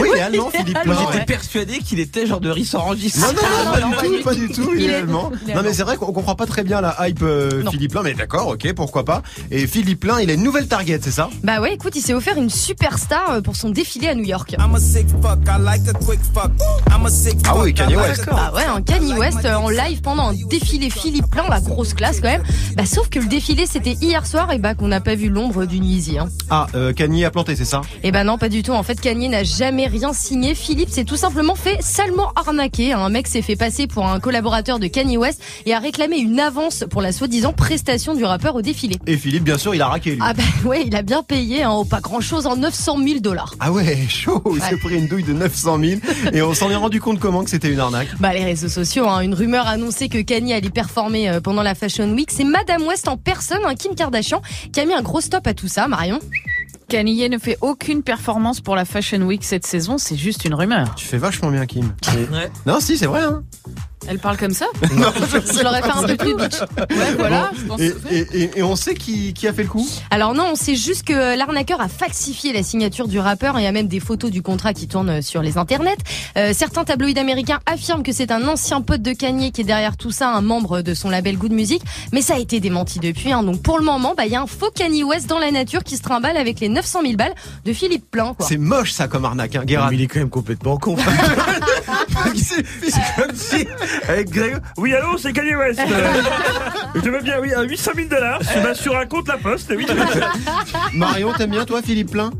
Oui, 0.00 0.08
il 0.12 0.18
est 0.18 0.20
allemand, 0.20 0.50
Philippe. 0.50 0.78
Moi, 0.84 0.96
j'étais 1.12 1.24
persuadé 1.24 1.78
qu'il 1.78 2.00
était 2.00 2.26
genre 2.26 2.40
de 2.40 2.50
Rissorangis. 2.50 3.12
Non, 3.18 3.26
non, 3.28 3.88
non, 3.88 3.92
pas 3.92 4.02
du 4.02 4.16
tout, 4.16 4.22
pas 4.22 4.34
du 4.34 4.48
tout, 4.48 4.70
il, 4.74 4.84
est 4.84 4.94
allemand. 4.94 5.30
Non, 5.54 5.62
mais 5.62 5.72
c'est 5.72 5.82
vrai 5.82 5.96
qu'on 5.96 6.12
comprend 6.12 6.34
pas 6.34 6.46
très 6.46 6.64
bien 6.64 6.80
la 6.80 6.96
hype 7.08 7.20
euh, 7.22 7.62
Non. 7.62 7.70
Philippe 7.70 7.92
Plein, 7.92 8.02
mais 8.02 8.14
d'accord, 8.14 8.48
ok, 8.48 8.72
pourquoi 8.74 9.04
pas. 9.04 9.22
Et 9.50 9.66
Philippe 9.66 10.00
Plein, 10.00 10.20
il 10.20 10.30
a 10.30 10.34
une 10.34 10.42
nouvelle 10.42 10.68
target, 10.68 11.00
c'est 11.02 11.10
ça? 11.10 11.30
Bah 11.42 11.60
ouais, 11.60 11.74
écoute, 11.74 11.94
il 11.96 12.02
s'est 12.02 12.14
offert 12.14 12.36
une 12.36 12.50
superstar 12.50 13.30
euh, 13.30 13.40
pour 13.40 13.56
son 13.56 13.70
défilé 13.70 14.08
à 14.08 14.14
New 14.14 14.24
York. 14.24 14.54
Ah 14.58 14.68
oui, 17.58 17.74
Kanye 17.74 17.96
West. 17.96 18.26
Bah 18.30 18.52
ouais, 18.54 18.64
un 18.64 18.82
Kanye 18.82 19.14
West 19.14 19.44
euh, 19.44 19.54
en 19.54 19.68
live 19.68 20.00
pendant 20.00 20.28
un 20.28 20.34
défilé 20.48 20.90
Philippe 20.90 21.30
Plein, 21.30 21.48
la 21.48 21.60
grosse 21.60 21.94
classe 21.94 22.20
quand 22.20 22.28
même. 22.28 22.42
Bah 22.76 22.86
sauf 22.98 23.10
que 23.10 23.20
le 23.20 23.26
défilé 23.26 23.64
c'était 23.64 23.92
hier 23.92 24.26
soir, 24.26 24.50
et 24.50 24.58
bah 24.58 24.74
qu'on 24.74 24.88
n'a 24.88 25.00
pas 25.00 25.14
vu 25.14 25.28
l'ombre 25.28 25.66
d'une 25.66 25.84
Yeezy. 25.84 26.18
Hein. 26.18 26.28
Ah, 26.50 26.66
euh, 26.74 26.92
Kanye 26.92 27.24
a 27.24 27.30
planté, 27.30 27.54
c'est 27.54 27.64
ça? 27.64 27.82
Eh 28.02 28.10
ben 28.10 28.24
non, 28.24 28.38
pas 28.38 28.48
du 28.48 28.64
tout. 28.64 28.72
En 28.72 28.82
fait, 28.82 29.00
Kanye 29.00 29.28
n'a 29.28 29.44
jamais 29.44 29.86
rien 29.86 30.12
signé. 30.12 30.56
Philippe 30.56 30.88
s'est 30.88 31.04
tout 31.04 31.16
simplement 31.16 31.54
fait 31.54 31.80
salement 31.80 32.32
arnaquer. 32.34 32.94
Un 32.94 33.08
mec 33.08 33.28
s'est 33.28 33.42
fait 33.42 33.54
passer 33.54 33.86
pour 33.86 34.04
un 34.06 34.18
collaborateur 34.18 34.80
de 34.80 34.88
Kanye 34.88 35.16
West 35.16 35.40
et 35.64 35.74
a 35.74 35.78
réclamé 35.78 36.16
une 36.16 36.40
avance 36.40 36.86
pour 36.90 37.00
la 37.00 37.12
soi-disant 37.12 37.52
prestation 37.52 38.16
du 38.16 38.24
rappeur 38.24 38.56
au 38.56 38.62
défilé. 38.62 38.96
Et 39.06 39.16
Philippe, 39.16 39.44
bien 39.44 39.58
sûr, 39.58 39.76
il 39.76 39.82
a 39.82 39.86
raqué 39.86 40.12
lui. 40.12 40.18
Ah 40.20 40.34
bah 40.34 40.42
ouais, 40.64 40.82
il 40.84 40.96
a 40.96 41.02
bien 41.02 41.22
payé, 41.22 41.62
hein, 41.62 41.84
pas 41.88 42.00
grand 42.00 42.20
chose, 42.20 42.46
en 42.46 42.56
900 42.56 42.98
000 42.98 43.20
dollars. 43.20 43.54
Ah 43.60 43.70
ouais, 43.70 43.96
chaud, 44.08 44.42
il 44.56 44.60
s'est 44.60 44.76
pris 44.76 44.98
une 44.98 45.06
douille 45.06 45.22
de 45.22 45.34
900 45.34 45.78
000 45.78 46.00
et 46.32 46.42
on 46.42 46.52
s'en 46.52 46.68
est 46.68 46.74
rendu 46.74 47.00
compte 47.00 47.20
comment 47.20 47.44
que 47.44 47.50
c'était 47.50 47.70
une 47.70 47.78
arnaque? 47.78 48.08
Bah 48.18 48.32
les 48.32 48.44
réseaux 48.44 48.68
sociaux, 48.68 49.06
hein, 49.08 49.20
une 49.20 49.34
rumeur 49.34 49.68
annonçait 49.68 50.08
que 50.08 50.18
Kanye 50.18 50.54
allait 50.54 50.70
performer 50.70 51.28
euh, 51.30 51.40
pendant 51.40 51.62
la 51.62 51.76
Fashion 51.76 52.10
Week. 52.12 52.30
C'est 52.32 52.42
Madame 52.42 52.87
West 52.88 53.06
en 53.08 53.16
personne, 53.16 53.60
hein, 53.64 53.74
Kim 53.74 53.94
Kardashian, 53.94 54.42
qui 54.72 54.80
a 54.80 54.84
mis 54.84 54.94
un 54.94 55.02
gros 55.02 55.20
stop 55.20 55.46
à 55.46 55.54
tout 55.54 55.68
ça, 55.68 55.86
Marion. 55.88 56.18
Kanye 56.88 57.28
ne 57.28 57.38
fait 57.38 57.58
aucune 57.60 58.02
performance 58.02 58.60
pour 58.60 58.74
la 58.74 58.86
Fashion 58.86 59.20
Week 59.20 59.44
cette 59.44 59.66
saison, 59.66 59.98
c'est 59.98 60.16
juste 60.16 60.46
une 60.46 60.54
rumeur. 60.54 60.94
Tu 60.94 61.04
fais 61.04 61.18
vachement 61.18 61.50
bien, 61.50 61.66
Kim. 61.66 61.92
Ouais. 62.14 62.50
Non, 62.64 62.80
si, 62.80 62.96
c'est 62.96 63.06
vrai. 63.06 63.22
Hein. 63.22 63.44
Elle 64.06 64.18
parle 64.18 64.36
comme 64.36 64.52
ça 64.54 64.66
Non, 64.94 65.12
Je 65.14 65.62
l'aurais 65.62 65.82
fait 65.82 65.90
un 65.90 66.02
peu 66.02 66.16
plus 66.16 66.34
bitch. 66.36 66.60
Ouais, 66.90 67.14
voilà, 67.18 67.50
je 67.54 67.62
pense. 67.64 67.80
Et, 67.80 67.94
et- 68.10 68.42
et- 68.42 68.50
et 68.58 68.62
on 68.62 68.76
sait 68.76 68.94
qui, 68.94 69.34
qui 69.34 69.46
a 69.48 69.52
fait 69.52 69.64
le 69.64 69.68
coup 69.68 69.86
Alors 70.10 70.34
non, 70.34 70.50
on 70.52 70.54
sait 70.54 70.76
juste 70.76 71.02
que 71.04 71.36
l'arnaqueur 71.36 71.80
a 71.80 71.88
falsifié 71.88 72.52
la 72.52 72.62
signature 72.62 73.08
du 73.08 73.18
rappeur 73.18 73.56
et 73.58 73.62
il 73.62 73.64
y 73.64 73.66
a 73.66 73.72
même 73.72 73.88
des 73.88 74.00
photos 74.00 74.30
du 74.30 74.40
contrat 74.42 74.72
qui 74.72 74.88
tournent 74.88 75.20
sur 75.20 75.42
les 75.42 75.58
internets. 75.58 75.96
Euh, 76.36 76.52
certains 76.54 76.84
tabloïds 76.84 77.18
américains 77.18 77.58
affirment 77.66 78.02
que 78.02 78.12
c'est 78.12 78.30
un 78.30 78.46
ancien 78.48 78.80
pote 78.80 79.02
de 79.02 79.12
Kanye 79.12 79.52
qui 79.52 79.60
est 79.62 79.64
derrière 79.64 79.96
tout 79.96 80.10
ça, 80.10 80.30
un 80.30 80.40
membre 80.42 80.80
de 80.82 80.94
son 80.94 81.10
label 81.10 81.36
Good 81.36 81.52
Music, 81.52 81.82
mais 82.12 82.22
ça 82.22 82.34
a 82.34 82.38
été 82.38 82.60
démenti 82.60 82.98
depuis. 83.00 83.32
hein. 83.32 83.42
Donc 83.42 83.62
pour 83.62 83.78
le 83.78 83.84
moment, 83.84 84.14
bah 84.16 84.24
il 84.26 84.32
y 84.32 84.36
a 84.36 84.40
un 84.42 84.46
faux 84.46 84.70
Kanye 84.74 85.02
West 85.04 85.26
dans 85.26 85.38
la 85.38 85.50
nature 85.50 85.82
qui 85.84 85.96
se 85.96 86.02
trimballe 86.02 86.36
avec 86.36 86.60
les 86.60 86.68
900 86.68 87.00
000 87.02 87.14
balles 87.14 87.34
de 87.64 87.72
Philippe 87.72 88.10
Plein. 88.10 88.32
Quoi. 88.34 88.46
C'est 88.46 88.56
moche 88.58 88.92
ça 88.92 89.08
comme 89.08 89.24
arnaque, 89.24 89.56
hein. 89.56 89.64
Mais 89.66 89.74
il 89.96 90.02
est 90.02 90.06
quand 90.06 90.20
même 90.20 90.30
complètement 90.30 90.76
con. 90.78 90.96
c'est 92.34 92.64
comme 93.16 93.34
si, 93.34 93.66
avec 94.08 94.30
Greg, 94.30 94.58
oui, 94.76 94.94
allô, 94.94 95.16
c'est 95.18 95.32
Kanye 95.32 95.56
West. 95.56 95.80
Je 96.94 97.10
veux 97.10 97.20
bien, 97.20 97.40
oui, 97.40 97.52
à 97.52 97.62
800 97.62 97.92
000 97.94 98.08
dollars, 98.08 98.40
je 98.42 98.74
sur 98.74 98.96
un 98.96 99.06
compte 99.06 99.28
la 99.28 99.36
poste, 99.36 99.72
oui. 99.76 99.86
Marion, 100.94 101.32
t'aimes 101.32 101.50
bien 101.50 101.64
toi, 101.64 101.82
Philippe 101.82 102.10
Plein? 102.10 102.30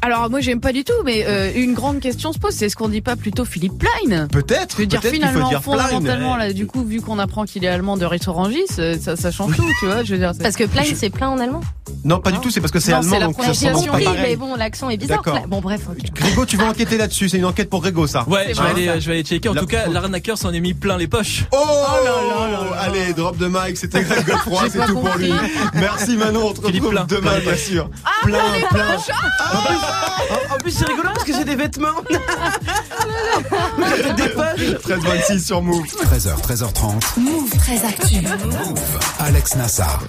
Alors 0.00 0.30
moi 0.30 0.40
j'aime 0.40 0.60
pas 0.60 0.72
du 0.72 0.84
tout, 0.84 0.92
mais 1.04 1.24
euh, 1.26 1.50
une 1.54 1.74
grande 1.74 2.00
question 2.00 2.32
se 2.32 2.38
pose, 2.38 2.52
c'est 2.54 2.66
est-ce 2.66 2.76
qu'on 2.76 2.88
dit 2.88 3.00
pas 3.00 3.16
plutôt 3.16 3.44
Philippe 3.44 3.72
Plein? 3.78 4.28
Peut-être. 4.28 4.76
Je 4.76 4.82
veux 4.82 4.86
dire 4.86 5.00
qu'il 5.00 5.10
faut 5.10 5.14
finalement, 5.16 5.48
dire 5.48 5.60
Plein. 5.60 5.72
fondamentalement, 5.78 6.36
là, 6.36 6.52
du 6.52 6.66
coup, 6.66 6.84
vu 6.84 7.00
qu'on 7.00 7.18
apprend 7.18 7.44
qu'il 7.44 7.64
est 7.64 7.68
allemand 7.68 7.96
de 7.96 8.04
Ritorangis, 8.06 8.64
euh, 8.78 8.96
ça, 9.00 9.16
ça 9.16 9.30
change 9.32 9.56
tout, 9.56 9.64
tu 9.80 9.86
vois. 9.86 10.04
Je 10.04 10.12
veux 10.14 10.18
dire, 10.18 10.32
Parce 10.40 10.56
que 10.56 10.64
Plein, 10.64 10.82
c'est 10.94 11.10
plein 11.10 11.28
en 11.28 11.38
allemand? 11.38 11.60
Non, 12.04 12.20
pas 12.20 12.30
du 12.30 12.38
tout, 12.38 12.50
c'est 12.50 12.60
parce 12.60 12.70
que 12.72 12.78
c'est 12.80 12.92
allemand, 12.92 13.10
c'est 13.10 13.18
la 13.18 13.26
donc 13.26 13.34
ça 13.42 13.70
pas 13.72 13.78
oui, 13.96 14.04
pareil. 14.04 14.18
mais 14.22 14.36
bon, 14.36 14.54
l'accent 14.54 14.88
est 14.88 14.96
bizarre. 14.96 15.22
Plein. 15.22 15.42
Bon, 15.48 15.60
bref. 15.60 15.80
Grégo, 16.14 16.46
tu 16.46 16.56
vas 16.56 16.66
enquêter 16.66 16.96
là-dessus, 16.96 17.28
c'est 17.28 17.38
une 17.38 17.44
enquête 17.44 17.68
pour 17.68 17.80
Grégo 17.80 18.06
ça. 18.06 18.24
Ouais, 18.28 18.48
je 18.54 18.54
vais, 18.54 18.60
Hein 18.60 18.70
aller, 18.70 19.00
je 19.00 19.06
vais 19.08 19.14
aller 19.14 19.22
checker. 19.24 19.48
En 19.48 19.54
La 19.54 19.60
tout 19.62 19.66
cas, 19.66 19.88
l'arnaqueur 19.88 20.38
s'en 20.38 20.52
est 20.52 20.60
mis 20.60 20.74
plein 20.74 20.96
les 20.96 21.08
poches. 21.08 21.44
Oh, 21.52 21.56
Allez, 22.78 23.12
drop 23.14 23.36
de 23.36 23.48
mic, 23.48 23.76
c'était 23.76 24.02
Greg 24.04 24.24
Godefroy, 24.26 24.62
J'ai 24.64 24.70
c'est 24.78 24.86
tout 24.86 24.94
pour 24.94 25.16
lui. 25.16 25.28
compris. 25.30 25.48
Merci 25.74 26.16
Manon, 26.16 26.46
on 26.48 26.52
te 26.52 26.66
Philippe 26.66 26.84
retrouve 26.84 26.90
Plein. 26.90 27.04
demain, 27.06 27.30
Plein. 27.32 27.40
bien 27.40 27.56
sûr. 27.56 27.90
Ah, 28.04 28.10
plein, 28.26 28.38
plein. 28.70 28.96
En, 30.30 30.54
en 30.54 30.58
plus, 30.58 30.72
c'est 30.72 30.86
rigolo 30.86 31.08
parce 31.14 31.24
que 31.24 31.32
c'est 31.32 31.44
des 31.44 31.56
vêtements. 31.56 32.02
Des 34.16 34.28
pages. 34.30 34.60
13-26 34.60 35.44
sur 35.44 35.62
Move. 35.62 35.84
13h, 35.86 36.40
13h30. 36.42 37.20
Move 37.20 37.50
très 37.58 37.84
actu. 37.84 38.16
Alex 39.20 39.56
Nassar. 39.56 40.02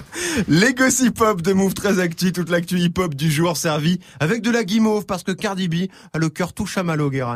Les 0.48 0.74
gossip 0.74 1.20
hop 1.20 1.42
de 1.42 1.52
Move 1.52 1.74
très 1.74 2.00
actu, 2.00 2.32
toute 2.32 2.50
l'actu 2.50 2.78
hip 2.78 2.94
hop 2.98 3.14
du 3.14 3.30
jour 3.30 3.56
servi 3.56 4.00
avec 4.18 4.42
de 4.42 4.50
la 4.50 4.64
guimauve 4.64 5.06
parce 5.06 5.22
que 5.22 5.32
Cardi 5.32 5.68
B 5.68 5.74
a 6.12 6.18
le 6.18 6.28
cœur 6.28 6.52
tout 6.52 6.66
chamallow, 6.66 7.10
Guéran. 7.10 7.34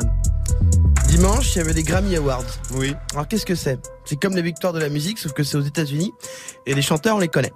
Dimanche, 1.15 1.55
il 1.55 1.59
y 1.59 1.61
avait 1.61 1.71
les 1.71 1.83
Grammy 1.83 2.17
Awards. 2.17 2.43
Oui. 2.73 2.93
Alors 3.13 3.25
qu'est-ce 3.25 3.45
que 3.45 3.55
c'est? 3.55 3.79
C'est 4.03 4.19
comme 4.19 4.35
les 4.35 4.41
victoires 4.41 4.73
de 4.73 4.79
la 4.79 4.89
musique, 4.89 5.17
sauf 5.17 5.31
que 5.31 5.43
c'est 5.43 5.55
aux 5.55 5.61
États-Unis 5.61 6.13
et 6.65 6.75
les 6.75 6.81
chanteurs 6.81 7.15
on 7.15 7.19
les 7.19 7.29
connaît. 7.29 7.53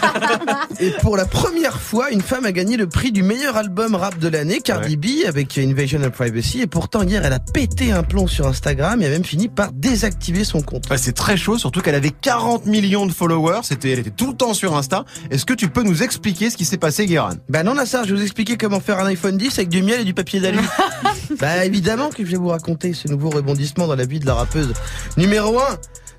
et 0.80 0.92
pour 1.02 1.16
la 1.16 1.26
première 1.26 1.78
fois, 1.80 2.10
une 2.10 2.22
femme 2.22 2.46
a 2.46 2.52
gagné 2.52 2.76
le 2.76 2.88
prix 2.88 3.10
du 3.10 3.22
meilleur 3.22 3.56
album 3.56 3.96
rap 3.96 4.18
de 4.18 4.28
l'année, 4.28 4.60
Cardi 4.60 4.96
B, 4.96 5.26
avec 5.26 5.58
Invasion 5.58 6.02
of 6.02 6.12
Privacy. 6.12 6.60
Et 6.60 6.66
pourtant 6.68 7.02
hier, 7.02 7.22
elle 7.24 7.32
a 7.32 7.40
pété 7.40 7.90
un 7.90 8.04
plomb 8.04 8.28
sur 8.28 8.46
Instagram 8.46 9.02
et 9.02 9.06
a 9.06 9.10
même 9.10 9.24
fini 9.24 9.48
par 9.48 9.72
désactiver 9.72 10.44
son 10.44 10.62
compte. 10.62 10.88
Ouais, 10.88 10.98
c'est 10.98 11.12
très 11.12 11.36
chaud, 11.36 11.58
surtout 11.58 11.80
qu'elle 11.80 11.96
avait 11.96 12.12
40 12.12 12.64
millions 12.66 13.06
de 13.06 13.12
followers. 13.12 13.60
C'était, 13.64 13.90
elle 13.90 13.98
était 13.98 14.10
tout 14.10 14.28
le 14.28 14.36
temps 14.36 14.54
sur 14.54 14.76
Insta. 14.76 15.04
Est-ce 15.30 15.44
que 15.44 15.54
tu 15.54 15.68
peux 15.68 15.82
nous 15.82 16.04
expliquer 16.04 16.48
ce 16.48 16.56
qui 16.56 16.64
s'est 16.64 16.78
passé, 16.78 17.06
Guéran 17.06 17.32
Bah 17.48 17.64
non 17.64 17.74
Nassar, 17.74 18.04
je 18.04 18.10
vais 18.10 18.20
vous 18.20 18.22
expliquer 18.22 18.56
comment 18.56 18.80
faire 18.80 19.00
un 19.00 19.06
iPhone 19.06 19.36
10 19.36 19.58
avec 19.58 19.68
du 19.68 19.82
miel 19.82 20.00
et 20.00 20.04
du 20.04 20.14
papier 20.14 20.40
d'alu. 20.40 20.60
bah 21.40 21.64
évidemment 21.64 22.08
que 22.08 22.24
je 22.24 22.30
vais 22.30 22.38
vous 22.38 22.48
raconter 22.48 22.67
ce 22.92 23.08
nouveau 23.08 23.30
rebondissement 23.30 23.86
dans 23.86 23.96
la 23.96 24.04
vie 24.04 24.20
de 24.20 24.26
la 24.26 24.34
rappeuse. 24.34 24.72
Numéro 25.16 25.58
1 25.58 25.62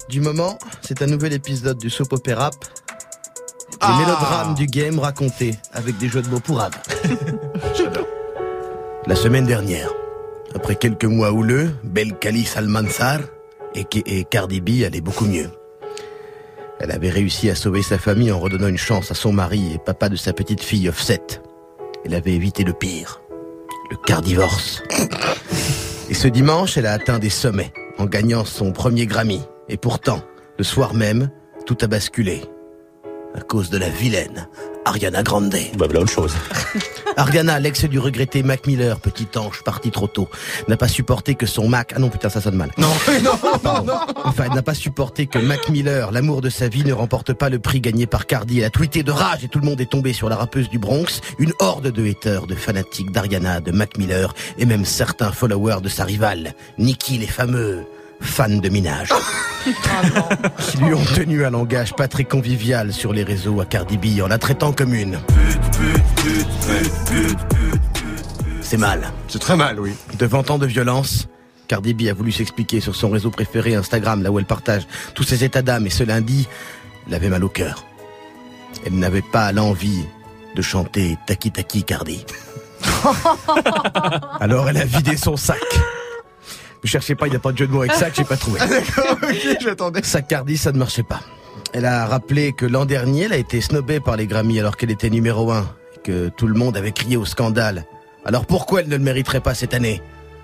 du 0.09 0.19
moment, 0.21 0.57
c'est 0.81 1.03
un 1.03 1.05
nouvel 1.05 1.33
épisode 1.33 1.77
du 1.77 1.89
soap 1.91 2.13
opéra. 2.13 2.49
Les 3.71 3.77
Ah. 3.81 3.97
mélodrames 3.99 4.55
du 4.55 4.65
game 4.65 4.97
racontés 4.99 5.53
avec 5.73 5.97
des 5.99 6.09
jeux 6.09 6.23
de 6.23 6.27
mots 6.29 6.39
pour 6.39 6.57
rap. 6.59 6.75
La 9.05 9.15
semaine 9.15 9.45
dernière, 9.45 9.89
après 10.55 10.75
quelques 10.75 11.05
mois 11.05 11.31
houleux, 11.31 11.71
Belkali 11.83 12.43
Salmansar 12.45 13.19
et, 13.75 13.85
et 14.07 14.23
Cardi 14.25 14.59
B 14.61 14.83
allait 14.83 15.01
beaucoup 15.01 15.25
mieux. 15.25 15.49
Elle 16.79 16.91
avait 16.91 17.09
réussi 17.11 17.49
à 17.49 17.55
sauver 17.55 17.83
sa 17.83 17.99
famille 17.99 18.31
en 18.31 18.39
redonnant 18.39 18.67
une 18.67 18.77
chance 18.77 19.11
à 19.11 19.13
son 19.13 19.31
mari 19.31 19.73
et 19.75 19.77
papa 19.77 20.09
de 20.09 20.15
sa 20.15 20.33
petite 20.33 20.63
fille 20.63 20.89
Offset. 20.89 21.21
Elle 22.05 22.15
avait 22.15 22.33
évité 22.33 22.63
le 22.63 22.73
pire, 22.73 23.21
le 23.91 23.97
cardivorce. 23.97 24.81
Ce 26.21 26.27
dimanche, 26.27 26.77
elle 26.77 26.85
a 26.85 26.91
atteint 26.91 27.17
des 27.17 27.29
sommets 27.29 27.71
en 27.97 28.03
gagnant 28.03 28.43
son 28.43 28.73
premier 28.73 29.05
Grammy. 29.05 29.39
Et 29.69 29.77
pourtant, 29.77 30.19
le 30.57 30.65
soir 30.65 30.93
même, 30.93 31.29
tout 31.65 31.77
a 31.79 31.87
basculé. 31.87 32.41
À 33.35 33.41
cause 33.41 33.69
de 33.69 33.77
la 33.77 33.89
vilaine 33.89 34.47
Ariana 34.85 35.21
Grande. 35.21 35.55
Bah, 35.77 35.85
voilà 35.85 36.01
autre 36.01 36.11
chose. 36.11 36.33
Ariana, 37.17 37.59
l'ex 37.59 37.85
du 37.85 37.99
regretté 37.99 38.41
Mac 38.41 38.65
Miller, 38.65 38.99
petit 38.99 39.27
ange 39.37 39.61
parti 39.63 39.91
trop 39.91 40.07
tôt, 40.07 40.27
n'a 40.67 40.77
pas 40.77 40.87
supporté 40.87 41.35
que 41.35 41.45
son 41.45 41.67
Mac... 41.67 41.93
Ah 41.95 41.99
non, 41.99 42.09
putain, 42.09 42.29
ça 42.29 42.41
sonne 42.41 42.55
mal. 42.55 42.71
Non, 42.77 42.87
non, 43.23 43.57
Pardon. 43.61 43.93
Enfin, 44.23 44.45
elle 44.47 44.55
n'a 44.55 44.63
pas 44.63 44.73
supporté 44.73 45.27
que 45.27 45.37
Mac 45.37 45.69
Miller, 45.69 46.11
l'amour 46.11 46.41
de 46.41 46.49
sa 46.49 46.69
vie, 46.69 46.83
ne 46.83 46.93
remporte 46.93 47.33
pas 47.33 47.49
le 47.49 47.59
prix 47.59 47.81
gagné 47.81 48.07
par 48.07 48.25
Cardi. 48.25 48.59
Elle 48.59 48.65
a 48.65 48.69
tweeté 48.69 49.03
de 49.03 49.11
rage 49.11 49.43
et 49.43 49.47
tout 49.47 49.59
le 49.59 49.65
monde 49.65 49.81
est 49.81 49.91
tombé 49.91 50.13
sur 50.13 50.27
la 50.27 50.35
rappeuse 50.35 50.69
du 50.69 50.79
Bronx. 50.79 51.21
Une 51.37 51.53
horde 51.59 51.91
de 51.91 52.09
haters, 52.09 52.47
de 52.47 52.55
fanatiques 52.55 53.11
d'Ariana, 53.11 53.59
de 53.59 53.71
Mac 53.71 53.97
Miller 53.97 54.33
et 54.57 54.65
même 54.65 54.85
certains 54.85 55.31
followers 55.31 55.81
de 55.81 55.89
sa 55.89 56.05
rivale, 56.05 56.55
Nicki, 56.79 57.17
les 57.17 57.27
fameux 57.27 57.85
fans 58.19 58.49
de 58.49 58.69
minage. 58.69 59.09
qui 60.59 60.77
lui 60.77 60.93
ont 60.93 61.05
tenu 61.15 61.45
un 61.45 61.49
langage 61.51 61.93
pas 61.93 62.07
très 62.07 62.23
convivial 62.23 62.93
sur 62.93 63.13
les 63.13 63.23
réseaux 63.23 63.59
à 63.61 63.65
Cardi 63.65 63.97
B 63.97 64.21
en 64.21 64.27
la 64.27 64.37
traitant 64.37 64.71
comme 64.71 64.93
une. 64.93 65.19
C'est 68.61 68.77
mal. 68.77 69.11
C'est 69.27 69.39
très 69.39 69.55
mal, 69.55 69.79
oui. 69.79 69.93
Devant 70.17 70.43
tant 70.43 70.57
de 70.57 70.65
violence, 70.65 71.27
Cardi 71.67 71.93
B 71.93 72.07
a 72.09 72.13
voulu 72.13 72.31
s'expliquer 72.31 72.79
sur 72.79 72.95
son 72.95 73.09
réseau 73.09 73.31
préféré 73.31 73.75
Instagram, 73.75 74.23
là 74.23 74.31
où 74.31 74.39
elle 74.39 74.45
partage 74.45 74.87
tous 75.13 75.23
ses 75.23 75.43
états 75.43 75.61
d'âme, 75.61 75.85
et 75.85 75.89
ce 75.89 76.03
lundi, 76.03 76.47
elle 77.07 77.13
avait 77.13 77.29
mal 77.29 77.43
au 77.43 77.49
cœur. 77.49 77.85
Elle 78.85 78.97
n'avait 78.97 79.21
pas 79.21 79.51
l'envie 79.51 80.05
de 80.55 80.61
chanter 80.61 81.17
Taki 81.25 81.51
Taki 81.51 81.83
Cardi. 81.83 82.25
Alors 84.39 84.69
elle 84.69 84.77
a 84.77 84.85
vidé 84.85 85.17
son 85.17 85.35
sac. 85.37 85.57
Ne 86.83 86.87
cherchez 86.87 87.15
pas, 87.15 87.27
il 87.27 87.31
n'y 87.31 87.35
a 87.35 87.39
pas 87.39 87.51
de 87.51 87.57
jeu 87.57 87.67
de 87.67 87.71
mots 87.71 87.81
avec 87.81 87.93
sac, 87.93 88.13
j'ai 88.15 88.23
pas 88.23 88.37
trouvé. 88.37 88.59
D'accord, 88.59 89.17
ok, 89.21 89.57
j'attendais. 89.61 90.03
Ça 90.03 90.21
ne 90.71 90.77
marchait 90.77 91.03
pas. 91.03 91.21
Elle 91.73 91.85
a 91.85 92.05
rappelé 92.05 92.53
que 92.53 92.65
l'an 92.65 92.85
dernier, 92.85 93.23
elle 93.23 93.33
a 93.33 93.37
été 93.37 93.61
snobée 93.61 93.99
par 93.99 94.17
les 94.17 94.27
Grammy 94.27 94.59
alors 94.59 94.77
qu'elle 94.77 94.91
était 94.91 95.09
numéro 95.09 95.51
un, 95.51 95.67
et 95.95 95.99
que 96.01 96.29
tout 96.29 96.47
le 96.47 96.53
monde 96.55 96.77
avait 96.77 96.91
crié 96.91 97.17
au 97.17 97.25
scandale. 97.25 97.85
Alors 98.25 98.45
pourquoi 98.45 98.81
elle 98.81 98.87
ne 98.87 98.97
le 98.97 99.03
mériterait 99.03 99.41
pas 99.41 99.53
cette 99.53 99.73
année? 99.73 100.01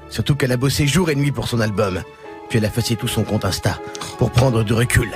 Surtout 0.10 0.36
qu'elle 0.36 0.52
a 0.52 0.58
bossé 0.58 0.86
jour 0.88 1.10
et 1.10 1.16
nuit 1.16 1.32
pour 1.32 1.48
son 1.48 1.60
album. 1.62 2.02
Puis 2.50 2.60
elle 2.60 2.66
a 2.66 2.68
effacé 2.68 2.96
tout 2.96 3.08
son 3.08 3.24
compte 3.24 3.44
Insta 3.44 3.80
pour 4.20 4.32
prendre 4.32 4.64
du 4.64 4.74
recul. 4.74 5.10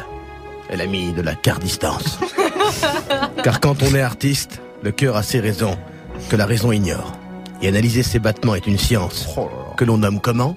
Elle 0.69 0.82
a 0.82 0.88
mis 0.88 1.12
de 1.13 1.21
la 1.21 1.36
cardistance. 1.36 2.19
Car 3.43 3.60
quand 3.60 3.84
on 3.84 3.93
est 3.93 4.01
artiste, 4.01 4.62
le 4.82 4.91
cœur 4.91 5.15
a 5.15 5.23
ses 5.23 5.39
raisons 5.39 5.77
que 6.29 6.36
la 6.36 6.45
raison 6.45 6.71
ignore. 6.71 7.13
Et 7.62 7.67
analyser 7.67 8.03
ses 8.03 8.19
battements 8.19 8.55
est 8.55 8.67
une 8.67 8.77
science 8.77 9.27
que 9.77 9.86
l'on 9.86 9.97
nomme 9.97 10.21
comment? 10.21 10.55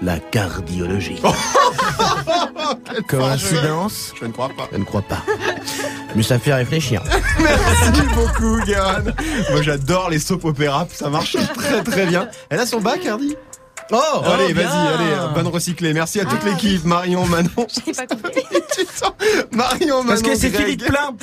La 0.00 0.18
cardiologie. 0.18 1.20
Coïncidence 3.08 4.12
Je 4.20 4.26
ne 4.26 4.32
crois 4.32 4.48
pas. 4.48 4.68
Je 4.72 4.78
ne 4.78 4.84
crois 4.84 5.02
pas. 5.02 5.22
Mais 6.14 6.22
ça 6.22 6.38
fait 6.38 6.54
réfléchir. 6.54 7.02
Merci 7.40 8.02
beaucoup, 8.14 8.60
Guéran. 8.64 9.02
Moi, 9.50 9.62
j'adore 9.62 10.10
les 10.10 10.18
soap 10.20 10.44
opéra. 10.44 10.86
Ça 10.92 11.08
marche 11.10 11.36
très, 11.54 11.82
très 11.82 12.06
bien. 12.06 12.28
Elle 12.48 12.60
a 12.60 12.66
son 12.66 12.80
bac, 12.80 13.04
Hardy? 13.06 13.36
Oh, 13.90 13.96
allez, 14.24 14.52
bien. 14.52 14.68
vas-y, 14.68 14.88
allez, 14.94 15.34
bonne 15.34 15.46
recyclée. 15.48 15.94
Merci 15.94 16.20
à 16.20 16.26
toute 16.26 16.40
Ah, 16.42 16.48
l'équipe, 16.50 16.84
Marion, 16.84 17.24
Manon. 17.26 17.48
J'ai 17.86 17.92
pas 17.92 18.06
compris. 18.06 18.44
Marion, 19.50 20.02
Manon. 20.04 20.08
Parce 20.08 20.22
que 20.22 20.34
c'est. 20.36 20.50
Philippe 20.50 20.84
Plein. 20.84 21.14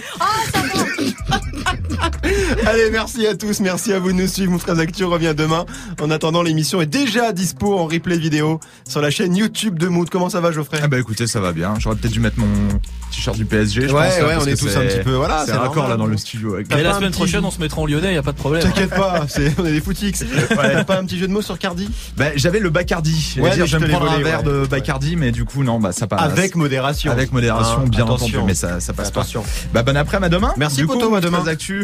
Allez, 2.65 2.89
merci 2.91 3.25
à 3.27 3.35
tous, 3.35 3.59
merci 3.59 3.93
à 3.93 3.99
vous 3.99 4.11
de 4.11 4.17
nous 4.17 4.27
suivre. 4.27 4.51
Moufraz 4.51 4.79
Actu 4.79 5.03
revient 5.05 5.33
demain. 5.35 5.65
En 6.01 6.11
attendant, 6.11 6.41
l'émission 6.43 6.81
est 6.81 6.85
déjà 6.85 7.31
dispo 7.31 7.77
en 7.77 7.85
replay 7.85 8.17
vidéo 8.17 8.59
sur 8.87 9.01
la 9.01 9.11
chaîne 9.11 9.35
YouTube 9.35 9.77
de 9.79 9.87
Mood. 9.87 10.09
Comment 10.09 10.29
ça 10.29 10.41
va, 10.41 10.51
Geoffrey? 10.51 10.79
Ah 10.83 10.87
bah 10.87 10.99
écoutez, 10.99 11.27
ça 11.27 11.39
va 11.39 11.51
bien. 11.53 11.73
J'aurais 11.79 11.95
peut-être 11.95 12.13
dû 12.13 12.19
mettre 12.19 12.39
mon 12.39 12.47
t-shirt 13.11 13.35
du 13.37 13.45
PSG. 13.45 13.87
Je 13.87 13.93
Ouais, 13.93 14.07
pense, 14.09 14.19
là, 14.19 14.27
ouais, 14.27 14.33
parce 14.33 14.45
on 14.45 14.47
est 14.49 14.55
tous 14.59 14.75
un 14.77 14.81
petit 14.81 14.99
peu, 15.03 15.11
voilà, 15.13 15.43
C'est 15.45 15.53
raccord 15.53 15.87
là 15.87 15.97
dans 15.97 16.05
le 16.05 16.17
studio. 16.17 16.55
Avec 16.55 16.69
Mais 16.69 16.83
la 16.83 16.93
semaine 16.95 17.09
petit- 17.09 17.17
prochaine, 17.17 17.45
on 17.45 17.51
se 17.51 17.59
mettra 17.59 17.81
en 17.81 17.85
lyonnais, 17.85 18.13
y 18.13 18.17
a 18.17 18.23
pas 18.23 18.31
de 18.31 18.37
problème. 18.37 18.61
T'inquiète 18.63 18.89
pas, 18.89 19.25
c'est, 19.27 19.53
on 19.59 19.65
est 19.65 19.71
des 19.71 19.81
footix. 19.81 20.23
T'as 20.49 20.83
pas 20.83 20.97
un 20.99 21.05
petit 21.05 21.17
jeu 21.17 21.27
de 21.27 21.31
mots 21.33 21.41
sur 21.41 21.57
Cardi? 21.59 21.89
Bah, 22.17 22.25
j'avais 22.35 22.59
le 22.59 22.69
Bacardi. 22.69 23.35
Ouais, 23.39 23.51
dire, 23.51 23.59
mais 23.61 23.67
je 23.67 23.77
vais 23.77 23.85
me 23.87 23.91
prendre 23.91 24.11
un 24.11 24.19
verre 24.19 24.43
ouais. 24.45 24.61
de 24.61 24.65
Bacardi, 24.67 25.15
mais 25.15 25.31
du 25.31 25.45
coup, 25.45 25.63
non, 25.63 25.79
bah, 25.79 25.91
ça 25.91 26.07
passe. 26.07 26.21
Avec 26.21 26.55
modération. 26.55 27.11
Avec 27.11 27.31
modération, 27.31 27.81
Hein, 27.83 27.89
bien 27.89 28.03
attention. 28.05 28.27
entendu, 28.27 28.43
mais 28.47 28.53
ça, 28.55 28.79
ça 28.79 28.93
passe 28.93 29.07
Attention. 29.09 29.41
pas. 29.41 29.47
Bah, 29.73 29.83
bon 29.83 29.97
après, 29.97 30.17
à 30.17 30.29
demain. 30.29 30.53
Merci, 30.57 30.77
du 30.77 30.87
coup, 30.87 30.93
Poto, 30.93 31.15
à 31.15 31.21
demain. 31.21 31.45
Actu. 31.45 31.83